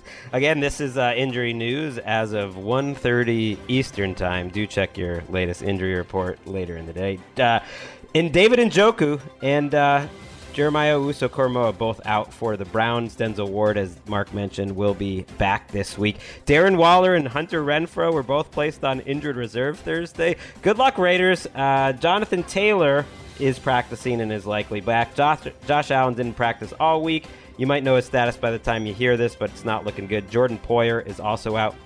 Again, 0.32 0.60
this 0.60 0.80
is 0.80 0.96
uh, 0.96 1.14
injury 1.16 1.52
news 1.52 1.98
as 1.98 2.32
of 2.32 2.54
1.30 2.54 3.58
Eastern 3.68 4.14
Time. 4.14 4.48
Do 4.48 4.66
check 4.66 4.96
your 4.96 5.22
latest 5.28 5.62
injury 5.62 5.94
report 5.94 6.44
later 6.46 6.76
in 6.76 6.86
the 6.86 6.92
day. 6.92 7.18
Uh, 7.38 7.60
and 8.14 8.32
David 8.32 8.58
Njoku 8.58 9.20
and 9.42 9.74
uh, 9.74 10.06
Jeremiah 10.52 10.98
Owusu-Koramoah 10.98 11.78
both 11.78 12.00
out 12.04 12.32
for 12.32 12.56
the 12.56 12.66
Browns. 12.66 13.16
Denzel 13.16 13.48
Ward, 13.48 13.78
as 13.78 13.96
Mark 14.06 14.34
mentioned, 14.34 14.76
will 14.76 14.94
be 14.94 15.22
back 15.38 15.68
this 15.68 15.96
week. 15.96 16.18
Darren 16.44 16.76
Waller 16.76 17.14
and 17.14 17.26
Hunter 17.26 17.62
Renfrow 17.62 18.12
were 18.12 18.22
both 18.22 18.50
placed 18.50 18.84
on 18.84 19.00
injured 19.00 19.36
reserve 19.36 19.78
Thursday. 19.78 20.36
Good 20.60 20.78
luck, 20.78 20.98
Raiders. 20.98 21.46
Uh, 21.54 21.92
Jonathan 21.94 22.42
Taylor 22.42 23.06
is 23.38 23.58
practicing 23.58 24.20
and 24.20 24.30
is 24.30 24.44
likely 24.46 24.80
back. 24.80 25.14
Josh, 25.14 25.40
Josh 25.66 25.90
Allen 25.90 26.14
didn't 26.14 26.34
practice 26.34 26.72
all 26.78 27.02
week. 27.02 27.26
You 27.56 27.66
might 27.66 27.84
know 27.84 27.96
his 27.96 28.06
status 28.06 28.36
by 28.36 28.50
the 28.50 28.58
time 28.58 28.86
you 28.86 28.94
hear 28.94 29.16
this, 29.16 29.34
but 29.34 29.50
it's 29.50 29.64
not 29.64 29.84
looking 29.84 30.06
good. 30.06 30.30
Jordan 30.30 30.58
Poyer 30.58 31.06
is 31.06 31.20
also 31.20 31.56
out. 31.56 31.76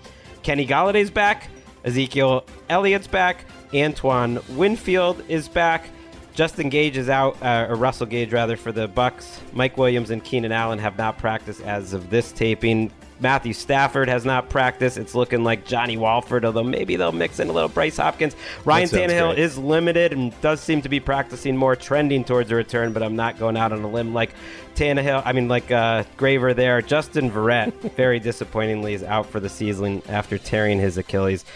Kenny 0.43 0.67
Golladay's 0.67 1.11
back. 1.11 1.49
Ezekiel 1.85 2.45
Elliott's 2.69 3.07
back. 3.07 3.45
Antoine 3.75 4.41
Winfield 4.51 5.23
is 5.29 5.49
back. 5.49 5.89
Justin 6.37 6.69
Gage 6.69 6.99
is 6.99 7.09
out, 7.09 7.43
uh, 7.43 7.67
or 7.71 7.77
Russell 7.77 8.05
Gage 8.05 8.31
rather, 8.31 8.59
for 8.59 8.71
the 8.71 8.87
Bucs. 8.91 9.41
Mike 9.55 9.79
Williams 9.79 10.11
and 10.11 10.23
Keenan 10.23 10.53
Allen 10.53 10.79
have 10.79 10.99
not 10.99 11.17
practiced 11.17 11.63
as 11.63 11.95
of 11.95 12.11
this 12.11 12.31
taping. 12.31 12.93
Matthew 13.21 13.55
Stafford 13.55 14.11
has 14.11 14.27
not 14.27 14.51
practiced. 14.51 14.99
It's 14.99 15.15
looking 15.15 15.45
like 15.45 15.65
Johnny 15.65 15.97
Wolford, 15.97 16.45
although 16.45 16.63
maybe 16.63 16.97
they'll 16.97 17.11
mix 17.11 17.41
in 17.41 17.49
a 17.49 17.53
little 17.53 17.71
Bryce 17.71 17.97
Perkins. 17.97 18.37
Ryan 18.67 18.87
Tannehill 18.87 19.29
great. 19.33 19.39
is 19.39 19.57
limited 19.57 20.13
and 20.13 20.39
does 20.43 20.61
seem 20.61 20.83
to 20.83 20.91
be 20.91 21.01
practicing 21.01 21.57
more, 21.57 21.75
trending 21.75 22.23
towards 22.23 22.51
a 22.51 22.55
return, 22.55 22.93
but 22.93 23.03
I'm 23.03 23.17
not 23.17 23.39
going 23.39 23.57
out 23.57 23.73
on 23.73 23.83
a 23.83 23.89
limb 23.89 24.13
like 24.13 24.35
Tannehill. 24.75 25.23
I 25.25 25.33
mean, 25.33 25.49
like 25.49 25.71
uh, 25.71 26.05
Graver 26.19 26.53
there. 26.53 26.83
Justin 26.83 27.31
Verrett, 27.31 27.73
very 27.97 28.21
disappointingly, 28.21 28.93
is 28.93 29.03
out 29.03 29.25
for 29.25 29.41
the 29.41 29.49
season 29.49 30.03
after 30.07 30.37
tearing 30.37 30.79
his 30.79 30.99
Achilles. 30.99 31.47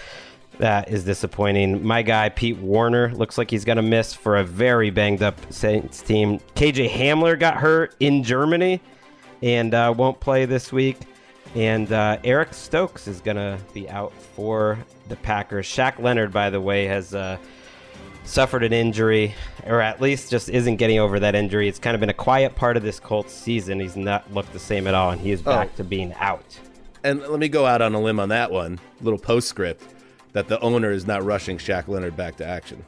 That 0.60 0.90
is 0.90 1.04
disappointing. 1.04 1.84
My 1.86 2.02
guy, 2.02 2.28
Pete 2.28 2.58
Werner, 2.58 3.12
looks 3.14 3.38
like 3.38 3.50
he's 3.50 3.64
going 3.64 3.76
to 3.76 3.82
miss 3.82 4.12
for 4.12 4.36
a 4.36 4.44
very 4.44 4.90
banged 4.90 5.22
up 5.22 5.34
Saints 5.50 6.02
team. 6.02 6.38
KJ 6.54 6.90
Hamler 6.90 7.38
got 7.38 7.56
hurt 7.56 7.94
in 8.00 8.22
Germany 8.22 8.80
and 9.42 9.72
uh, 9.72 9.92
won't 9.96 10.20
play 10.20 10.44
this 10.44 10.70
week. 10.70 10.98
And 11.54 11.90
uh, 11.90 12.18
Eric 12.24 12.52
Stokes 12.54 13.08
is 13.08 13.20
going 13.22 13.38
to 13.38 13.58
be 13.72 13.88
out 13.88 14.12
for 14.12 14.78
the 15.08 15.16
Packers. 15.16 15.66
Shaq 15.66 15.98
Leonard, 15.98 16.30
by 16.32 16.50
the 16.50 16.60
way, 16.60 16.84
has 16.84 17.14
uh, 17.14 17.38
suffered 18.24 18.62
an 18.62 18.72
injury, 18.74 19.34
or 19.66 19.80
at 19.80 20.00
least 20.00 20.30
just 20.30 20.48
isn't 20.50 20.76
getting 20.76 20.98
over 20.98 21.18
that 21.20 21.34
injury. 21.34 21.68
It's 21.68 21.78
kind 21.78 21.94
of 21.94 22.00
been 22.00 22.10
a 22.10 22.14
quiet 22.14 22.54
part 22.54 22.76
of 22.76 22.82
this 22.82 23.00
Colts 23.00 23.32
season. 23.32 23.80
He's 23.80 23.96
not 23.96 24.30
looked 24.32 24.52
the 24.52 24.58
same 24.60 24.86
at 24.86 24.94
all, 24.94 25.10
and 25.10 25.20
he 25.20 25.32
is 25.32 25.40
back 25.42 25.70
Oh. 25.72 25.76
to 25.78 25.84
being 25.84 26.12
out. 26.20 26.58
And 27.02 27.20
let 27.22 27.40
me 27.40 27.48
go 27.48 27.64
out 27.66 27.80
on 27.80 27.94
a 27.94 28.00
limb 28.00 28.20
on 28.20 28.28
that 28.28 28.50
one. 28.52 28.78
Little 29.00 29.18
postscript 29.18 29.82
that 30.32 30.48
the 30.48 30.60
owner 30.60 30.90
is 30.90 31.06
not 31.06 31.24
rushing 31.24 31.58
Shaq 31.58 31.88
Leonard 31.88 32.16
back 32.16 32.36
to 32.36 32.46
action. 32.46 32.84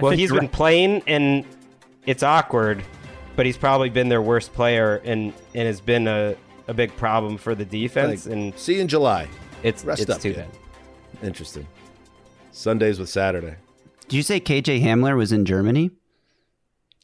Well, 0.00 0.12
he's 0.12 0.30
you're 0.30 0.40
been 0.40 0.48
playing, 0.48 1.02
and 1.06 1.44
it's 2.04 2.22
awkward, 2.24 2.82
but 3.36 3.46
he's 3.46 3.56
probably 3.56 3.90
been 3.90 4.08
their 4.08 4.22
worst 4.22 4.52
player, 4.52 5.00
and 5.04 5.32
and 5.54 5.66
has 5.66 5.80
been 5.80 6.08
a, 6.08 6.34
a 6.66 6.74
big 6.74 6.96
problem 6.96 7.36
for 7.36 7.54
the 7.54 7.64
defense. 7.64 8.26
Like, 8.26 8.34
and 8.34 8.58
see 8.58 8.74
you 8.74 8.80
in 8.80 8.88
July. 8.88 9.28
it's 9.62 9.84
Rest 9.84 10.02
it's 10.02 10.10
up, 10.10 10.20
too 10.20 10.34
kid. 10.34 10.46
bad. 10.50 11.26
Interesting. 11.26 11.66
Sundays 12.50 12.98
with 12.98 13.08
Saturday. 13.08 13.54
Did 14.08 14.16
you 14.16 14.22
say 14.22 14.40
KJ 14.40 14.82
Hamler 14.82 15.16
was 15.16 15.30
in 15.32 15.44
Germany? 15.44 15.90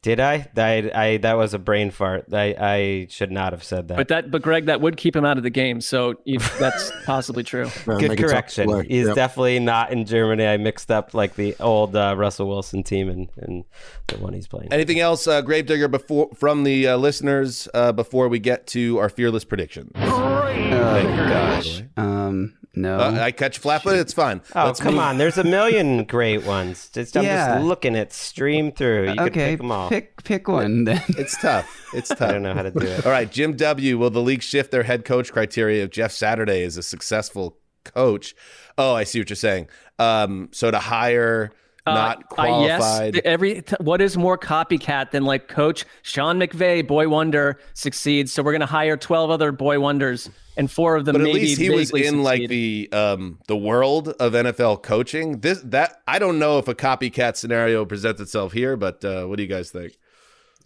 Did 0.02 0.18
I? 0.18 0.48
I, 0.56 0.90
I 0.94 1.16
that 1.18 1.36
was 1.36 1.52
a 1.52 1.58
brain 1.58 1.90
fart. 1.90 2.32
I, 2.32 2.54
I 2.58 3.06
should 3.10 3.30
not 3.30 3.52
have 3.52 3.62
said 3.62 3.88
that. 3.88 3.98
But 3.98 4.08
that, 4.08 4.30
but 4.30 4.40
Greg, 4.40 4.64
that 4.66 4.80
would 4.80 4.96
keep 4.96 5.14
him 5.14 5.26
out 5.26 5.36
of 5.36 5.42
the 5.42 5.50
game. 5.50 5.82
So 5.82 6.14
you, 6.24 6.38
that's 6.58 6.90
possibly 7.04 7.42
true. 7.42 7.64
Man, 7.86 7.98
Good 7.98 8.08
make 8.08 8.20
it 8.20 8.22
tough 8.22 8.46
to 8.46 8.64
correction. 8.64 8.84
He's 8.88 9.06
Yep. 9.08 9.14
definitely 9.14 9.58
not 9.58 9.92
in 9.92 10.06
Germany. 10.06 10.46
I 10.46 10.56
mixed 10.56 10.90
up 10.90 11.12
like 11.12 11.34
the 11.34 11.54
old 11.60 11.94
uh, 11.94 12.14
Russell 12.16 12.48
Wilson 12.48 12.82
team 12.82 13.10
and, 13.10 13.28
and 13.36 13.64
the 14.06 14.16
one 14.18 14.32
he's 14.32 14.48
playing. 14.48 14.72
Anything 14.72 15.00
else, 15.00 15.26
uh, 15.26 15.42
Gravedigger, 15.42 15.88
before 15.88 16.30
from 16.34 16.64
the 16.64 16.88
uh, 16.88 16.96
listeners 16.96 17.68
uh, 17.74 17.92
before 17.92 18.28
we 18.30 18.38
get 18.38 18.66
to 18.68 18.96
our 18.98 19.10
fearless 19.10 19.44
predictions? 19.44 19.92
Oh 19.96 21.02
gosh. 21.28 21.82
Um, 21.98 22.56
no. 22.74 22.98
Uh, 22.98 23.18
I 23.20 23.30
catch 23.32 23.58
flat-footed. 23.58 24.00
It's 24.00 24.12
fine. 24.12 24.40
Oh 24.54 24.66
Let's 24.66 24.80
come 24.80 24.94
move- 24.94 25.02
on! 25.02 25.18
There's 25.18 25.38
a 25.38 25.44
million 25.44 26.04
great 26.04 26.44
ones. 26.46 26.88
Just, 26.90 27.16
I'm 27.16 27.24
Yeah. 27.24 27.54
just 27.54 27.64
looking 27.66 27.96
at 27.96 28.12
stream 28.12 28.70
through. 28.72 29.08
You 29.10 29.14
can 29.16 29.20
okay, 29.28 29.50
pick 29.50 29.58
them 29.58 29.72
all. 29.72 29.88
pick 29.88 30.22
pick 30.24 30.48
one 30.48 30.84
then. 30.84 31.02
It's 31.18 31.36
tough. 31.40 31.68
It's 31.94 32.08
tough. 32.08 32.22
I 32.22 32.32
don't 32.32 32.42
know 32.42 32.54
how 32.54 32.62
to 32.62 32.70
do 32.70 32.86
it. 32.86 33.04
All 33.06 33.12
right, 33.12 33.30
Jim 33.30 33.56
W. 33.56 33.98
Will 33.98 34.10
the 34.10 34.22
league 34.22 34.42
shift 34.42 34.70
their 34.70 34.84
head 34.84 35.04
coach 35.04 35.32
criteria 35.32 35.84
if 35.84 35.90
Jeff 35.90 36.12
Saturday 36.12 36.62
is 36.62 36.76
a 36.76 36.82
successful 36.82 37.56
coach? 37.84 38.34
Oh, 38.78 38.94
I 38.94 39.04
see 39.04 39.18
what 39.20 39.28
you're 39.30 39.36
saying. 39.36 39.68
Um, 39.98 40.48
so 40.52 40.70
to 40.70 40.78
hire 40.78 41.50
not 41.86 42.18
Uh, 42.18 42.34
qualified. 42.34 43.14
yes. 43.16 43.22
Every 43.24 43.62
t- 43.62 43.76
what 43.80 44.00
is 44.00 44.16
more 44.16 44.36
copycat 44.38 45.10
than 45.10 45.24
like 45.24 45.48
Coach 45.48 45.84
Sean 46.02 46.38
McVay, 46.38 46.86
boy 46.86 47.08
wonder 47.08 47.58
succeeds. 47.74 48.32
So 48.32 48.42
we're 48.42 48.52
gonna 48.52 48.66
hire 48.66 48.96
twelve 48.96 49.30
other 49.30 49.52
boy 49.52 49.80
wonders, 49.80 50.28
and 50.56 50.70
four 50.70 50.96
of 50.96 51.04
them 51.04 51.14
but 51.14 51.20
at 51.22 51.24
maybe 51.24 51.40
least 51.40 51.60
he 51.60 51.70
was 51.70 51.90
vaguely 51.90 52.06
in 52.06 52.22
like 52.22 52.48
the 52.48 52.88
um 52.92 53.38
the 53.48 53.56
world 53.56 54.08
of 54.20 54.32
NFL 54.34 54.82
coaching. 54.82 55.40
This 55.40 55.60
that 55.64 56.00
I 56.06 56.18
don't 56.18 56.38
know 56.38 56.58
if 56.58 56.68
a 56.68 56.74
copycat 56.74 57.36
scenario 57.36 57.84
presents 57.84 58.20
itself 58.20 58.52
here, 58.52 58.76
but 58.76 59.04
uh, 59.04 59.24
what 59.26 59.36
do 59.36 59.42
you 59.42 59.48
guys 59.48 59.70
think? 59.70 59.92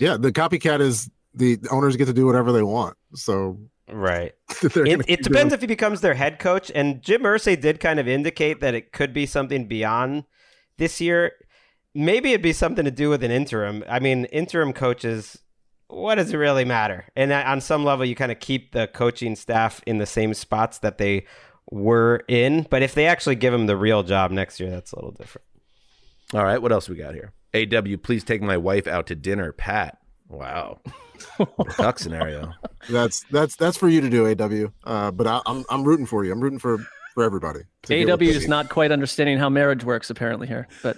Yeah, 0.01 0.17
the 0.17 0.33
copycat 0.33 0.81
is 0.81 1.09
the 1.35 1.59
owners 1.71 1.97
get 1.97 2.07
to 2.07 2.13
do 2.13 2.27
whatever 2.27 2.53
they 2.53 2.63
want. 2.63 2.97
So 3.15 3.59
Right. 3.87 4.33
It, 4.63 5.03
it 5.07 5.23
depends 5.23 5.51
doing- 5.51 5.53
if 5.53 5.61
he 5.61 5.67
becomes 5.67 6.01
their 6.01 6.15
head 6.15 6.39
coach. 6.39 6.73
And 6.75 7.03
Jim 7.03 7.23
Irsay 7.23 7.61
did 7.61 7.81
kind 7.81 8.01
of 8.01 8.09
indicate 8.09 8.61
that 8.61 8.75
it 8.75 8.93
could 8.93 9.13
be 9.13 9.27
something 9.27 9.67
beyond 9.69 10.25
this 10.79 11.01
year. 11.01 11.33
Maybe 11.95 12.31
it'd 12.31 12.43
be 12.43 12.53
something 12.53 12.85
to 12.85 12.91
do 12.91 13.09
with 13.09 13.23
an 13.23 13.31
interim. 13.31 13.85
I 13.89 14.01
mean, 14.01 14.25
interim 14.27 14.73
coaches, 14.73 15.39
what 15.89 16.17
does 16.17 16.33
it 16.33 16.37
really 16.37 16.65
matter? 16.65 17.07
And 17.15 17.33
on 17.33 17.61
some 17.61 17.85
level, 17.85 18.05
you 18.05 18.17
kind 18.17 18.33
of 18.33 18.41
keep 18.41 18.73
the 18.73 18.89
coaching 18.89 19.37
staff 19.37 19.81
in 19.87 19.99
the 19.99 20.07
same 20.07 20.35
spots 20.35 20.79
that 20.79 20.99
they 20.99 21.27
were 21.71 22.25
in. 22.27 22.67
But 22.69 22.83
if 22.83 22.95
they 22.95 23.07
actually 23.07 23.37
give 23.37 23.53
them 23.53 23.67
the 23.67 23.77
real 23.77 24.03
job 24.03 24.33
next 24.33 24.59
year, 24.59 24.71
that's 24.71 24.93
a 24.93 24.97
little 24.97 25.13
different. 25.13 25.47
All 26.33 26.45
right, 26.45 26.61
what 26.61 26.73
else 26.73 26.89
we 26.89 26.97
got 26.97 27.15
here? 27.15 27.33
AW, 27.55 27.97
please 28.03 28.25
take 28.25 28.43
my 28.43 28.57
wife 28.57 28.87
out 28.87 29.07
to 29.07 29.15
dinner. 29.15 29.53
Pat. 29.53 29.99
Wow. 30.29 30.81
Duck 31.77 31.99
scenario. 31.99 32.53
That's 32.91 33.25
that's 33.31 33.57
that's 33.57 33.79
for 33.79 33.89
you 33.89 34.03
to 34.03 34.11
do, 34.11 34.27
AW. 34.29 34.69
Uh, 34.85 35.11
but 35.11 35.27
I, 35.27 35.41
I'm 35.47 35.65
I'm 35.71 35.85
rooting 35.85 36.05
for 36.05 36.23
you. 36.23 36.33
I'm 36.33 36.41
rooting 36.41 36.59
for 36.59 36.85
for 37.15 37.23
everybody. 37.25 37.61
to 37.85 37.97
get 37.99 38.09
what 38.09 38.21
AW 38.23 38.25
is 38.27 38.49
not 38.49 38.69
quite 38.69 38.93
understanding 38.93 39.39
how 39.39 39.49
marriage 39.49 39.85
works 39.85 40.11
apparently 40.11 40.47
here, 40.47 40.69
but 40.83 40.97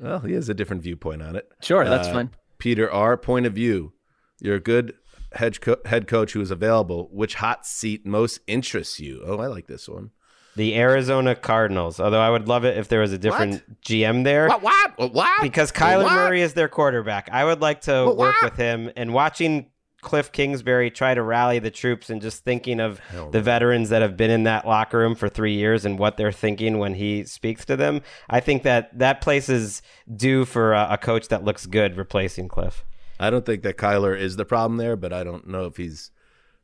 Well, 0.00 0.20
he 0.20 0.32
has 0.34 0.48
a 0.48 0.54
different 0.54 0.82
viewpoint 0.82 1.22
on 1.22 1.36
it. 1.36 1.48
sure, 1.62 1.84
that's 1.84 2.08
Uh, 2.08 2.12
fine. 2.12 2.30
Peter 2.58 2.90
R. 2.90 3.16
Point 3.16 3.46
of 3.46 3.52
view. 3.54 3.92
You're 4.40 4.56
a 4.56 4.60
good 4.60 4.94
head, 5.32 5.60
co- 5.60 5.76
head 5.86 6.06
coach 6.06 6.32
who 6.32 6.40
is 6.40 6.50
available. 6.50 7.08
Which 7.12 7.34
hot 7.36 7.66
seat 7.66 8.04
most 8.06 8.40
interests 8.46 9.00
you? 9.00 9.22
Oh, 9.24 9.38
I 9.38 9.46
like 9.46 9.66
this 9.66 9.88
one. 9.88 10.10
The 10.56 10.76
Arizona 10.76 11.34
Cardinals. 11.34 11.98
Although 11.98 12.20
I 12.20 12.30
would 12.30 12.46
love 12.46 12.64
it 12.64 12.76
if 12.78 12.86
there 12.88 13.00
was 13.00 13.12
a 13.12 13.18
different 13.18 13.80
GM 13.82 14.22
there. 14.24 14.48
What? 14.48 14.62
What? 14.98 15.12
What? 15.12 15.42
because 15.42 15.72
Kyler 15.72 16.04
What? 16.04 16.12
Murray 16.12 16.42
is 16.42 16.54
their 16.54 16.68
quarterback. 16.68 17.28
I 17.32 17.44
would 17.44 17.60
like 17.60 17.80
to 17.82 18.04
What? 18.06 18.16
work 18.16 18.40
with 18.42 18.56
him 18.56 18.90
and 18.96 19.12
watching 19.12 19.70
Cliff 20.04 20.30
Kingsbury 20.30 20.90
try 20.90 21.14
to 21.14 21.22
rally 21.22 21.58
the 21.58 21.70
troops 21.70 22.10
and 22.10 22.22
just 22.22 22.44
thinking 22.44 22.78
of 22.78 23.00
the 23.32 23.40
veterans 23.40 23.88
that 23.88 24.02
have 24.02 24.16
been 24.16 24.30
in 24.30 24.44
that 24.44 24.66
locker 24.66 24.98
room 24.98 25.14
for 25.16 25.28
three 25.28 25.54
years 25.54 25.84
and 25.84 25.98
what 25.98 26.16
they're 26.16 26.30
thinking 26.30 26.78
when 26.78 26.94
he 26.94 27.24
speaks 27.24 27.64
to 27.64 27.76
them. 27.76 28.02
I 28.30 28.38
think 28.40 28.62
that 28.62 28.96
that 28.98 29.20
place 29.20 29.48
is 29.48 29.82
due 30.14 30.44
for 30.44 30.72
a, 30.74 30.88
a 30.92 30.98
coach 30.98 31.28
that 31.28 31.42
looks 31.42 31.66
good 31.66 31.96
replacing 31.96 32.46
Cliff. 32.48 32.84
I 33.18 33.30
don't 33.30 33.44
think 33.46 33.62
that 33.62 33.76
Kyler 33.76 34.16
is 34.16 34.36
the 34.36 34.44
problem 34.44 34.76
there, 34.76 34.94
but 34.96 35.12
I 35.12 35.24
don't 35.24 35.46
know 35.48 35.64
if 35.64 35.76
he's 35.76 36.10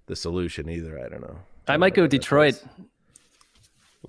the 0.07 0.15
solution 0.17 0.69
either. 0.69 0.99
I 0.99 1.09
don't 1.09 1.23
know. 1.23 1.39
I 1.67 1.77
might 1.77 1.95
go 1.95 2.07
Detroit. 2.07 2.63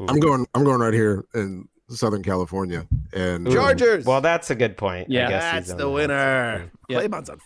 I'm 0.07 0.19
going. 0.19 0.45
I'm 0.55 0.63
going 0.63 0.79
right 0.79 0.93
here 0.93 1.25
in 1.35 1.67
Southern 1.89 2.23
California 2.23 2.87
and 3.13 3.49
Chargers. 3.51 4.05
Well, 4.05 4.21
that's 4.21 4.49
a 4.49 4.55
good 4.55 4.77
point. 4.77 5.07
I 5.09 5.13
Yeah. 5.13 5.29
guess 5.29 5.43
That's 5.53 5.71
on 5.71 5.77
the 5.77 5.83
that. 5.85 5.89
winner. 5.91 6.71
Yeah. 6.89 6.97
Claybon's 6.97 7.29
on 7.29 7.39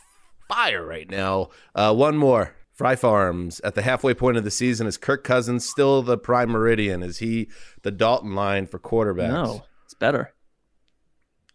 fire 0.48 0.86
right 0.86 1.10
now. 1.10 1.50
Uh, 1.74 1.94
one 1.94 2.18
more. 2.18 2.56
Fry 2.74 2.98
Farms 2.98 3.62
at 3.62 3.74
the 3.76 3.82
halfway 3.82 4.14
point 4.14 4.36
of 4.36 4.44
the 4.44 4.52
season. 4.52 4.86
Is 4.86 4.98
Kirk 4.98 5.24
Cousins 5.24 5.68
still 5.68 6.02
the 6.02 6.18
prime 6.18 6.50
meridian? 6.50 7.04
Is 7.04 7.20
he 7.20 7.48
the 7.84 7.92
Dalton 7.92 8.36
line 8.36 8.68
for 8.68 8.80
quarterbacks? 8.80 9.30
No, 9.30 9.64
it's 9.86 9.94
better. 9.94 10.34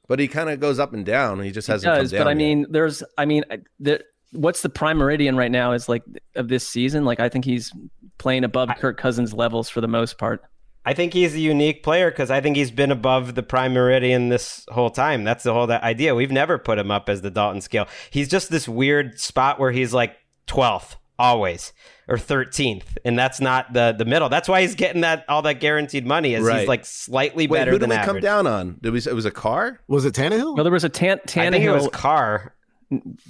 But 0.09 0.19
he 0.19 0.29
kind 0.29 0.49
of 0.49 0.61
goes 0.61 0.79
up 0.79 0.93
and 0.95 1.05
down. 1.05 1.41
He 1.43 1.51
just 1.51 1.69
It 1.69 1.73
hasn't 1.73 1.95
does, 1.95 2.11
come 2.11 2.17
down. 2.17 2.25
but 2.25 2.29
I 2.31 2.33
yet. 2.33 2.37
mean, 2.39 2.67
there's, 2.71 3.03
I 3.19 3.27
mean, 3.27 3.45
I- 3.51 3.59
the, 3.79 4.03
what's 4.33 4.63
the 4.63 4.71
prime 4.71 4.97
meridian 4.97 5.37
right 5.37 5.51
now 5.51 5.73
is 5.73 5.89
like 5.91 6.03
of 6.37 6.49
this 6.49 6.67
season. 6.67 7.05
Like 7.05 7.21
I 7.21 7.29
think 7.29 7.45
he's 7.45 7.71
playing 8.19 8.45
above 8.45 8.71
Kirk 8.79 8.97
Cousins 8.97 9.35
levels 9.35 9.69
for 9.69 9.81
the 9.83 9.89
most 9.89 10.17
part. 10.19 10.43
I 10.91 10.95
think 10.95 11.13
he's 11.13 11.35
a 11.35 11.39
unique 11.41 11.83
player 11.85 12.11
because 12.11 12.31
I 12.31 12.41
think 12.41 12.57
he's 12.57 12.71
been 12.73 12.91
above 12.91 13.35
the 13.37 13.43
prime 13.45 13.73
meridian 13.75 14.29
this 14.29 14.67
whole 14.71 14.91
time. 14.91 15.23
That's 15.25 15.45
the 15.45 15.53
whole 15.55 15.69
that 15.69 15.83
idea. 15.85 16.15
We've 16.17 16.33
never 16.33 16.59
put 16.59 16.79
him 16.79 16.91
up 16.91 17.09
as 17.09 17.23
the 17.23 17.31
Dalton 17.31 17.61
scale. 17.61 17.87
He's 18.11 18.29
just 18.29 18.51
this 18.51 18.69
weird 18.69 19.21
spot 19.21 19.61
where 19.61 19.71
he's 19.71 19.95
like 19.95 20.17
12th 20.49 20.97
always 21.19 21.73
or 22.09 22.17
13th 22.17 22.97
and 23.05 23.17
that's 23.19 23.41
not 23.41 23.73
the 23.73 23.95
the 23.97 24.05
middle. 24.07 24.29
That's 24.29 24.49
why 24.49 24.63
he's 24.63 24.75
getting 24.75 25.03
that 25.03 25.25
all 25.29 25.43
that 25.43 25.61
guaranteed 25.61 26.07
money 26.07 26.35
is 26.35 26.43
Right. 26.43 26.61
he's 26.61 26.69
like 26.69 26.85
slightly 26.87 27.47
Wait, 27.47 27.59
better 27.59 27.71
who 27.73 27.77
did 27.79 27.83
than 27.83 27.91
we 27.91 27.97
average. 27.97 28.15
come 28.15 28.21
down 28.21 28.47
on? 28.47 28.79
Did 28.83 28.93
we? 28.95 28.99
It 28.99 29.15
was 29.15 29.27
a 29.27 29.31
car. 29.31 29.81
was 29.87 30.05
it 30.07 30.15
Tannehill? 30.15 30.57
no 30.57 30.63
there 30.65 30.73
was 30.73 30.83
a 30.85 30.89
Tan 30.89 31.21
I 31.25 31.51
think 31.51 31.63
it 31.65 31.71
was 31.71 31.87
Tannehill. 31.87 31.93
Carr. 31.93 32.55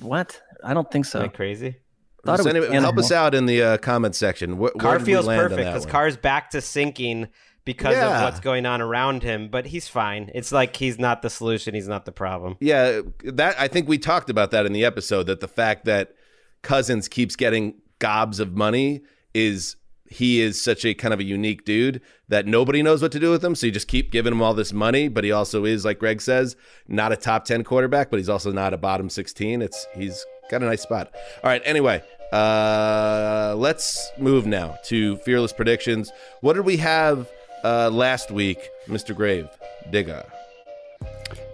what? 0.00 0.40
I 0.64 0.72
don't 0.72 0.90
think 0.90 1.04
so. 1.04 1.18
Am 1.20 1.24
I 1.26 1.28
crazy? 1.28 1.76
Thought 2.24 2.40
it 2.40 2.42
So 2.42 2.52
was 2.52 2.56
anyway, 2.64 2.80
help 2.80 2.98
us 2.98 3.10
out 3.12 3.34
in 3.34 3.46
the 3.46 3.62
uh, 3.62 3.76
comment 3.78 4.14
section. 4.14 4.58
Where, 4.58 4.70
where 4.74 4.80
Carr 4.82 4.98
did 4.98 5.06
we 5.06 5.12
feels 5.14 5.26
perfect 5.26 5.56
because 5.56 5.84
one? 5.84 5.90
Carr's 5.92 6.16
back 6.16 6.50
to 6.50 6.60
sinking 6.60 7.28
because 7.64 7.94
Yeah. 7.94 8.16
of 8.18 8.22
what's 8.24 8.40
going 8.40 8.66
on 8.66 8.80
around 8.80 9.22
him, 9.22 9.48
but 9.48 9.66
he's 9.66 9.86
fine. 9.88 10.30
It's 10.34 10.52
like 10.52 10.76
he's 10.76 10.98
not 10.98 11.22
the 11.22 11.30
solution, 11.30 11.74
he's 11.74 11.88
not 11.88 12.04
the 12.04 12.12
problem. 12.12 12.56
Yeah, 12.60 13.00
that 13.24 13.54
I 13.58 13.68
think 13.68 13.88
we 13.88 13.98
talked 13.98 14.30
about 14.30 14.50
that 14.52 14.66
in 14.66 14.72
the 14.72 14.84
episode. 14.84 15.24
That 15.24 15.40
the 15.40 15.48
fact 15.48 15.84
that 15.84 16.12
Cousins 16.62 17.08
keeps 17.08 17.36
getting 17.36 17.74
gobs 17.98 18.40
of 18.40 18.56
money 18.56 19.02
is 19.34 19.76
he 20.08 20.40
is 20.40 20.60
such 20.60 20.84
a 20.84 20.92
kind 20.92 21.14
of 21.14 21.20
a 21.20 21.22
unique 21.24 21.64
dude 21.64 22.00
that 22.28 22.44
nobody 22.44 22.82
knows 22.82 23.00
what 23.00 23.12
to 23.12 23.20
do 23.20 23.30
with 23.30 23.44
him. 23.44 23.54
So 23.54 23.66
you 23.66 23.72
just 23.72 23.86
keep 23.86 24.10
giving 24.10 24.32
him 24.32 24.42
all 24.42 24.54
this 24.54 24.72
money, 24.72 25.06
but 25.08 25.22
he 25.22 25.30
also 25.30 25.64
is, 25.64 25.84
like 25.84 26.00
Greg 26.00 26.20
says, 26.20 26.56
not 26.88 27.12
a 27.12 27.16
top 27.16 27.44
ten 27.44 27.62
quarterback, 27.62 28.10
but 28.10 28.16
he's 28.18 28.28
also 28.28 28.50
not 28.50 28.74
a 28.74 28.76
bottom 28.76 29.08
sixteen. 29.08 29.62
It's 29.62 29.86
he's 29.94 30.24
got 30.50 30.62
a 30.62 30.66
nice 30.66 30.82
spot. 30.82 31.12
All 31.44 31.50
right. 31.50 31.62
Anyway, 31.64 32.02
uh, 32.32 33.54
let's 33.56 34.10
move 34.18 34.46
now 34.46 34.76
to 34.86 35.16
fearless 35.18 35.52
predictions. 35.52 36.10
What 36.40 36.54
did 36.54 36.64
we 36.64 36.78
have 36.78 37.28
uh, 37.64 37.90
last 37.90 38.30
week, 38.30 38.58
Mister 38.88 39.14
Grave? 39.14 39.48
Digga. 39.90 40.26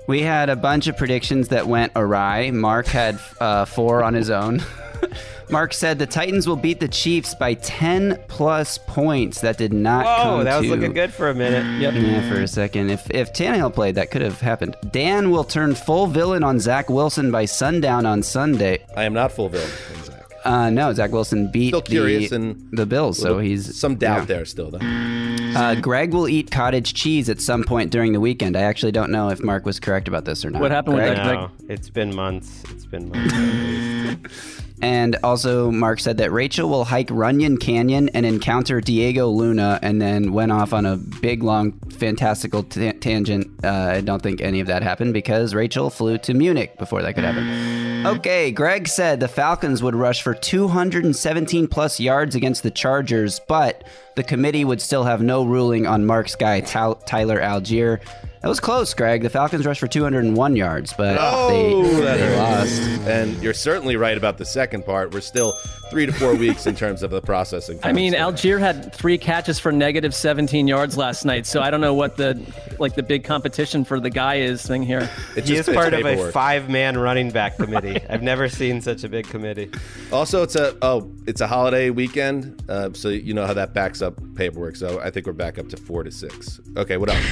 We 0.09 0.23
had 0.23 0.49
a 0.51 0.57
bunch 0.57 0.87
of 0.87 0.97
predictions 0.97 1.49
that 1.49 1.67
went 1.67 1.93
awry. 1.97 2.51
Mark 2.53 2.87
had 2.87 3.19
uh, 3.41 3.65
four 3.65 4.05
on 4.05 4.15
his 4.15 4.31
own. 4.31 4.63
Mark 5.51 5.73
said 5.73 5.99
the 5.99 6.07
Titans 6.07 6.47
will 6.49 6.57
beat 6.57 6.81
the 6.81 6.89
Chiefs 6.89 7.35
by 7.35 7.55
10 7.55 8.19
plus 8.29 8.79
points. 8.79 9.41
That 9.43 9.57
did 9.59 9.73
not 9.73 10.05
Whoa, 10.05 10.23
come 10.37 10.45
that 10.45 10.57
was 10.59 10.67
to- 10.67 10.75
looking 10.75 10.93
good 10.93 11.13
for 11.13 11.29
a 11.31 11.35
minute. 11.35 11.81
Yep. 11.81 11.95
Yeah, 11.95 12.29
for 12.29 12.41
a 12.41 12.49
second. 12.49 12.91
If 12.91 13.09
if 13.11 13.33
Tannehill 13.33 13.73
played, 13.75 13.95
that 13.97 14.11
could 14.11 14.23
have 14.23 14.41
happened. 14.41 14.77
Dan 14.91 15.31
will 15.31 15.45
turn 15.45 15.75
full 15.75 16.07
villain 16.07 16.43
on 16.45 16.59
Zach 16.61 16.89
Wilson 16.91 17.31
by 17.31 17.45
sundown 17.45 18.07
on 18.07 18.23
Sunday. 18.23 18.85
I 18.97 19.05
am 19.05 19.13
not 19.13 19.33
full 19.33 19.49
villain. 19.49 19.71
Zach. 20.47 20.53
Uh, 20.53 20.71
no, 20.71 20.93
Zach 20.93 21.13
Wilson 21.13 21.51
beat 21.51 21.69
Still 21.69 21.83
curious 21.83 22.31
the, 22.31 22.37
and 22.37 22.69
the 22.73 22.87
Bills, 22.87 23.19
so 23.19 23.39
he's 23.39 23.79
some 23.79 23.97
doubt 23.97 24.21
yeah. 24.21 24.25
there 24.25 24.45
still 24.45 24.71
though. 24.71 24.79
Uh, 24.83 25.75
Greg 25.75 26.13
will 26.13 26.29
eat 26.29 26.51
cottage 26.51 26.93
cheese 26.93 27.31
at 27.31 27.41
some 27.41 27.65
point 27.65 27.91
during 27.91 28.13
the 28.13 28.21
weekend. 28.21 28.57
I 28.57 28.63
actually 28.63 28.93
don't 28.93 29.11
know 29.11 29.31
if 29.31 29.43
Mark 29.43 29.65
was 29.65 29.81
correct 29.81 30.07
about 30.07 30.27
this 30.27 30.45
or 30.45 30.51
not. 30.51 30.61
What 30.61 30.71
happened 30.71 30.97
with 30.97 31.05
Greg? 31.07 31.17
that? 31.17 31.35
No, 31.35 31.51
it's 31.69 31.89
been 31.89 32.15
months. 32.15 32.63
It's 32.71 32.87
been 32.87 33.09
months. 33.09 34.63
And 34.83 35.17
also, 35.25 35.71
Mark 35.71 36.01
said 36.01 36.19
that 36.19 36.31
Rachel 36.33 36.69
will 36.69 36.85
hike 36.85 37.09
Runyon 37.11 37.57
Canyon 37.57 38.11
and 38.11 38.27
encounter 38.27 38.81
Diego 38.81 39.29
Luna, 39.29 39.79
and 39.83 40.03
then 40.03 40.33
went 40.33 40.53
off 40.53 40.75
on 40.75 40.85
a 40.85 40.97
big, 40.97 41.43
long, 41.43 41.73
fantastical 41.91 42.63
ta- 42.63 42.93
tangent. 43.01 43.49
Uh, 43.65 43.71
I 43.71 44.01
don't 44.03 44.23
think 44.23 44.43
any 44.43 44.61
of 44.61 44.67
that 44.67 44.83
happened 44.83 45.15
because 45.15 45.55
Rachel 45.55 45.89
flew 45.89 46.19
to 46.19 46.35
Munich 46.35 46.77
before 46.79 47.01
that 47.03 47.15
could 47.15 47.25
happen. 47.25 47.86
Mm-hmm. 48.07 48.19
Okay, 48.19 48.53
Greg 48.53 48.89
said 48.89 49.21
the 49.21 49.29
Falcons 49.29 49.83
would 49.83 49.95
rush 49.95 50.23
for 50.23 50.35
217 50.35 51.67
plus 51.69 52.01
yards 52.01 52.35
against 52.35 52.63
the 52.63 52.71
Chargers, 52.71 53.41
but 53.41 53.85
the 54.17 54.23
committee 54.25 54.65
would 54.65 54.81
still 54.83 55.05
have 55.05 55.23
no 55.23 55.45
ruling 55.45 55.87
on 55.87 56.05
Mark's 56.07 56.35
guy, 56.35 56.61
Ty- 56.61 56.97
Tyler 57.07 57.39
Allgeier. 57.39 58.01
That 58.43 58.49
was 58.49 58.61
close, 58.61 58.95
Greg. 58.95 59.23
The 59.23 59.31
Falcons 59.31 59.67
rushed 59.67 59.81
for 59.81 59.89
201 59.89 60.57
yards, 60.57 60.93
but 60.93 61.15
they, 61.49 61.73
Oh, 61.75 62.01
that 62.03 62.19
they 62.19 62.37
lost. 62.37 62.81
And 63.09 63.43
you're 63.43 63.55
certainly 63.55 63.97
right 63.97 64.17
about 64.17 64.39
the 64.39 64.45
second 64.45 64.85
part. 64.85 65.13
We're 65.13 65.21
still 65.21 65.55
three 65.91 66.07
to 66.07 66.13
four 66.13 66.35
weeks 66.35 66.67
in 66.67 66.77
terms 66.77 67.03
of 67.03 67.11
the 67.11 67.21
processing. 67.21 67.81
I 67.83 67.93
mean, 67.93 68.13
time. 68.13 68.35
Allgeier 68.35 68.61
had 68.61 68.95
three 68.95 69.19
catches 69.19 69.59
for 69.59 69.73
negative 69.73 70.15
17 70.15 70.69
yards 70.69 70.97
last 70.97 71.25
night, 71.25 71.45
so 71.47 71.61
I 71.61 71.71
don't 71.71 71.81
know 71.81 71.95
what 71.95 72.17
the 72.17 72.41
like 72.79 72.95
the 72.95 73.03
big 73.03 73.25
competition 73.25 73.85
for 73.85 73.99
the 73.99 74.11
guy 74.11 74.37
is 74.37 74.65
thing 74.65 74.83
here. 74.83 75.09
It's 75.35 75.49
he 75.49 75.57
just 75.57 75.69
is 75.69 75.75
part 75.75 75.95
of 75.95 76.05
a 76.05 76.31
five-man 76.31 76.99
running 76.99 77.31
back 77.31 77.57
committee. 77.57 77.99
I've 78.11 78.23
never 78.23 78.49
seen 78.49 78.81
such 78.81 79.03
a 79.03 79.09
big 79.09 79.27
committee. 79.27 79.71
Also, 80.13 80.43
it's 80.43 80.57
a 80.57 80.77
oh, 80.83 81.11
it's 81.27 81.41
a 81.41 81.47
holiday 81.49 81.91
weekend, 81.91 82.63
uh, 82.69 82.91
so 82.93 83.09
you 83.09 83.35
know 83.35 83.47
how 83.47 83.55
that 83.55 83.73
backs 83.75 84.03
up 84.03 84.06
paperwork. 84.11 84.77
So 84.77 85.01
I 85.01 85.11
think 85.11 85.27
we're 85.27 85.33
back 85.33 85.59
up 85.59 85.69
to 85.71 85.77
four 85.77 86.03
to 86.03 86.11
six. 86.11 86.61
Okay, 86.77 86.97
what 86.97 87.11
else? 87.11 87.25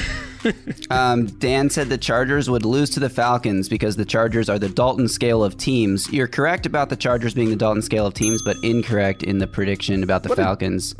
Um, 0.91 1.25
Dan 1.25 1.71
said 1.71 1.89
the 1.89 1.97
Chargers 1.97 2.51
would 2.51 2.65
lose 2.65 2.91
to 2.91 2.99
the 2.99 3.09
Falcons 3.09 3.67
because 3.67 3.95
the 3.95 4.05
Chargers 4.05 4.47
are 4.47 4.59
the 4.59 4.69
Dalton 4.69 5.07
scale 5.07 5.43
of 5.43 5.57
teams. 5.57 6.07
You're 6.13 6.27
correct 6.27 6.67
about 6.67 6.89
the 6.89 6.95
Chargers 6.95 7.33
being 7.33 7.49
the 7.49 7.55
Dalton 7.55 7.81
scale 7.81 8.05
of 8.05 8.13
teams, 8.13 8.43
but 8.43 8.55
incorrect 8.61 9.23
in 9.23 9.39
the 9.39 9.47
prediction 9.47 10.03
about 10.03 10.21
the 10.21 10.35
Falcons. 10.35 10.93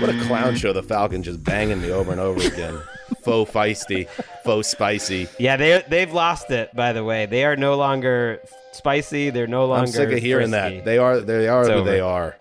what 0.00 0.08
a 0.08 0.18
clown 0.22 0.56
show! 0.56 0.72
The 0.72 0.82
Falcons 0.82 1.26
just 1.26 1.44
banging 1.44 1.82
me 1.82 1.90
over 1.90 2.10
and 2.10 2.20
over 2.20 2.40
again. 2.40 2.80
faux 3.22 3.50
feisty, 3.52 4.08
faux 4.44 4.66
spicy. 4.68 5.28
Yeah, 5.38 5.58
they 5.58 5.84
they've 5.86 6.12
lost 6.12 6.50
it. 6.50 6.74
By 6.74 6.94
the 6.94 7.04
way, 7.04 7.26
they 7.26 7.44
are 7.44 7.56
no 7.56 7.74
longer 7.76 8.40
spicy. 8.72 9.28
They're 9.28 9.46
no 9.46 9.66
longer. 9.66 9.82
I'm 9.82 9.92
sick 9.92 10.10
of 10.10 10.18
hearing 10.20 10.48
frisky. 10.52 10.76
that. 10.78 10.84
They 10.86 10.96
are 10.96 11.20
they 11.20 11.48
are 11.48 11.60
It's 11.60 11.68
who 11.68 11.74
over. 11.76 11.90
they 11.90 12.00
are. 12.00 12.34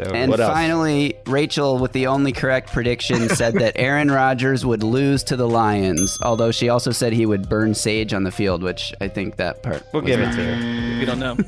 It's 0.00 0.08
over. 0.08 0.16
And 0.16 0.30
What 0.30 0.40
else? 0.40 0.52
finally, 0.52 1.14
Rachel, 1.26 1.78
with 1.78 1.92
the 1.92 2.06
only 2.08 2.32
correct 2.32 2.72
prediction, 2.72 3.28
said 3.28 3.54
that 3.54 3.72
Aaron 3.76 4.10
Rodgers 4.10 4.64
would 4.66 4.82
lose 4.82 5.22
to 5.24 5.36
the 5.36 5.48
Lions, 5.48 6.18
although 6.22 6.50
she 6.50 6.68
also 6.68 6.90
said 6.90 7.12
he 7.12 7.26
would 7.26 7.48
burn 7.48 7.74
sage 7.74 8.12
on 8.14 8.24
the 8.24 8.30
field, 8.32 8.62
which 8.62 8.92
I 9.00 9.08
think 9.08 9.36
that 9.36 9.62
part. 9.62 9.82
we'll 9.92 10.02
give 10.02 10.20
it 10.20 10.32
to 10.32 10.56
her. 10.56 10.98
We 10.98 11.04
don't 11.04 11.18
know. 11.20 11.36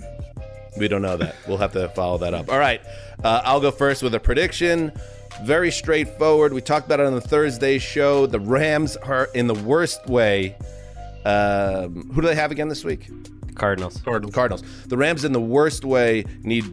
We 0.78 0.88
don't 0.88 1.02
know 1.02 1.18
that. 1.18 1.34
We'll 1.46 1.58
have 1.58 1.72
to 1.72 1.90
follow 1.90 2.16
that 2.18 2.32
up. 2.32 2.50
All 2.50 2.58
right. 2.58 2.80
Uh, 3.22 3.42
I'll 3.44 3.60
go 3.60 3.70
first 3.70 4.02
with 4.02 4.14
a 4.14 4.18
prediction. 4.20 4.90
Very 5.42 5.70
straightforward. 5.70 6.54
We 6.54 6.62
talked 6.62 6.86
about 6.86 6.98
it 6.98 7.04
on 7.04 7.12
the 7.14 7.20
Thursday 7.20 7.78
show. 7.78 8.24
The 8.24 8.40
Rams 8.40 8.96
are 8.96 9.28
in 9.34 9.48
the 9.48 9.54
worst 9.54 10.06
way. 10.06 10.56
Um, 11.26 12.10
who 12.14 12.22
do 12.22 12.26
they 12.26 12.34
have 12.34 12.50
again 12.50 12.68
this 12.70 12.84
week? 12.84 13.06
Cardinals. 13.54 13.98
Cardinals. 14.02 14.34
Cardinals. 14.34 14.62
The 14.86 14.96
Rams, 14.96 15.24
in 15.26 15.32
the 15.32 15.40
worst 15.42 15.84
way, 15.84 16.24
need 16.42 16.64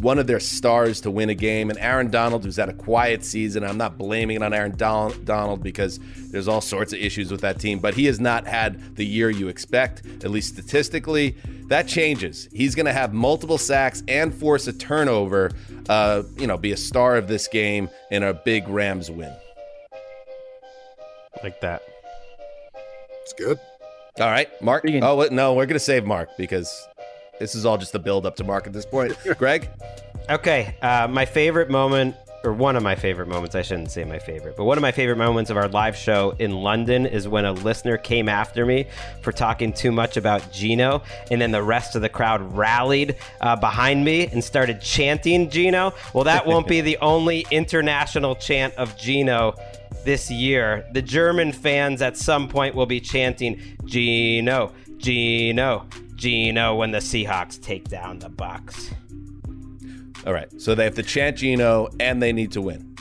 one 0.00 0.18
of 0.18 0.26
their 0.26 0.40
stars 0.40 1.00
to 1.02 1.10
win 1.10 1.30
a 1.30 1.34
game. 1.34 1.70
And 1.70 1.78
Aaron 1.78 2.10
Donald, 2.10 2.44
who's 2.44 2.56
had 2.56 2.68
a 2.68 2.72
quiet 2.72 3.24
season, 3.24 3.64
I'm 3.64 3.78
not 3.78 3.98
blaming 3.98 4.36
it 4.36 4.42
on 4.42 4.52
Aaron 4.52 4.76
Don- 4.76 5.24
Donald 5.24 5.62
because 5.62 5.98
there's 6.30 6.48
all 6.48 6.60
sorts 6.60 6.92
of 6.92 6.98
issues 6.98 7.30
with 7.30 7.40
that 7.40 7.58
team, 7.58 7.78
but 7.78 7.94
he 7.94 8.06
has 8.06 8.20
not 8.20 8.46
had 8.46 8.96
the 8.96 9.04
year 9.06 9.30
you 9.30 9.48
expect, 9.48 10.04
at 10.24 10.30
least 10.30 10.54
statistically. 10.54 11.36
That 11.68 11.88
changes. 11.88 12.48
He's 12.52 12.74
going 12.74 12.86
to 12.86 12.92
have 12.92 13.12
multiple 13.12 13.58
sacks 13.58 14.02
and 14.06 14.32
force 14.34 14.66
a 14.66 14.72
turnover, 14.72 15.50
uh, 15.88 16.22
you 16.36 16.46
know, 16.46 16.56
be 16.56 16.72
a 16.72 16.76
star 16.76 17.16
of 17.16 17.28
this 17.28 17.48
game 17.48 17.88
in 18.10 18.22
a 18.22 18.34
big 18.34 18.68
Rams 18.68 19.10
win. 19.10 19.34
Like 21.42 21.60
that. 21.60 21.82
It's 23.22 23.32
good. 23.32 23.58
All 24.20 24.30
right, 24.30 24.48
Mark. 24.62 24.84
Oh, 25.02 25.16
wait, 25.16 25.32
no, 25.32 25.54
we're 25.54 25.66
going 25.66 25.74
to 25.74 25.80
save 25.80 26.06
Mark 26.06 26.30
because 26.38 26.88
this 27.38 27.54
is 27.54 27.66
all 27.66 27.78
just 27.78 27.92
the 27.92 27.98
build 27.98 28.26
up 28.26 28.36
to 28.36 28.44
Mark 28.44 28.66
at 28.66 28.72
this 28.72 28.86
point. 28.86 29.16
Greg? 29.38 29.68
Okay, 30.28 30.76
uh, 30.82 31.06
my 31.08 31.24
favorite 31.24 31.70
moment 31.70 32.16
or 32.46 32.52
one 32.52 32.76
of 32.76 32.82
my 32.82 32.94
favorite 32.94 33.26
moments, 33.26 33.54
I 33.54 33.62
shouldn't 33.62 33.90
say 33.90 34.04
my 34.04 34.20
favorite, 34.20 34.56
but 34.56 34.64
one 34.64 34.78
of 34.78 34.82
my 34.82 34.92
favorite 34.92 35.16
moments 35.16 35.50
of 35.50 35.56
our 35.56 35.68
live 35.68 35.96
show 35.96 36.34
in 36.38 36.52
London 36.52 37.04
is 37.04 37.26
when 37.26 37.44
a 37.44 37.52
listener 37.52 37.96
came 37.96 38.28
after 38.28 38.64
me 38.64 38.86
for 39.20 39.32
talking 39.32 39.72
too 39.72 39.90
much 39.90 40.16
about 40.16 40.52
Geno, 40.52 41.02
and 41.30 41.40
then 41.40 41.50
the 41.50 41.62
rest 41.62 41.96
of 41.96 42.02
the 42.02 42.08
crowd 42.08 42.40
rallied 42.56 43.16
uh, 43.40 43.56
behind 43.56 44.04
me 44.04 44.28
and 44.28 44.42
started 44.42 44.80
chanting 44.80 45.50
Geno. 45.50 45.92
Well, 46.14 46.24
that 46.24 46.46
won't 46.46 46.68
be 46.68 46.80
the 46.80 46.98
only 46.98 47.44
international 47.50 48.36
chant 48.36 48.74
of 48.74 48.96
Geno 48.96 49.56
this 50.04 50.30
year. 50.30 50.86
The 50.92 51.02
German 51.02 51.52
fans 51.52 52.00
at 52.00 52.16
some 52.16 52.48
point 52.48 52.74
will 52.76 52.86
be 52.86 53.00
chanting 53.00 53.60
Gino, 53.84 54.72
Geno, 54.98 55.86
Geno 56.16 56.74
when 56.74 56.90
the 56.90 56.98
Seahawks 56.98 57.60
take 57.60 57.88
down 57.88 58.18
the 58.18 58.30
Bucs. 58.30 58.92
All 60.26 60.32
right. 60.32 60.48
So 60.60 60.74
they 60.74 60.84
have 60.84 60.94
to 60.96 61.02
chant 61.02 61.36
Geno 61.36 61.88
and 62.00 62.22
they 62.22 62.32
need 62.32 62.52
to 62.52 62.60
win. 62.60 62.96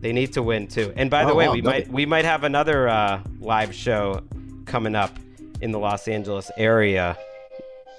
They 0.00 0.12
need 0.12 0.32
to 0.34 0.42
win 0.42 0.66
too. 0.66 0.92
And 0.96 1.10
by 1.10 1.24
the 1.24 1.32
Oh, 1.32 1.36
way, 1.36 1.46
wow, 1.48 1.54
we 1.54 1.60
that'd 1.60 1.86
might 1.88 1.92
we 1.94 2.06
might 2.06 2.24
have 2.24 2.44
another 2.44 2.88
uh, 2.88 3.20
live 3.40 3.74
show 3.74 4.22
coming 4.64 4.94
up 4.94 5.16
in 5.60 5.70
the 5.70 5.78
Los 5.78 6.06
Angeles 6.08 6.50
area 6.56 7.16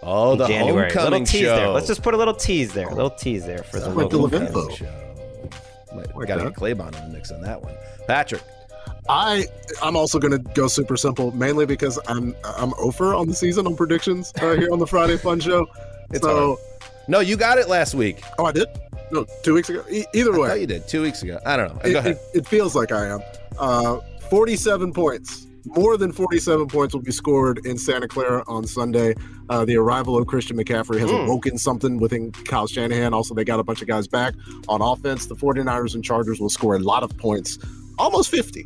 Oh, 0.03 0.35
the 0.35 0.47
January. 0.47 0.91
homecoming 0.91 1.11
little 1.23 1.25
tease 1.25 1.41
show. 1.41 1.55
there. 1.55 1.67
Let's 1.69 1.87
just 1.87 2.03
put 2.03 2.13
a 2.13 2.17
little 2.17 2.35
tease 2.35 2.71
there. 2.73 2.87
A 2.87 2.93
little 2.93 3.09
tease 3.09 3.45
there 3.45 3.63
for 3.63 3.79
the 3.79 3.89
like 3.89 4.09
the 4.09 4.17
local 4.17 4.39
Levin 4.39 4.47
info. 4.47 4.69
show. 4.69 4.85
Might- 5.95 6.27
Gotta 6.27 6.43
get 6.43 6.53
Claybon 6.53 6.95
in 7.01 7.07
the 7.11 7.13
mix 7.17 7.31
on 7.31 7.41
that 7.41 7.61
one. 7.63 7.73
Patrick. 8.07 8.43
I 9.09 9.45
I'm 9.81 9.95
also 9.95 10.19
gonna 10.19 10.39
go 10.39 10.67
super 10.67 10.97
simple, 10.97 11.31
mainly 11.31 11.65
because 11.65 11.99
I'm 12.07 12.35
I'm 12.43 12.73
over 12.77 13.13
on 13.13 13.27
the 13.27 13.33
season 13.35 13.65
on 13.67 13.75
predictions 13.75 14.33
uh, 14.41 14.53
here 14.55 14.69
on 14.71 14.79
the 14.79 14.87
Friday 14.87 15.17
Fun 15.17 15.39
Show. 15.39 15.65
It's 16.11 16.21
so 16.23 16.57
No, 17.09 17.19
you 17.19 17.35
got 17.35 17.57
it 17.57 17.67
last 17.67 17.93
week. 17.93 18.21
oh, 18.39 18.45
I 18.45 18.53
did. 18.53 18.67
No, 19.11 19.25
two 19.43 19.53
weeks 19.53 19.67
ago. 19.69 19.83
E- 19.91 20.05
either 20.13 20.33
I 20.33 20.37
way, 20.37 20.47
thought 20.47 20.61
you 20.61 20.67
did 20.67 20.87
two 20.87 21.01
weeks 21.01 21.21
ago. 21.21 21.37
I 21.45 21.57
don't 21.57 21.75
know. 21.75 21.81
it, 21.83 21.91
Go 21.91 21.99
ahead. 21.99 22.17
It, 22.33 22.39
it 22.39 22.47
feels 22.47 22.75
like 22.77 22.93
I 22.93 23.07
am. 23.07 23.19
Uh, 23.59 23.99
47 24.29 24.93
points. 24.93 25.47
More 25.65 25.97
than 25.97 26.13
47 26.13 26.67
points 26.67 26.93
will 26.93 27.01
be 27.01 27.11
scored 27.11 27.65
in 27.65 27.77
Santa 27.77 28.07
Clara 28.07 28.41
on 28.47 28.65
Sunday. 28.65 29.15
Uh, 29.49 29.65
the 29.65 29.75
arrival 29.75 30.17
of 30.17 30.27
Christian 30.27 30.55
McCaffrey 30.55 30.97
has 30.99 31.09
Mm. 31.11 31.25
awoken 31.25 31.57
something 31.57 31.97
within 31.99 32.31
Kyle 32.31 32.67
Shanahan. 32.67 33.13
Also, 33.13 33.33
they 33.33 33.43
got 33.43 33.59
a 33.59 33.63
bunch 33.63 33.81
of 33.81 33.87
guys 33.89 34.07
back 34.07 34.33
on 34.69 34.81
offense. 34.81 35.25
The 35.25 35.35
49ers 35.35 35.93
and 35.93 36.05
Chargers 36.05 36.39
will 36.39 36.49
score 36.49 36.75
a 36.75 36.79
lot 36.79 37.03
of 37.03 37.17
points, 37.17 37.59
almost 37.99 38.29
50. 38.31 38.65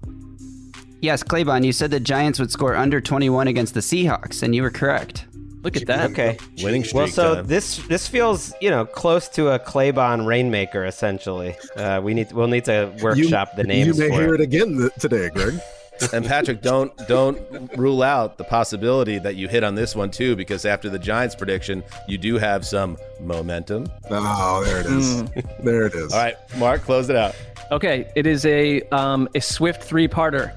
Yes, 1.02 1.24
Claybon, 1.24 1.66
you 1.66 1.72
said 1.72 1.90
the 1.92 2.00
Giants 2.00 2.40
would 2.40 2.52
score 2.52 2.76
under 2.76 3.02
21 3.02 3.48
against 3.48 3.74
the 3.74 3.80
Seahawks, 3.80 4.44
and 4.44 4.54
you 4.56 4.62
were 4.62 4.70
correct. 4.70 5.26
Look 5.64 5.76
at 5.76 5.86
that. 5.88 6.12
Okay. 6.12 6.38
Winning 6.64 6.84
streak 6.84 6.96
Well, 6.96 7.08
so 7.08 7.36
time. 7.36 7.48
this 7.48 7.78
this 7.88 8.08
feels 8.08 8.52
you 8.62 8.72
know 8.72 8.84
close 8.86 9.28
to 9.30 9.50
a 9.50 9.60
Claybon 9.60 10.26
rainmaker 10.26 10.86
essentially. 10.86 11.56
Uh, 11.76 12.02
we 12.04 12.16
need 12.16 12.32
we'll 12.32 12.48
need 12.48 12.66
to 12.66 12.92
workshop 13.02 13.56
the 13.56 13.64
names 13.64 14.00
You 14.00 14.10
may 14.10 14.16
for 14.16 14.22
hear 14.22 14.34
it. 14.36 14.42
it 14.42 14.44
again 14.44 14.78
th- 14.78 14.92
today, 15.00 15.30
Greg. 15.30 15.60
and 16.14 16.26
Patrick, 16.26 16.64
don't 16.64 16.92
don't 17.08 17.40
rule 17.78 18.02
out 18.02 18.40
the 18.40 18.44
possibility 18.44 19.20
that 19.20 19.36
you 19.36 19.48
hit 19.48 19.64
on 19.64 19.76
this 19.76 19.96
one 19.96 20.10
too, 20.10 20.36
because 20.36 20.66
after 20.66 20.90
the 20.90 20.98
Giants 20.98 21.36
prediction, 21.36 21.84
you 22.08 22.18
do 22.18 22.40
have 22.40 22.66
some 22.66 22.98
momentum. 23.20 23.86
Oh, 24.10 24.64
there 24.66 24.80
it 24.80 24.88
is. 24.88 25.24
There 25.64 25.86
it 25.86 25.94
is. 25.94 26.12
All 26.12 26.20
right, 26.24 26.36
Mark, 26.58 26.82
close 26.82 27.08
it 27.10 27.16
out. 27.16 27.36
Okay, 27.72 28.12
it 28.16 28.26
is 28.26 28.46
a 28.48 28.82
um, 28.90 29.30
a 29.36 29.42
swift 29.42 29.84
three-parter. 29.84 30.54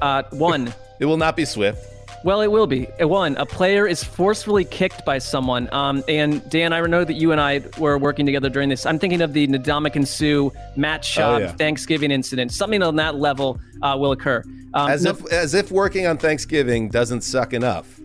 Uh, 0.00 0.22
one. 0.30 0.72
It 1.00 1.06
will 1.06 1.16
not 1.16 1.36
be 1.36 1.44
Swift. 1.44 1.84
Well, 2.24 2.40
it 2.40 2.48
will 2.48 2.66
be. 2.66 2.86
One, 3.00 3.36
a 3.36 3.46
player 3.46 3.86
is 3.86 4.02
forcefully 4.02 4.64
kicked 4.64 5.04
by 5.04 5.18
someone. 5.18 5.72
Um, 5.72 6.02
and 6.08 6.48
Dan, 6.50 6.72
I 6.72 6.80
know 6.80 7.04
that 7.04 7.14
you 7.14 7.30
and 7.30 7.40
I 7.40 7.62
were 7.78 7.96
working 7.96 8.26
together 8.26 8.48
during 8.48 8.68
this. 8.68 8.86
I'm 8.86 8.98
thinking 8.98 9.20
of 9.20 9.32
the 9.32 9.46
Ndamukong 9.46 10.06
Suh 10.06 10.50
Matt 10.76 11.02
Schaub 11.02 11.40
yeah. 11.40 11.52
Thanksgiving 11.52 12.10
incident. 12.10 12.52
Something 12.52 12.82
on 12.82 12.96
that 12.96 13.14
level 13.14 13.60
uh, 13.82 13.96
will 13.98 14.12
occur. 14.12 14.42
Um, 14.74 14.90
As 14.90 15.04
no- 15.04 15.10
if 15.10 15.32
as 15.32 15.54
if 15.54 15.70
working 15.70 16.06
on 16.06 16.18
Thanksgiving 16.18 16.88
doesn't 16.88 17.22
suck 17.22 17.52
enough. 17.52 18.00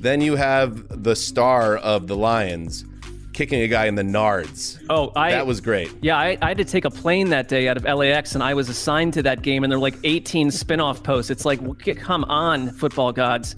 Then 0.00 0.20
you 0.20 0.36
have 0.36 1.02
the 1.02 1.16
star 1.16 1.76
of 1.76 2.06
the 2.06 2.16
Lions 2.16 2.84
kicking 3.36 3.60
a 3.60 3.68
guy 3.68 3.84
in 3.84 3.94
the 3.94 4.02
nards. 4.02 4.82
oh, 4.88 5.12
I 5.14 5.30
that 5.32 5.46
was 5.46 5.60
great. 5.60 5.92
Yeah, 6.00 6.16
I, 6.16 6.38
I 6.40 6.48
had 6.48 6.56
to 6.56 6.64
take 6.64 6.86
a 6.86 6.90
plane 6.90 7.28
that 7.28 7.48
day 7.48 7.68
out 7.68 7.76
of 7.76 7.84
LAX, 7.84 8.34
and 8.34 8.42
I 8.42 8.54
was 8.54 8.68
assigned 8.68 9.12
to 9.14 9.22
that 9.22 9.42
game, 9.42 9.62
and 9.62 9.70
there 9.70 9.78
were 9.78 9.82
like 9.82 9.98
18 10.02 10.50
spin-off 10.50 11.02
posts. 11.02 11.30
It's 11.30 11.44
like, 11.44 11.60
come 11.98 12.24
on, 12.24 12.70
football 12.70 13.12
gods, 13.12 13.54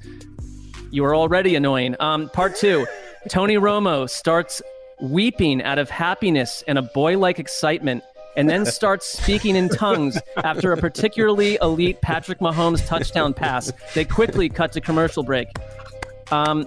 you 0.90 1.04
are 1.04 1.14
already 1.14 1.54
annoying. 1.54 1.94
Um, 2.00 2.28
part 2.30 2.56
two, 2.56 2.86
Tony 3.28 3.54
Romo 3.54 4.10
starts 4.10 4.60
weeping 5.00 5.62
out 5.62 5.78
of 5.78 5.88
happiness 5.88 6.64
and 6.66 6.76
a 6.76 6.82
boy-like 6.82 7.38
excitement, 7.38 8.02
and 8.36 8.50
then 8.50 8.66
starts 8.78 9.06
speaking 9.06 9.54
in 9.54 9.68
tongues 9.68 10.18
after 10.38 10.72
a 10.72 10.76
particularly 10.76 11.56
elite 11.62 12.00
Patrick 12.00 12.40
Mahomes 12.40 12.84
touchdown 12.84 13.32
pass. 13.32 13.72
They 13.94 14.04
quickly 14.04 14.48
cut 14.48 14.72
to 14.72 14.80
commercial 14.80 15.22
break. 15.22 15.48
Um, 16.30 16.66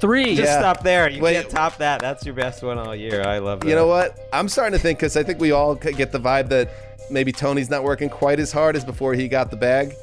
three. 0.00 0.34
Just 0.36 0.48
Yeah. 0.48 0.58
stop 0.60 0.82
there. 0.82 1.08
You 1.10 1.22
Wait. 1.22 1.34
can't 1.34 1.48
top 1.50 1.78
that. 1.78 2.00
That's 2.00 2.24
your 2.24 2.34
best 2.34 2.62
one 2.62 2.78
all 2.78 2.94
year. 2.94 3.22
I 3.22 3.38
love 3.38 3.60
that. 3.60 3.68
You 3.68 3.74
know 3.74 3.86
what? 3.86 4.18
I'm 4.32 4.48
starting 4.48 4.76
to 4.76 4.82
think 4.82 4.98
because 4.98 5.16
I 5.16 5.22
think 5.22 5.40
we 5.40 5.52
all 5.52 5.74
get 5.74 6.12
the 6.12 6.20
vibe 6.20 6.48
that 6.50 6.70
maybe 7.10 7.32
Tony's 7.32 7.70
not 7.70 7.84
working 7.84 8.08
quite 8.08 8.38
as 8.40 8.52
hard 8.52 8.76
as 8.76 8.84
before 8.84 9.14
he 9.14 9.28
got 9.28 9.50
the 9.50 9.56
bag. 9.56 9.94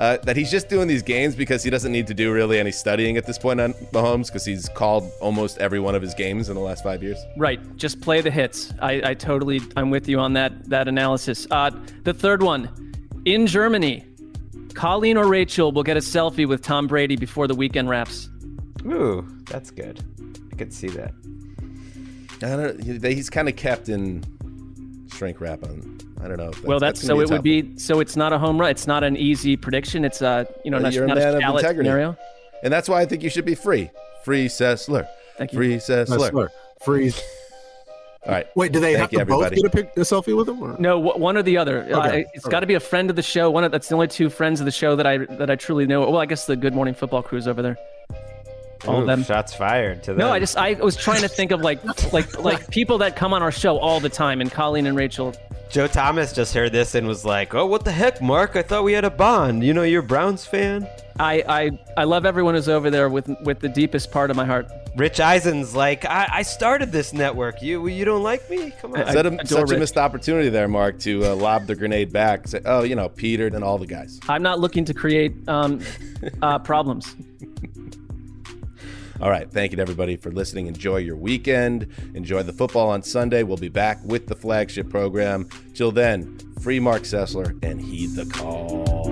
Uh, 0.00 0.16
that 0.24 0.36
he's 0.36 0.50
just 0.50 0.68
doing 0.68 0.88
these 0.88 1.02
games 1.02 1.36
because 1.36 1.62
he 1.62 1.70
doesn't 1.70 1.92
need 1.92 2.08
to 2.08 2.14
do 2.14 2.32
really 2.32 2.58
any 2.58 2.72
studying 2.72 3.16
at 3.16 3.24
this 3.24 3.38
point 3.38 3.60
on 3.60 3.72
Mahomes 3.92 4.26
because 4.26 4.44
he's 4.44 4.68
called 4.70 5.08
almost 5.20 5.58
every 5.58 5.78
one 5.78 5.94
of 5.94 6.02
his 6.02 6.12
games 6.14 6.48
in 6.48 6.56
the 6.56 6.60
last 6.60 6.82
five 6.82 7.04
years. 7.04 7.18
Right. 7.36 7.60
Just 7.76 8.00
play 8.00 8.20
the 8.20 8.30
hits. 8.30 8.72
I, 8.80 9.10
I 9.10 9.14
totally, 9.14 9.60
I'm 9.76 9.90
with 9.90 10.08
you 10.08 10.18
on 10.18 10.32
that 10.32 10.68
that 10.70 10.88
analysis. 10.88 11.46
Uh, 11.52 11.70
the 12.02 12.12
third 12.12 12.42
one, 12.42 12.68
in 13.26 13.46
Germany, 13.46 14.04
Colleen 14.74 15.16
or 15.16 15.28
Rachel 15.28 15.70
will 15.70 15.84
get 15.84 15.96
a 15.96 16.00
selfie 16.00 16.48
with 16.48 16.62
Tom 16.62 16.88
Brady 16.88 17.14
before 17.14 17.46
the 17.46 17.54
weekend 17.54 17.88
wraps. 17.88 18.28
Ooh, 18.86 19.26
that's 19.46 19.70
good. 19.70 20.02
I 20.52 20.56
could 20.56 20.72
see 20.72 20.88
that. 20.88 21.12
I 22.42 22.56
don't. 22.56 23.04
He's 23.04 23.30
kind 23.30 23.48
of 23.48 23.56
kept 23.56 23.88
in 23.88 24.24
shrink 25.12 25.40
wrap 25.40 25.62
on. 25.62 25.98
I 26.22 26.28
don't 26.28 26.36
know. 26.36 26.48
If 26.48 26.54
that's, 26.54 26.64
well, 26.64 26.80
that's, 26.80 27.00
gonna 27.02 27.06
so 27.08 27.20
it 27.20 27.28
would 27.30 27.36
tough 27.36 27.42
be 27.44 27.78
so 27.78 28.00
it's 28.00 28.16
not 28.16 28.32
a 28.32 28.38
home 28.38 28.60
run. 28.60 28.70
It's 28.70 28.86
not 28.86 29.04
an 29.04 29.16
easy 29.16 29.56
prediction. 29.56 30.04
It's 30.04 30.22
a 30.22 30.46
you 30.64 30.70
know 30.70 30.76
Well, 30.76 30.82
not, 30.84 30.92
you're 30.92 31.04
a 31.04 31.08
not 31.08 31.16
man 31.18 31.34
a 31.42 31.48
of 31.50 31.56
integrity. 31.56 31.88
scenario. 31.88 32.16
and 32.62 32.72
that's 32.72 32.88
why 32.88 33.00
I 33.00 33.06
think 33.06 33.22
you 33.22 33.30
should 33.30 33.44
be 33.44 33.54
free. 33.54 33.90
Free 34.24 34.46
Sessler. 34.46 35.06
Thank 35.36 35.52
you. 35.52 35.58
Free 35.58 35.76
Sessler. 35.76 36.30
Slur. 36.30 36.48
Freeze. 36.84 37.20
All 38.26 38.32
right. 38.32 38.46
Wait, 38.54 38.70
do 38.70 38.78
they 38.78 38.94
Thank 38.94 39.00
have 39.00 39.12
you, 39.12 39.18
to 39.18 39.24
both 39.26 39.44
everybody. 39.46 39.62
get 39.62 39.66
a, 39.66 39.84
pic- 39.88 39.96
a 39.96 40.00
selfie 40.00 40.36
with 40.36 40.48
him? 40.48 40.62
Or? 40.62 40.76
No, 40.78 41.00
wh- 41.02 41.18
one 41.18 41.36
or 41.36 41.42
the 41.42 41.56
other. 41.58 41.82
Uh, 41.92 42.06
Okay, 42.06 42.24
it's 42.34 42.44
okay. 42.46 42.52
got 42.52 42.60
to 42.60 42.66
be 42.68 42.74
a 42.74 42.80
friend 42.80 43.10
of 43.10 43.16
the 43.16 43.22
show. 43.22 43.50
One 43.50 43.64
of 43.64 43.72
that's 43.72 43.88
the 43.88 43.94
only 43.96 44.06
two 44.06 44.30
friends 44.30 44.60
of 44.60 44.64
the 44.64 44.70
show 44.70 44.94
that 44.94 45.06
I 45.06 45.18
that 45.18 45.50
I 45.50 45.56
truly 45.56 45.86
know. 45.86 46.00
Well, 46.02 46.18
I 46.18 46.26
guess 46.26 46.46
the 46.46 46.54
Good 46.56 46.72
Morning 46.74 46.94
Football 46.94 47.22
crew 47.24 47.38
is 47.38 47.48
over 47.48 47.62
there. 47.62 47.76
All 48.86 48.96
of 48.98 49.02
Ooh, 49.04 49.06
them. 49.06 49.22
Shots 49.24 49.54
fired 49.54 50.02
to 50.04 50.12
them. 50.12 50.18
No, 50.18 50.32
I 50.32 50.38
just 50.38 50.56
I 50.56 50.74
was 50.74 50.96
trying 50.96 51.22
to 51.22 51.28
think 51.28 51.50
of 51.52 51.60
like 51.60 51.80
like 52.12 52.38
like 52.38 52.68
people 52.70 52.98
that 52.98 53.16
come 53.16 53.32
on 53.32 53.42
our 53.42 53.52
show 53.52 53.78
all 53.78 54.00
the 54.00 54.08
time, 54.08 54.40
and 54.40 54.50
Colleen 54.50 54.86
and 54.86 54.96
Rachel. 54.96 55.34
Joe 55.70 55.86
Thomas 55.86 56.32
just 56.34 56.52
heard 56.52 56.72
this 56.72 56.94
and 56.94 57.06
was 57.06 57.24
like, 57.24 57.54
"Oh, 57.54 57.64
what 57.66 57.84
the 57.84 57.92
heck, 57.92 58.20
Mark? 58.20 58.56
I 58.56 58.62
thought 58.62 58.84
we 58.84 58.92
had 58.92 59.04
a 59.04 59.10
bond. 59.10 59.64
You 59.64 59.72
know, 59.72 59.82
you're 59.84 60.02
a 60.02 60.06
Browns 60.06 60.44
fan." 60.44 60.86
I 61.18 61.42
I 61.48 61.70
I 61.96 62.04
love 62.04 62.26
everyone 62.26 62.54
who's 62.54 62.68
over 62.68 62.90
there 62.90 63.08
with 63.08 63.30
with 63.44 63.60
the 63.60 63.68
deepest 63.68 64.10
part 64.10 64.30
of 64.30 64.36
my 64.36 64.44
heart. 64.44 64.70
Rich 64.94 65.20
Eisen's 65.20 65.74
like, 65.74 66.04
I, 66.04 66.28
I 66.30 66.42
started 66.42 66.92
this 66.92 67.14
network. 67.14 67.62
You 67.62 67.86
you 67.86 68.04
don't 68.04 68.22
like 68.22 68.48
me? 68.50 68.72
Come 68.80 68.92
on. 68.92 69.00
I- 69.00 69.08
Is 69.08 69.14
that 69.14 69.24
a, 69.24 69.30
adore 69.30 69.66
such 69.66 69.72
a 69.72 69.78
missed 69.78 69.96
opportunity 69.96 70.50
there, 70.50 70.68
Mark, 70.68 70.98
to 71.00 71.24
uh, 71.24 71.34
lob 71.34 71.66
the 71.66 71.74
grenade 71.74 72.12
back? 72.12 72.48
Say, 72.48 72.60
oh, 72.66 72.82
you 72.82 72.94
know, 72.94 73.08
Peter 73.08 73.46
and 73.46 73.64
all 73.64 73.78
the 73.78 73.86
guys. 73.86 74.20
I'm 74.28 74.42
not 74.42 74.60
looking 74.60 74.84
to 74.84 74.92
create 74.92 75.32
um, 75.48 75.80
uh, 76.42 76.58
problems. 76.58 77.14
All 79.22 79.30
right. 79.30 79.48
Thank 79.48 79.70
you 79.70 79.76
to 79.76 79.82
everybody 79.82 80.16
for 80.16 80.32
listening. 80.32 80.66
Enjoy 80.66 80.96
your 80.96 81.14
weekend. 81.14 81.86
Enjoy 82.14 82.42
the 82.42 82.52
football 82.52 82.90
on 82.90 83.04
Sunday. 83.04 83.44
We'll 83.44 83.56
be 83.56 83.68
back 83.68 84.00
with 84.04 84.26
the 84.26 84.34
flagship 84.34 84.90
program. 84.90 85.48
Till 85.74 85.92
then, 85.92 86.38
free 86.60 86.80
Mark 86.80 87.02
Sessler 87.02 87.56
and 87.62 87.80
heed 87.80 88.16
the 88.16 88.26
call. 88.26 89.11